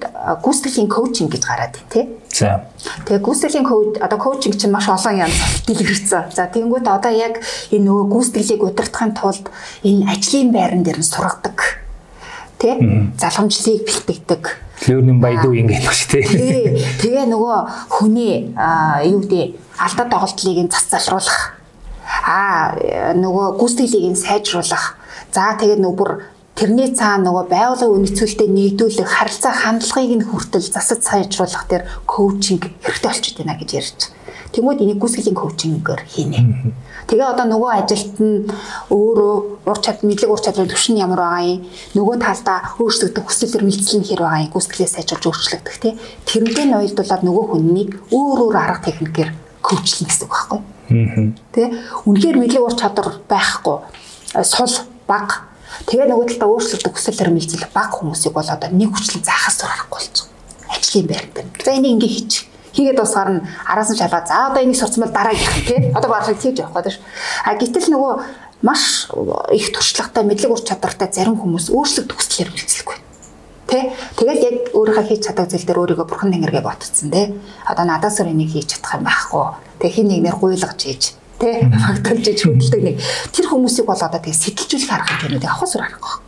гүйцэтгэлийн 0.46 0.90
коучинг 0.94 1.30
гэж 1.34 1.44
гараад 1.46 1.74
байна 1.74 1.90
тий. 1.90 2.06
За. 2.30 2.70
Тэгээ 3.10 3.26
гүйцэтгэлийн 3.26 3.66
коуч 3.66 3.98
одоо 3.98 4.20
коучинг 4.22 4.56
чинь 4.62 4.70
маш 4.70 4.86
олон 4.94 5.26
янз 5.26 5.38
дэлгэрсэн. 5.66 6.30
За 6.30 6.46
тэнгүүд 6.54 6.86
одоо 6.86 7.10
яг 7.10 7.42
энэ 7.74 7.86
нөгөө 7.90 8.06
гүйцэтгэлийг 8.14 8.62
удирдахын 8.62 9.18
тулд 9.18 9.50
энэ 9.82 10.06
ажлын 10.06 10.54
байран 10.54 10.86
дээр 10.86 11.02
нь 11.02 11.10
сургадаг 11.10 11.82
тий. 12.62 12.78
Залхамжлалыг 13.18 13.90
бэлтгэдэг 13.90 14.44
Леонин 14.88 15.22
Баядуу 15.22 15.54
ингэ 15.54 15.78
байна 15.78 15.94
шүү 15.94 16.10
дээ. 16.14 16.78
Тэгээ 17.02 17.26
нөгөө 17.30 17.58
хүний 17.90 18.50
юу 19.06 19.22
гэдэг 19.22 19.54
алдаа 19.78 20.06
тоглолтыг 20.10 20.58
нь 20.58 20.74
цац 20.74 20.90
залруулах 20.90 21.61
аа 22.26 23.14
нөгөө 23.16 23.58
гүйцэтгэлийг 23.60 24.12
нь 24.12 24.20
сайжруулах. 24.20 25.00
За 25.32 25.56
тэгээд 25.56 25.80
нөгөө 25.80 26.10
тэрний 26.56 26.92
цаана 26.92 27.32
нөгөө 27.32 27.46
байгууллагын 27.48 27.96
үнэцүүлэлтэд 28.04 28.52
нэгдүүлэх 28.52 29.10
харилцаа 29.10 29.54
хандлагыг 29.56 30.14
нь 30.20 30.28
хүртэл 30.28 30.68
засаж 30.68 31.02
сайжруулах 31.08 31.66
дээр 31.72 31.84
коучинг 32.06 32.68
хэрэгтэй 32.84 33.10
болчиход 33.10 33.38
байна 33.40 33.58
гэж 33.58 33.70
ярьж. 33.80 34.00
Тэгмүүд 34.52 34.84
энийг 34.84 35.00
гүйцэтгэлийн 35.00 35.40
коучингээр 35.40 36.02
хийнэ. 36.12 36.40
Тэгээ 37.08 37.24
одоо 37.24 37.46
нөгөө 37.48 37.72
ажилт 37.72 38.16
нь 38.20 38.52
өөрөө 38.92 39.36
ур 39.64 39.80
чад 39.80 40.04
мэдлэг 40.04 40.28
ур 40.28 40.44
чадварын 40.44 40.68
түвшин 40.68 41.00
ямар 41.00 41.24
байгаа 41.24 41.48
юм 41.48 41.64
нөгөө 41.96 42.16
талдаа 42.20 42.60
өөрчлөгдөх 42.84 43.26
хүсэл 43.32 43.56
эрмэлзэл 43.58 44.04
нь 44.04 44.08
хэр 44.12 44.22
байгаа 44.22 44.44
юм 44.44 44.52
гүйцэтгэлээ 44.52 44.92
сайжруулж 44.92 45.26
өөрчлөгдөх 45.28 45.76
тий 45.80 45.94
тэрнтэй 46.28 46.66
нь 46.68 46.76
уялдуулаад 46.76 47.24
нөгөө 47.24 47.46
хүннийг 47.48 47.90
өөр 48.12 48.40
өөр 48.52 48.56
арга 48.60 48.86
техникээр 48.92 49.32
коучлах 49.64 50.08
гэсэн 50.08 50.28
үг 50.28 50.36
байхгүй 50.36 50.60
Тэ 51.52 51.72
үнэхээр 52.06 52.38
мэдлэг 52.38 52.64
ур 52.64 52.76
чадвар 52.76 53.24
байхгүй 53.28 53.78
сул 54.44 54.76
баг 55.08 55.48
тэгээ 55.88 56.08
нөгөө 56.12 56.28
талдаа 56.36 56.50
өөрчлөлтөд 56.52 56.94
хүсэл 56.94 57.24
эрмэлзэл 57.24 57.72
баг 57.72 57.96
хүмүүсийг 57.96 58.36
бол 58.36 58.48
одоо 58.48 58.70
нэг 58.72 58.92
хүчлэн 58.92 59.24
заахаас 59.24 59.58
сурахгүй 59.60 59.88
болж 59.92 60.16
байгаа. 60.20 60.76
Ажлын 60.76 61.08
байранд. 61.08 61.56
За 61.64 61.72
энийг 61.72 61.96
ингээ 62.00 62.12
хийчих 62.12 62.44
хийгээд 62.76 62.98
дуусгаар 63.00 63.32
нь 63.36 63.44
араас 63.68 63.90
нь 63.92 64.00
шалгаа. 64.00 64.24
За 64.28 64.52
одоо 64.52 64.64
энийг 64.64 64.80
сурцсан 64.80 65.04
бол 65.04 65.16
дараагийнх 65.16 65.68
тий. 65.68 65.80
Одоо 65.96 66.10
барахыг 66.12 66.40
хийж 66.40 66.60
явах 66.60 66.76
гэдэг 66.80 66.94
ш. 66.96 67.00
А 67.44 67.56
гэтэл 67.56 67.92
нөгөө 67.92 68.14
маш 68.64 69.08
их 69.52 69.72
туршлагатай 69.72 70.24
мэдлэг 70.24 70.52
ур 70.52 70.62
чадвартай 70.64 71.10
зарим 71.12 71.36
хүмүүс 71.36 71.72
өөрчлөлт 71.72 72.12
хүслээр 72.16 72.52
хилцэлгүй. 72.52 73.11
Тэ? 73.72 73.96
Тэгэл 74.20 74.44
яг 74.44 74.56
өөрийнхөө 74.76 75.06
хийж 75.08 75.22
чадах 75.32 75.48
зүйл 75.48 75.64
дээр 75.64 75.80
өөрийгөө 75.80 76.08
бурхан 76.12 76.36
тэнгэргээ 76.36 76.64
ботцсон 76.68 77.08
тий. 77.08 77.32
Одоо 77.64 77.88
надаас 77.88 78.20
өөр 78.20 78.36
энийг 78.36 78.52
хийж 78.52 78.76
чадах 78.76 79.00
юм 79.00 79.08
байхгүй. 79.08 79.46
Тэг 79.80 79.92
хин 79.96 80.12
нэгнэр 80.12 80.36
гуйлгаж 80.36 80.76
хийж 80.76 81.16
тэ? 81.40 81.72
Фактолж 81.72 82.26
хийж 82.28 82.40
хөдөлдөг 82.44 82.82
нэг. 82.84 82.96
Тэр 83.32 83.48
хүмүүсийг 83.48 83.88
бол 83.88 83.96
одоо 83.96 84.20
тэг 84.20 84.36
сэтэлжүүлэх 84.36 84.92
арга 84.92 85.16
хэмжээнүүдийг 85.16 85.48
авах 85.48 85.72
сур 85.72 85.88
арга 85.88 86.20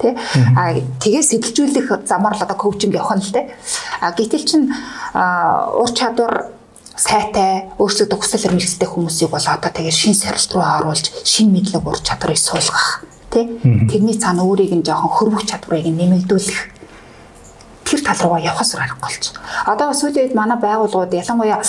тий 0.00 0.16
а 0.56 0.72
тэгээ 0.72 1.22
сэтэлжүүлэх 1.22 2.08
замаар 2.08 2.34
л 2.36 2.44
одоо 2.44 2.56
коучинг 2.56 2.96
явах 2.96 3.20
нь 3.20 3.24
л 3.28 3.32
тий 3.36 3.44
а 4.00 4.12
гэтэл 4.16 4.44
чин 4.48 4.62
ур 5.12 5.90
чадвар 5.92 6.56
сайтай 6.96 7.68
өөрсдөө 7.76 8.16
хүсэл 8.16 8.48
эрмэлзэлтэй 8.48 8.88
хүмүүсийг 8.88 9.30
бол 9.30 9.44
одоо 9.44 9.70
тэгээ 9.70 9.92
шин 9.92 10.16
сорилт 10.16 10.52
руу 10.56 10.64
оруулж 10.64 11.06
шин 11.24 11.52
мэдлэг 11.52 11.84
ур 11.84 12.00
чадварыг 12.00 12.40
суулгах 12.40 13.04
тий 13.30 13.46
тэрний 13.62 14.18
цаана 14.18 14.44
өөрийг 14.44 14.74
нь 14.74 14.86
жоохон 14.86 15.10
хөрвөх 15.10 15.46
чадварыг 15.46 15.86
нэмэгдүүлэх 15.86 16.60
тэр 17.86 18.00
тал 18.06 18.20
руугаа 18.22 18.42
явахаас 18.42 18.74
аргагүй 18.74 19.02
болж. 19.02 19.24
Одоо 19.66 19.90
сүүлийн 19.94 20.30
үед 20.30 20.38
манай 20.38 20.58
байгууллагууд 20.58 21.14
ялангуяа 21.14 21.62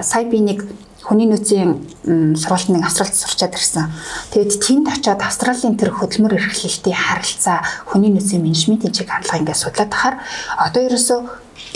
сая 0.00 0.24
би 0.24 0.40
нэг 0.40 0.64
хүний 1.04 1.28
нөөцийн 1.28 2.36
сургалтын 2.36 2.76
нэг 2.76 2.84
австралид 2.88 3.16
сурчаад 3.16 3.56
ирсэн. 3.56 3.88
Тэгээд 4.32 4.60
тэнд 4.60 4.86
очиод 4.88 5.20
австралийн 5.20 5.76
тэр 5.80 5.92
хөдөлмөр 5.96 6.36
эрхлэлтийн 6.36 6.96
харилцаа 6.96 7.64
хүний 7.88 8.12
нөөцийн 8.12 8.44
менежментийн 8.44 8.92
чиг 8.92 9.08
хандлага 9.08 9.40
ингээд 9.40 9.60
судлаад 9.60 9.90
тахаар 9.92 10.16
одоо 10.60 10.80
ерөөсөө 10.84 11.20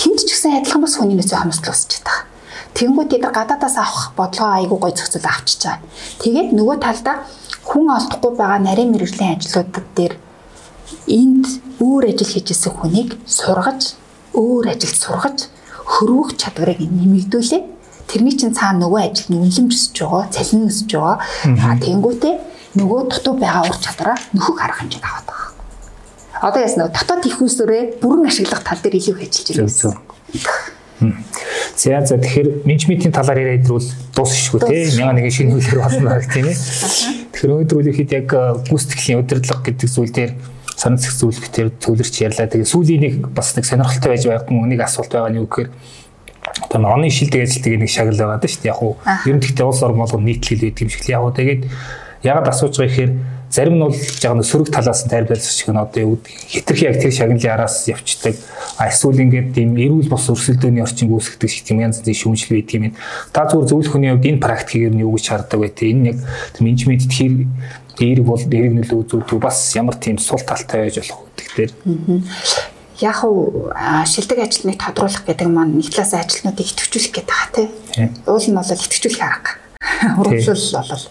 тэнд 0.00 0.18
ч 0.20 0.28
гэсэн 0.28 0.60
адилхан 0.60 0.84
бас 0.84 0.96
хүний 1.00 1.16
нөөцийн 1.16 1.40
хомсдол 1.40 1.72
үүсэж 1.72 1.92
байгаа. 2.04 2.28
Тэнгүүд 2.74 3.08
тэд 3.10 3.24
гадаадаас 3.30 3.76
авах 3.78 4.12
бодлогоо 4.18 4.54
айгүй 4.60 4.78
гой 4.78 4.92
зохицуул 4.92 5.28
авчиж 5.30 5.60
байгаа. 5.64 5.82
Тэгээд 6.20 6.48
нөгөө 6.52 6.76
талдаа 6.82 7.16
хүн 7.64 7.86
олдохгүй 7.96 8.32
байгаа 8.36 8.60
нарийн 8.60 8.92
мэрэгжлийн 8.92 9.36
ажлуудад 9.40 9.88
дээр 9.96 10.14
энд 11.08 11.46
өөр 11.80 12.12
ажил 12.12 12.30
хийжсэн 12.32 12.72
хүнийг 12.76 13.10
сургаж, 13.26 13.96
өөр 14.36 14.64
ажилд 14.72 14.98
сургаж 15.00 15.38
хөрвөх 15.84 16.36
чадварыг 16.36 16.80
нэмэгдүүлээ. 16.80 17.62
Тэрний 18.08 18.36
чинь 18.36 18.52
цаана 18.52 18.84
нөгөө 18.84 19.00
ажил 19.00 19.28
нь 19.32 19.40
үнэлэмж 19.40 19.72
өсөж 19.72 19.96
байгаа, 19.96 20.28
цалин 20.28 20.68
өсөж 20.68 20.90
байгаа. 20.92 21.18
А 21.64 21.76
тэнгуүтээ 21.80 22.34
нөгөө 22.76 23.00
дутуу 23.10 23.34
байгаа 23.40 23.64
ур 23.68 23.78
чадвараа 23.80 24.18
нөхөг 24.36 24.58
арга 24.60 24.78
хэмжээнд 24.84 25.08
аваад 25.08 25.26
байгаа. 25.28 25.50
Одоо 26.44 26.60
ясна 26.60 26.88
дотоод 26.92 27.24
их 27.24 27.40
усөрөө 27.40 28.00
бүрэн 28.04 28.28
ашиглах 28.28 28.60
тал 28.60 28.80
дээр 28.84 29.00
илүү 29.00 29.16
ажиллаж 29.24 29.56
байна. 29.56 31.16
За 31.76 32.00
за 32.06 32.18
тэгэхээр 32.18 32.48
менежментийн 32.64 33.12
талаар 33.12 33.38
яриад 33.42 33.66
ирвэл 33.66 33.90
дуусчихгүй. 34.14 34.62
Мяга 34.98 35.12
нэг 35.18 35.26
шинэ 35.34 35.58
хөлөөр 35.58 35.80
болно 35.82 36.14
гэх 36.22 36.30
тийм 36.30 36.46
ээ. 36.46 36.58
Тэгэхээр 37.34 37.50
өнөөдөр 37.50 37.78
үехэд 37.90 38.10
яг 38.14 38.28
гүйцэтгэлийн 38.70 39.20
удирдлага 39.20 39.66
гэдэг 39.66 39.88
зүйл 39.90 40.14
дээр 40.14 40.32
санал 40.78 41.02
зохицуулалтээр 41.02 41.68
төвлөрч 41.82 42.14
ярьлаа. 42.22 42.46
Тэгээ 42.46 42.70
сүүлийн 42.70 43.02
нэг 43.02 43.14
бас 43.34 43.58
нэг 43.58 43.66
сонирхолтой 43.66 44.14
байж 44.14 44.22
байгаа 44.22 44.54
нэг 44.70 44.80
асуулт 44.86 45.10
байгаа 45.10 45.30
нь 45.34 45.38
юу 45.42 45.50
гэхээр 45.50 45.70
одоо 46.70 46.90
оны 46.94 47.10
шилдэг 47.10 47.42
ажилтдаг 47.42 47.74
нэг 47.74 47.90
шагнал 47.90 48.22
байгаа 48.22 48.38
даа 48.38 48.50
шүү 48.50 48.62
дээ. 48.62 48.70
Яг 48.70 48.82
уу 48.82 48.94
ер 49.26 49.34
нь 49.34 49.42
тэгтээ 49.42 49.66
улс 49.66 49.82
орн 49.82 49.98
болгон 49.98 50.24
нийтлэл 50.24 50.62
байдаг 50.62 50.82
юм 50.82 50.90
шиг 50.94 51.02
л 51.02 51.14
яг 51.14 51.22
уу 51.26 51.34
тэгээд 51.34 51.62
ягаад 52.22 52.48
асууж 52.54 52.74
байгаа 52.78 52.90
гэхээр 52.90 53.12
зарим 53.54 53.78
нь 53.78 53.84
бол 53.86 53.94
яг 53.94 54.34
нэг 54.34 54.46
сөрөг 54.50 54.68
талаас 54.74 55.06
нь 55.06 55.10
тайлбарлаж 55.14 55.46
чих 55.46 55.70
нь 55.70 55.78
одоо 55.78 56.02
юу 56.02 56.18
хитрхи 56.50 56.90
яг 56.90 56.98
тэр 56.98 57.14
шагналын 57.14 57.54
араас 57.54 57.86
явцдаг. 57.86 58.34
А 58.78 58.90
эсвэл 58.90 59.22
ингээд 59.22 59.54
тийм 59.54 59.78
эрүүл 59.78 60.10
бос 60.10 60.26
өрсөлдөөний 60.26 60.82
орчин 60.82 61.14
үүсгдэг 61.14 61.46
шиг 61.46 61.62
тийм 61.70 61.86
янз 61.86 62.02
бүрийн 62.02 62.18
шүүмжлэл 62.18 62.58
байдаг 62.58 62.74
юм. 62.74 62.94
Та 63.30 63.46
зүгээр 63.46 63.70
зөвлөх 63.70 63.92
хүний 63.94 64.10
хувьд 64.10 64.26
энэ 64.26 64.42
практикийг 64.42 64.90
ер 64.90 64.94
нь 64.98 65.04
юу 65.06 65.14
гэж 65.14 65.26
хардаг 65.30 65.60
вэ? 65.62 65.70
Энэ 65.70 66.06
яг 66.10 66.18
менежмент 66.58 67.06
тэр 67.06 67.46
эерэг 68.02 68.26
бол 68.26 68.42
эерэг 68.42 68.74
нөлөө 68.74 68.98
үзүүлдэг 69.06 69.38
бас 69.38 69.58
ямар 69.78 69.94
тийм 70.02 70.18
сул 70.18 70.42
талтай 70.42 70.90
байж 70.90 70.98
болох 70.98 71.22
вэ 71.22 71.30
тэгэхээр 71.38 71.70
яг 73.06 73.18
уу 73.22 73.70
шилдэг 74.02 74.38
ажилтныг 74.42 74.78
тодруулах 74.82 75.22
гэдэг 75.22 75.46
маань 75.46 75.78
нэг 75.78 75.94
талаас 75.94 76.14
ажилтнуудыг 76.14 76.66
идэвхжүүлэх 76.74 77.12
гэдэг 77.14 77.30
байгаа 77.30 77.50
тийм 77.94 78.10
уул 78.26 78.46
нь 78.50 78.58
бол 78.58 78.74
идэвхжүүлэх 78.74 79.22
арга. 79.22 79.50
Урамшуул 80.18 80.58
бол 80.74 81.04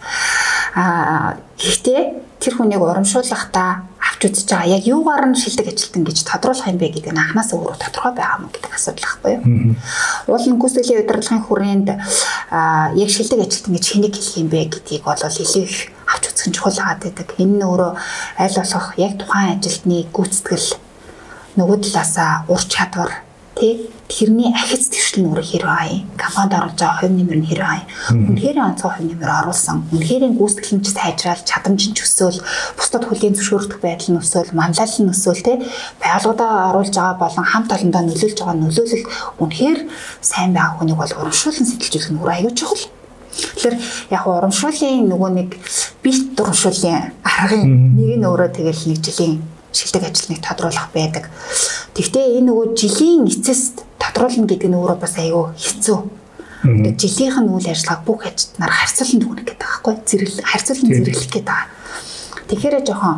а 0.75 1.37
гэхдээ 1.57 2.01
тэр 2.43 2.53
хүнийг 2.59 2.81
урамшуулахдаа 2.83 3.87
авч 4.03 4.21
үзэж 4.27 4.49
байгаа. 4.51 4.75
Яг 4.75 4.83
юугаар 4.83 5.31
нь 5.31 5.39
шилдэг 5.39 5.71
ажилтан 5.71 6.03
гэж 6.03 6.17
тодруулах 6.27 6.67
юм 6.67 6.77
бэ 6.77 6.91
гэдэг 6.91 7.15
нь 7.15 7.21
анханасаа 7.23 7.55
өөрөө 7.55 7.77
тодорхой 7.79 8.13
байгаа 8.19 8.39
мó 8.43 8.47
гэдэг 8.51 8.73
асуудал 8.75 9.05
байхгүй 9.07 9.31
юу? 9.39 9.43
Уулын 10.27 10.59
гүйцэтгэлийн 10.59 11.01
удирдлагын 11.07 11.45
хүрээнд 11.47 11.87
яг 12.99 13.09
шилдэг 13.15 13.39
ажилтан 13.47 13.73
гэж 13.79 13.85
хэнийг 13.87 14.13
хэлэх 14.19 14.37
юм 14.43 14.49
бэ 14.51 14.59
гэдгийг 14.75 15.03
бол 15.07 15.23
илүү 15.23 15.63
их 15.63 15.77
авч 16.03 16.23
үзэх 16.27 16.47
нь 16.51 16.55
чухал 16.57 16.75
байгаа 16.75 16.99
гэдэг. 16.99 17.27
Энэ 17.39 17.55
нь 17.55 17.63
өөрөө 17.63 17.91
аль 18.43 18.57
болох 18.59 18.87
яг 18.99 19.13
тухайн 19.15 19.55
ажилтны 19.55 19.97
гүйцэтгэл 20.11 20.69
нөгөө 21.55 21.77
талаасаа 21.79 22.43
ур 22.51 22.61
чадвар 22.67 23.22
тий 23.55 23.89
тэрний 24.09 24.49
ахиц 24.53 24.89
твшил 24.89 25.23
нүрэ 25.23 25.43
хэрэг 25.45 25.69
аяа 25.69 26.01
компанид 26.17 26.53
оруулж 26.57 26.77
байгаа 26.77 26.99
хувь 27.01 27.13
нэмэр 27.13 27.39
нь 27.41 27.47
хэрэг 27.49 27.67
аяа 27.69 27.85
үнэхээр 28.09 28.57
онцгой 28.57 28.91
хувь 28.93 29.07
нэмэр 29.09 29.31
оруулсан. 29.41 29.77
Үнэхээр 29.93 30.23
гүйцэтгэлч 30.37 30.87
сайжрал 30.89 31.41
чадамж 31.45 31.81
нь 31.89 31.97
өсөөл 31.97 32.39
бусдад 32.77 33.03
хүлийн 33.05 33.37
зөвшөөрөх 33.37 33.77
байдал 33.77 34.09
нь 34.13 34.21
өсөөл 34.21 34.57
манлайлал 34.57 35.01
нь 35.05 35.13
өсөөл 35.13 35.45
тий 35.45 35.57
байгууллагада 36.01 36.45
оруулж 36.73 36.93
байгаа 36.97 37.17
болон 37.21 37.45
хамт 37.45 37.69
олондоо 37.73 38.01
нөлөөлж 38.09 38.37
байгаа 38.41 38.57
нөлөөлөл 38.57 39.05
үнэхээр 39.41 39.79
сайн 40.21 40.51
байгаа 40.57 40.77
хүнийг 40.77 40.97
бол 40.97 41.13
урамшуулсан 41.13 41.65
сэтэлжүүлэх 41.69 42.09
нь 42.09 42.19
өөр 42.21 42.33
аюул 42.33 42.57
чухал. 42.57 42.85
Тэгэхээр 43.33 43.75
яг 44.13 44.23
урамшууллын 44.29 45.09
нөгөө 45.09 45.31
нэг 45.37 45.49
бит 46.05 46.37
урамшууллын 46.37 47.17
аргын 47.21 47.97
нэг 47.97 48.11
нь 48.17 48.27
өөрөө 48.29 48.49
тэгэл 48.53 48.81
нэг 48.93 48.99
жилийн 49.01 49.41
шилдэг 49.73 50.03
ажилтныг 50.05 50.41
тодруулах 50.45 50.93
байдаг. 50.93 51.29
Тэгвэл 51.97 52.39
энэ 52.39 52.47
нөгөө 52.47 52.65
жилийн 52.77 53.25
эцэст 53.25 53.81
тодруулна 53.97 54.45
гэдэг 54.45 54.69
нь 54.69 54.77
өөрөө 54.77 54.97
бас 55.01 55.17
аюу 55.17 55.49
хэцүү. 55.57 55.97
Тэгээд 56.63 56.97
жилийнх 57.01 57.37
нь 57.41 57.51
үйл 57.51 57.67
ажиллагааг 57.67 58.01
бүх 58.07 58.21
ажилтнаар 58.23 58.71
харьцуулан 58.71 59.19
дүгнэх 59.19 59.45
гэдэг 59.49 59.59
байхгүй 59.59 59.93
зэрэг 60.07 60.29
харьцуулан 60.47 60.89
зэрэглэх 60.93 61.27
гэдэг 61.33 61.43
байгаа. 61.43 61.67
Тэгэхээр 62.47 62.75
жоохон 62.87 63.17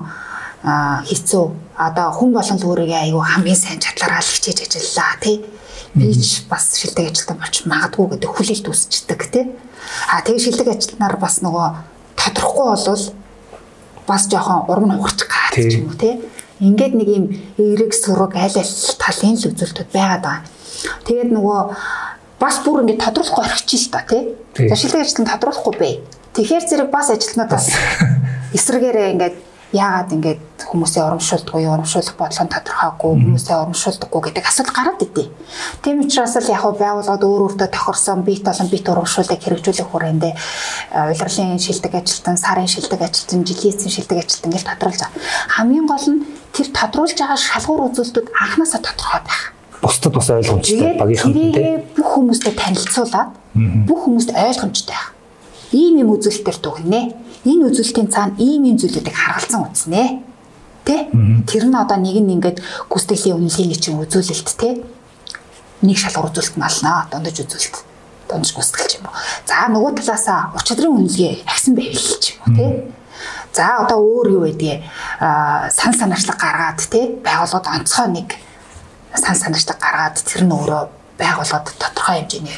хэцүү. 1.06 1.46
Одоо 1.76 2.08
хүн 2.16 2.32
болгон 2.34 2.58
л 2.58 2.68
өөрийгөө 2.72 3.02
аюу 3.06 3.22
хамгийн 3.22 3.60
сайн 3.60 3.80
чадлаараа 3.84 4.24
л 4.24 4.34
хичээж 4.34 4.60
ажиллаа 4.66 5.14
тий. 5.22 5.38
Би 5.94 6.10
ч 6.16 6.48
бас 6.50 6.74
шилдэг 6.80 7.12
ажилтан 7.12 7.38
болж 7.38 7.56
магадгүй 7.70 8.06
гэдэг 8.18 8.32
хүлээлт 8.34 8.66
үүсчдэг 8.72 9.22
тий. 9.30 9.46
А 10.10 10.24
тэгээ 10.26 10.42
шилдэг 10.42 10.68
ажилтнаар 10.72 11.16
бас 11.22 11.44
нөгөө 11.46 11.68
тодорхохгүй 12.18 12.66
болвол 12.66 13.04
бас 14.08 14.24
жоохон 14.26 14.66
урам 14.72 14.90
нь 14.90 14.98
ухарч 14.98 15.22
гад 15.30 15.54
ч 15.54 15.82
юм 15.82 15.94
уу 15.94 15.98
тий 15.98 16.18
Ингээд 16.60 16.94
нэг 16.96 17.10
юм 17.12 17.26
эерэг 17.60 17.92
сураг 17.92 18.36
аль 18.40 18.56
аль 18.56 18.74
талын 19.00 19.36
л 19.36 19.48
үзүүлэлтүүд 19.52 19.90
байгаад 19.92 20.24
байгаа. 20.24 20.48
Тэгээд 21.04 21.30
нөгөө 21.36 21.60
бас 22.40 22.56
бүр 22.64 22.84
ингээд 22.88 23.04
тодруулахгүй 23.04 23.44
орхичих 23.44 23.88
л 23.88 23.92
та 23.92 24.02
тий. 24.08 24.24
За 24.56 24.76
шилдэг 24.80 25.04
ажилтан 25.04 25.28
тодруулахгүй 25.28 25.74
бэ. 25.76 25.90
Тэгэхээр 26.36 26.64
зэрэг 26.64 26.90
бас 26.92 27.12
ажилтнууд 27.12 27.52
бас 27.52 27.76
эсрэгээрээ 28.58 29.12
ингээд 29.20 29.36
яагаад 29.74 30.14
ингээд 30.14 30.42
хүмүүсээ 30.70 31.04
урамшуулдаггүй 31.04 31.66
урамшуулах 31.66 32.16
бодлого 32.16 32.54
тодорхойгүй 32.54 33.12
хүмүүсээ 33.18 33.56
урамшуулдаггүй 33.66 34.22
гэдэг 34.30 34.46
асуудал 34.46 34.76
гараад 34.78 35.02
идэв. 35.02 35.28
Тийм 35.82 36.06
учраас 36.06 36.36
л 36.38 36.52
яг 36.54 36.62
хав 36.62 36.78
байгууллагад 36.78 37.24
өөр 37.26 37.42
өөртөө 37.50 37.70
тохирсон 37.74 38.22
бит 38.22 38.44
болон 38.46 38.70
бит 38.70 38.86
урамшууллыг 38.86 39.42
хэрэгжүүлэх 39.42 39.90
хүрээндээ 39.90 40.34
улирлын 40.96 41.60
шилдэг 41.60 41.94
ажилтан, 41.98 42.38
сарын 42.38 42.70
шилдэг 42.70 43.02
ажилтан, 43.02 43.44
жилийн 43.44 43.74
эцсийн 43.74 43.94
шилдэг 43.96 44.18
ажилтан 44.22 44.52
гэж 44.54 44.64
тодруулж 44.70 45.00
байгаа. 45.02 45.22
Хамгийн 45.50 45.88
гол 45.90 46.08
нь 46.14 46.20
тэр 46.54 46.68
тодруулж 46.72 47.18
байгаа 47.20 47.40
шалгуур 47.42 47.90
үзүүлэлтүүд 47.90 48.28
анханасаа 48.32 48.82
тодорхой 48.86 49.22
байх. 49.26 49.42
Бусдад 49.82 50.14
бас 50.14 50.30
ойлгомжтой 50.30 50.96
багийнхан 50.96 51.34
тийм 51.34 51.84
бүх 51.98 52.10
хүмүүстэй 52.16 52.54
танилцуулаад 52.56 53.30
бүх 53.90 54.00
хүмүүст 54.08 54.32
ойлгомжтой 54.32 54.96
байх. 54.96 55.12
Ийм 55.76 56.00
юм 56.00 56.16
үзүүлэлтээр 56.16 56.58
дүгнэ 56.64 57.02
энэ 57.46 57.70
үзүүлэлтийн 57.70 58.10
цаана 58.10 58.36
ийм 58.42 58.66
ийм 58.66 58.78
зүйлүүдийг 58.82 59.14
харгалзан 59.14 59.70
үзнэ. 59.70 60.26
Тэ? 60.86 61.10
Тэр 61.46 61.64
нь 61.70 61.78
одоо 61.78 61.98
нэг 61.98 62.18
нь 62.22 62.34
ингээд 62.38 62.62
гүйцэтгэлийн 62.90 63.38
үнэлгээний 63.38 63.80
чинь 63.80 64.02
үзүүлэлт 64.02 64.50
тэ. 64.58 64.82
Нэг 65.86 65.98
шалгуур 65.98 66.34
үзүүлэлт 66.34 66.58
малнаа 66.58 67.06
дондож 67.14 67.38
үзүүлэлт. 67.46 67.78
Дондож 68.30 68.52
гүйцэтгэлч 68.54 68.92
юм 68.98 69.10
уу. 69.10 69.18
За 69.46 69.70
нөгөө 69.70 70.02
талаасаа 70.02 70.58
ур 70.58 70.64
чадрын 70.66 70.98
үнэлгээ 70.98 71.46
агсан 71.46 71.74
байвал 71.78 72.18
ч 72.22 72.34
юм 72.34 72.42
уу 72.42 72.54
тэ. 72.58 72.68
За 73.54 73.86
одоо 73.86 74.02
өөр 74.02 74.28
юу 74.36 74.42
байдгийг 74.50 74.84
аа 75.22 75.70
сан 75.70 75.94
санаачлаг 75.94 76.38
гаргаад 76.38 76.82
тэ 76.92 77.22
байгууллагад 77.24 77.72
онцгой 77.72 78.10
нэг 78.12 78.30
сан 79.16 79.36
санаачлаг 79.38 79.80
гаргаад 79.80 80.18
тэр 80.20 80.44
нь 80.44 80.52
өөрөө 80.52 80.84
байгууллагад 81.16 81.72
тодорхой 81.80 82.20
хэмжээний 82.20 82.58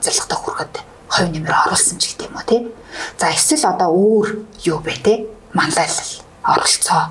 зорилготой 0.00 0.38
хүрэхэд 0.40 0.74
хувь 1.10 1.30
нэмэр 1.34 1.54
оруулсан 1.66 1.98
ч 1.98 2.14
гэдэм 2.14 2.38
үү 2.38 2.44
тий. 2.46 2.60
За 3.18 3.34
эсвэл 3.34 3.66
одоо 3.66 3.90
өөр 3.90 4.28
юу 4.62 4.78
бэ 4.78 4.94
те 5.02 5.14
манлайлал 5.52 6.10
оролцоо 6.46 7.10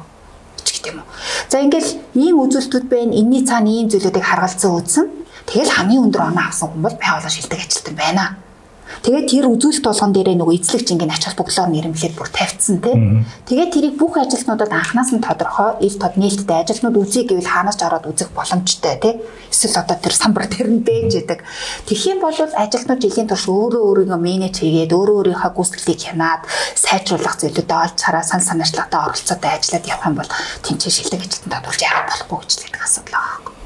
ч 0.64 0.80
гэдэм 0.80 1.04
үү. 1.04 1.08
За 1.52 1.60
ингээл 1.60 1.92
ийм 2.16 2.40
үзүүлэлтүүд 2.40 2.86
байна. 2.88 3.12
Энийний 3.12 3.44
цаана 3.44 3.68
ийм 3.68 3.92
зүйлүүдийг 3.92 4.24
харгалзан 4.24 4.72
үзсэн. 4.80 5.06
Тэгэл 5.52 5.76
хамгийн 5.76 6.04
өндөр 6.08 6.32
оноо 6.32 6.46
авсан 6.48 6.72
хүн 6.72 6.84
бол 6.88 6.96
байгууллага 6.96 7.36
шилдэг 7.36 7.60
ажилтан 7.60 7.96
байна. 8.00 8.24
Тэгээд 9.06 9.28
тэр 9.30 9.46
үзүүлэлт 9.54 9.86
болгон 9.86 10.12
дээрээ 10.14 10.38
нөгөө 10.42 10.56
эзлэгч 10.60 10.88
ингээд 10.92 11.14
ач 11.14 11.24
холбогдлоор 11.30 11.70
нэрмлээд 11.70 12.14
бүр 12.18 12.30
тавьчихсан 12.34 12.78
тий. 12.82 12.96
Тэгээд 13.46 13.72
тэрийг 13.74 13.96
бүх 14.02 14.18
ажилтнуудад 14.18 14.74
анханаас 14.74 15.14
нь 15.14 15.22
тодорхой 15.22 15.78
ил 15.86 15.96
тод 16.02 16.18
нээлттэй 16.18 16.58
ажилтнууд 16.66 16.98
үзье 16.98 17.24
гэвэл 17.30 17.48
хаанаас 17.48 17.78
ч 17.78 17.86
ороод 17.86 18.10
үзэх 18.10 18.34
боломжтой 18.34 18.96
тий. 18.98 19.14
Эсвэл 19.54 19.80
одоо 19.80 19.98
тэр 19.98 20.14
самбар 20.18 20.50
тэр 20.50 20.68
нь 20.74 20.82
бэж 20.82 21.22
яадаг. 21.22 21.46
Тэгхийн 21.86 22.20
бол 22.20 22.34
ажилтнууд 22.34 23.02
жилийн 23.02 23.30
турш 23.30 23.46
өөрөө 23.46 24.10
өөрийгөө 24.10 24.20
менеж 24.20 24.60
хийгээд 24.60 24.92
өөрөө 24.92 25.18
өөрийнхөө 25.22 25.52
гүйцэтгэлийг 25.54 26.02
хянаад 26.10 26.42
сайжруулах 26.74 27.38
зүйлүүдэд 27.38 27.72
олж 27.72 27.98
хараа 28.02 28.26
сан 28.26 28.42
санаачлагтай 28.42 29.00
оролцоотой 29.00 29.52
ажиллаад 29.54 29.86
явах 29.86 30.08
юм 30.10 30.18
бол 30.18 30.32
тэнцээ 30.66 30.92
шилдэг 30.92 31.22
ажилтнууд 31.24 31.54
татварч 31.56 31.82
яагаад 31.86 32.10
болохгүй 32.10 32.38
гэж 32.42 32.52
л 32.58 32.84
асуудал 32.84 33.14
байгаа. 33.14 33.60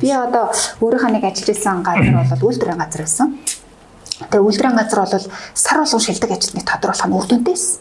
Би 0.00 0.08
одоо 0.12 0.44
өөрийнхөө 0.80 1.10
нэг 1.12 1.24
ажиллаж 1.28 1.56
исэн 1.56 1.82
газар 1.84 2.14
бол 2.32 2.46
үйлдвэрийн 2.48 2.80
газар 2.80 3.02
байсан. 3.04 3.28
Тэгээ 4.18 4.42
үйлдвэрийн 4.42 4.78
газар 4.78 5.00
бол 5.06 5.26
сар 5.54 5.78
болгон 5.78 6.02
шилдэг 6.02 6.30
ажилтныг 6.34 6.66
тодруулах 6.66 7.06
нь 7.06 7.14
үр 7.14 7.26
дүнтэй 7.30 7.54
байсан. 7.54 7.78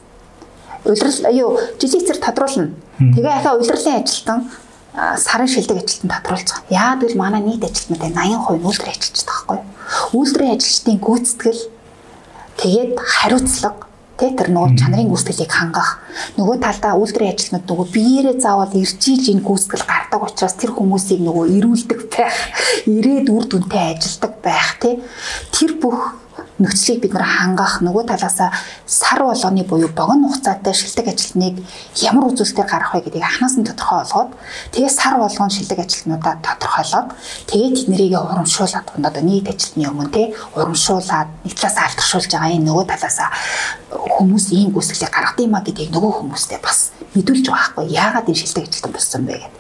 Улирал 0.86 1.34
юу 1.34 1.50
жилийн 1.82 2.06
цэр 2.06 2.20
тодруулна. 2.22 2.78
Тэгээ 3.02 3.34
ахаа 3.42 3.58
улирлын 3.58 4.06
ажилтан 4.06 4.40
сарын 5.18 5.50
шилдэг 5.50 5.82
ажилтан 5.82 6.14
тодруулж 6.14 6.48
байгаа. 6.54 6.70
Яагаад 6.70 7.02
гэвэл 7.02 7.22
манай 7.22 7.42
нийт 7.42 7.66
ажилтнуудын 7.66 8.14
80% 8.14 8.62
нь 8.62 8.66
үйлдвэрийн 8.70 8.98
ажилчтай 8.98 9.26
байхгүй 9.34 9.58
юу? 9.58 9.66
Үйлдвэрийн 10.14 10.56
ажилчдын 10.58 10.98
гүйцэтгэл 11.02 11.64
тэгээд 12.62 12.92
хариуцлага 13.02 13.88
тэ 14.18 14.34
тэр 14.34 14.50
нөгөө 14.50 14.74
чанарын 14.82 15.10
гүйцэтгэлийг 15.14 15.54
хангах 15.54 16.02
нөгөө 16.42 16.58
талдаа 16.58 16.98
үйлдвэрийн 16.98 17.34
ажилтнууд 17.38 17.66
нөгөө 17.70 17.88
биеэрээ 17.94 18.36
заавал 18.42 18.74
иржиж 18.74 19.24
энэ 19.30 19.46
гүйцэтгэл 19.46 19.86
гардаг 19.86 20.22
учраас 20.26 20.56
тэр 20.58 20.74
хүмүүсийг 20.74 21.22
нөгөө 21.22 21.46
ирүүлдэг 21.54 22.00
байх 22.10 22.38
ирээд 22.90 23.30
үр 23.30 23.46
дүнтэй 23.46 23.86
ажилдаг 23.94 24.34
байх 24.42 24.70
тэ 24.82 24.98
тэр 25.54 25.78
бүх 25.78 26.18
нөхцөлийг 26.58 27.02
бид 27.06 27.14
нар 27.14 27.26
хангах 27.26 27.82
нөгөө 27.86 28.04
талаасаа 28.10 28.50
сар 28.86 29.22
болгоны 29.22 29.64
буюу 29.64 29.90
богино 29.94 30.28
хугацаатай 30.34 30.74
шилдэг 30.74 31.08
ажилтныг 31.14 31.56
ямар 32.02 32.34
үзүүлэлтээр 32.34 32.68
гаргах 32.68 32.94
вэ 32.98 33.02
гэдгийг 33.06 33.26
анханаас 33.30 33.56
нь 33.62 33.68
тодорхой 33.70 34.02
болгоод 34.02 34.32
тэгээ 34.74 34.90
сар 34.90 35.16
болгон 35.22 35.54
шилдэг 35.54 35.80
ажилтнуудаа 35.86 36.36
тодорхойлоод 36.42 37.08
тэгээ 37.46 37.70
тэднийг 37.78 38.14
урамшуулад 38.18 38.86
одоо 38.98 39.24
нийт 39.24 39.48
ажилтны 39.54 39.86
өмнө 39.86 40.10
те 40.10 40.34
урамшуулад 40.58 41.30
нэг 41.46 41.54
талаасаа 41.54 41.86
алдаршуулж 41.94 42.32
байгаа 42.34 42.56
энэ 42.58 42.66
нөгөө 42.66 42.86
талаасаа 42.90 43.30
хүмүүс 44.18 44.46
ийм 44.58 44.74
гүйцэтгэлийг 44.74 45.14
гаргадаг 45.14 45.46
юм 45.46 45.56
а 45.56 45.62
гэдгийг 45.62 45.94
нөгөө 45.94 46.12
хүмүүстээ 46.26 46.60
бас 46.66 46.92
мэдүүлж 47.14 47.46
байгаа 47.46 47.70
байхгүй 47.78 47.86
яагаад 47.94 48.30
энэ 48.30 48.42
шилдэг 48.42 48.66
ажилтан 48.66 48.92
болсон 48.92 49.22
бэ 49.26 49.34
гэдэг. 49.38 49.54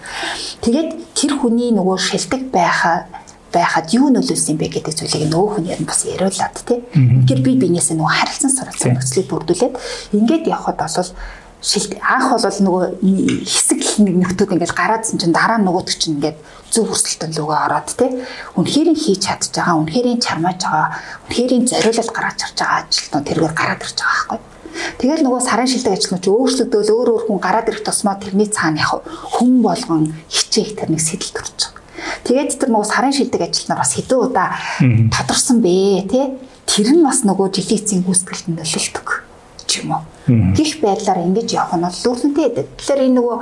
Тэгээд 0.66 0.89
тэр 1.14 1.32
хүний 1.38 1.70
нөгөө 1.72 1.98
шилдэг 1.98 2.41
байхаа 2.52 3.06
байхад 3.54 3.93
юу 3.95 4.12
нөлөөлсөн 4.12 4.58
бэ 4.60 4.68
гэдэг 4.68 4.93
зүйлийг 4.95 5.32
нөгөө 5.32 5.50
хүн 5.56 5.66
ярь 5.72 5.84
бас 5.88 6.04
яриулаад 6.04 6.56
тий. 6.68 6.80
Тэгэхээр 6.91 7.41
би 7.41 7.52
бинээсээ 7.64 7.95
нөгөө 7.95 8.16
харилцан 8.20 8.52
суралцсан 8.52 8.91
нөхцөлийг 8.95 9.28
бүрдүүлээд 9.32 9.76
ингээд 10.20 10.45
явхад 10.52 10.78
бол 10.78 11.12
шилт 11.62 11.98
анх 12.04 12.30
бол 12.38 12.60
нөгөө 12.68 12.84
хэсэг 13.48 13.82
нэг 14.06 14.16
нөхдүүд 14.22 14.54
ингээд 14.54 14.78
гараадсан 14.78 15.18
чинь 15.18 15.34
дараа 15.34 15.58
нөгөөдөг 15.58 15.98
чинь 15.98 16.22
ингээд 16.22 16.38
зөв 16.70 16.86
хүрсэлтэн 16.91 17.34
лүгөө 17.34 17.58
ороод 17.66 17.89
тий. 17.98 18.12
Үнэхээр 18.60 18.89
хийж 18.93 19.26
чадж 19.26 19.50
байгаа, 19.58 19.80
үнэхээр 19.82 20.22
чармааж 20.22 20.60
байгаа, 20.62 20.88
үнэхээр 21.26 21.52
зориулалт 21.66 22.14
гаргаж 22.14 22.38
charж 22.38 22.58
байгаа 22.62 22.80
ажилтнууд 22.86 23.26
тэргээр 23.26 23.56
гараад 23.58 23.82
ирж 23.82 23.98
байгаа 23.98 24.38
байхгүй. 24.38 24.39
Тэгэл 25.02 25.26
нөгөө 25.26 25.41
сарын 25.41 25.70
шилдэг 25.72 25.93
ажилтнууд 25.98 26.24
ч 26.24 26.28
өөрсдөө 26.30 26.82
өөр 26.93 27.10
өөр 27.10 27.24
хүн 27.26 27.39
гараад 27.41 27.70
ирэх 27.74 27.82
тусмаа 27.82 28.22
тэрний 28.22 28.50
цаана 28.54 28.84
яг 28.86 29.02
хүн 29.34 29.66
болгон 29.66 30.14
хичээх 30.30 30.78
тэр 30.78 30.93
нэг 30.93 31.02
сэтэл 31.02 31.34
төрж 31.34 31.58
байгаа. 31.58 31.77
Тэгээд 32.24 32.60
тэр 32.60 32.70
нөгөө 32.72 32.88
сарын 32.88 33.14
шилдэг 33.16 33.41
ажилтнаар 33.41 33.82
бас 33.82 33.93
хэдэн 33.95 34.20
удаа 34.20 34.49
тодорсон 35.14 35.62
бэ 35.62 36.08
тий. 36.10 36.26
Тэр 36.68 36.88
нь 36.93 37.05
бас 37.05 37.24
нөгөө 37.24 37.47
жилийн 37.55 37.80
эцсийн 37.80 38.03
гүйцэтгэлд 38.03 38.47
нөлөөлдөг 38.51 39.08
ч 39.68 39.72
юм 39.84 39.95
уу. 39.95 40.03
Гэх 40.55 40.84
байдлаар 40.84 41.24
ингэж 41.24 41.49
явах 41.55 41.76
нь 41.76 41.86
бол 41.88 41.99
лүрсэнтэй 42.03 42.45
байдаг. 42.51 42.68
Тэгэхээр 42.76 43.05
энэ 43.08 43.18
нөгөө 43.20 43.38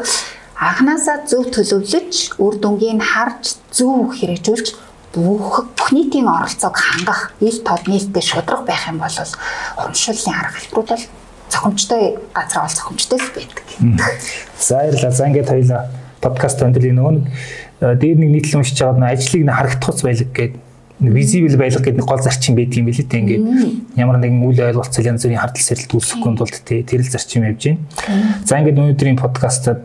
анханасаа 0.56 1.18
зөв 1.28 1.50
төлөвлөж, 1.52 2.38
үр 2.40 2.56
дүнгийг 2.62 3.02
харж, 3.02 3.60
зөв 3.74 4.14
хэрэгжүүлж 4.14 4.68
бүх 5.16 5.72
бүх 5.76 5.90
нийтийн 5.96 6.28
оролцоог 6.28 6.76
хангах 6.76 7.32
ил 7.40 7.60
тод 7.64 7.88
нийлтэй 7.88 8.24
шудраг 8.24 8.68
байх 8.68 8.88
юм 8.88 9.00
бол 9.00 9.16
урамшууллын 9.16 10.36
арга 10.36 10.60
хэлбэрүүд 10.60 10.90
бол 10.92 11.06
зохимжтой 11.50 12.04
газар 12.36 12.62
бол 12.64 12.76
зохимжтой 12.76 13.20
л 13.20 13.32
байдаг. 13.36 13.66
За 14.60 14.76
баярлалаа. 14.76 15.12
За 15.12 15.28
ингээд 15.28 15.50
хоёлаа 15.50 15.82
подкаст 16.20 16.60
өндөлийн 16.62 17.00
нөгөө 17.00 17.16
дээр 17.82 18.18
нэг 18.20 18.30
нийтлэл 18.32 18.62
уншиж 18.62 18.80
байгаа 18.80 19.00
нь 19.00 19.10
ажлыг 19.12 19.44
нь 19.44 19.52
харагдах 19.52 19.90
ус 19.90 20.02
байлг 20.04 20.32
гэдэг 20.32 20.62
визибл 21.00 21.58
байлга 21.58 21.80
гэдэг 21.84 22.00
нэг 22.00 22.08
гол 22.08 22.24
зарчим 22.24 22.56
байдаг 22.56 22.78
юм 22.80 22.88
билээ 22.88 23.10
те 23.10 23.20
ингээд 23.20 23.46
ямар 24.00 24.18
нэгэн 24.18 24.48
үйл 24.48 24.62
ойлголцол 24.64 25.06
янз 25.06 25.28
бүрийн 25.28 25.44
хардл 25.44 25.60
сэрэлт 25.60 25.92
үүсэхгүй 25.92 26.32
тулд 26.40 26.56
те 26.64 26.84
тэрэл 26.88 27.12
зарчим 27.12 27.44
явж 27.44 27.62
байна. 27.68 27.84
За 28.48 28.60
ингээд 28.64 28.80
өнөөдрийн 28.80 29.20
подкастад 29.20 29.84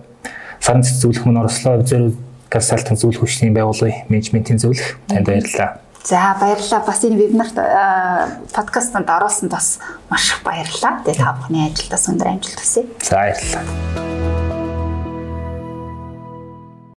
сарын 0.62 0.86
цэц 0.86 1.03
зөвлөх 1.03 1.26
мөн 1.26 1.43
орслоо 1.43 1.82
зөв 1.82 2.14
консалтинг 2.47 2.99
зөвлөх 2.99 3.26
хүчний 3.26 3.51
байгууллагын 3.51 4.07
менежментийн 4.07 4.62
зөвлөх 4.62 5.03
танд 5.11 5.26
баярлалаа. 5.26 5.82
За 6.05 6.36
баярлалаа. 6.41 6.86
Бас 6.86 7.05
энэ 7.05 7.18
вебинарт 7.18 7.59
подкастт 8.55 8.95
оруулсанд 8.95 9.51
бас 9.51 9.78
маш 10.11 10.30
их 10.30 10.43
баярлалаа. 10.47 11.03
Тэгээ 11.05 11.18
та 11.18 11.34
бүхний 11.38 11.66
ажилдаа 11.70 12.01
өндөр 12.07 12.28
амжилт 12.38 12.59
хүсье. 12.59 12.86
За 13.03 13.16
баярлалаа. 13.18 14.20